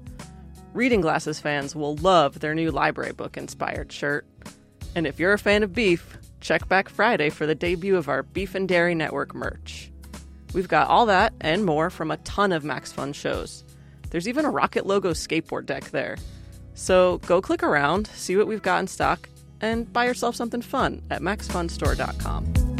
Reading 0.73 1.01
Glasses 1.01 1.39
fans 1.39 1.75
will 1.75 1.97
love 1.97 2.39
their 2.39 2.55
new 2.55 2.71
library 2.71 3.13
book 3.13 3.37
inspired 3.37 3.91
shirt. 3.91 4.25
And 4.95 5.05
if 5.05 5.19
you're 5.19 5.33
a 5.33 5.37
fan 5.37 5.61
of 5.61 5.75
beef, 5.75 6.17
check 6.41 6.67
back 6.67 6.89
Friday 6.89 7.29
for 7.29 7.45
the 7.45 7.53
debut 7.53 7.95
of 7.95 8.09
our 8.09 8.23
Beef 8.23 8.55
and 8.55 8.67
Dairy 8.67 8.95
Network 8.95 9.35
merch. 9.35 9.91
We've 10.55 10.67
got 10.67 10.87
all 10.87 11.05
that 11.05 11.31
and 11.41 11.63
more 11.63 11.91
from 11.91 12.09
a 12.09 12.17
ton 12.17 12.51
of 12.51 12.63
Max 12.63 12.91
Fun 12.91 13.13
shows. 13.13 13.63
There's 14.09 14.27
even 14.27 14.45
a 14.45 14.49
Rocket 14.49 14.87
logo 14.87 15.11
skateboard 15.11 15.67
deck 15.67 15.91
there. 15.91 16.17
So 16.79 17.17
go 17.27 17.41
click 17.41 17.61
around, 17.61 18.07
see 18.07 18.37
what 18.37 18.47
we've 18.47 18.61
got 18.61 18.79
in 18.79 18.87
stock, 18.87 19.27
and 19.59 19.91
buy 19.91 20.05
yourself 20.05 20.33
something 20.33 20.61
fun 20.61 21.01
at 21.09 21.21
maxfunstore.com. 21.21 22.78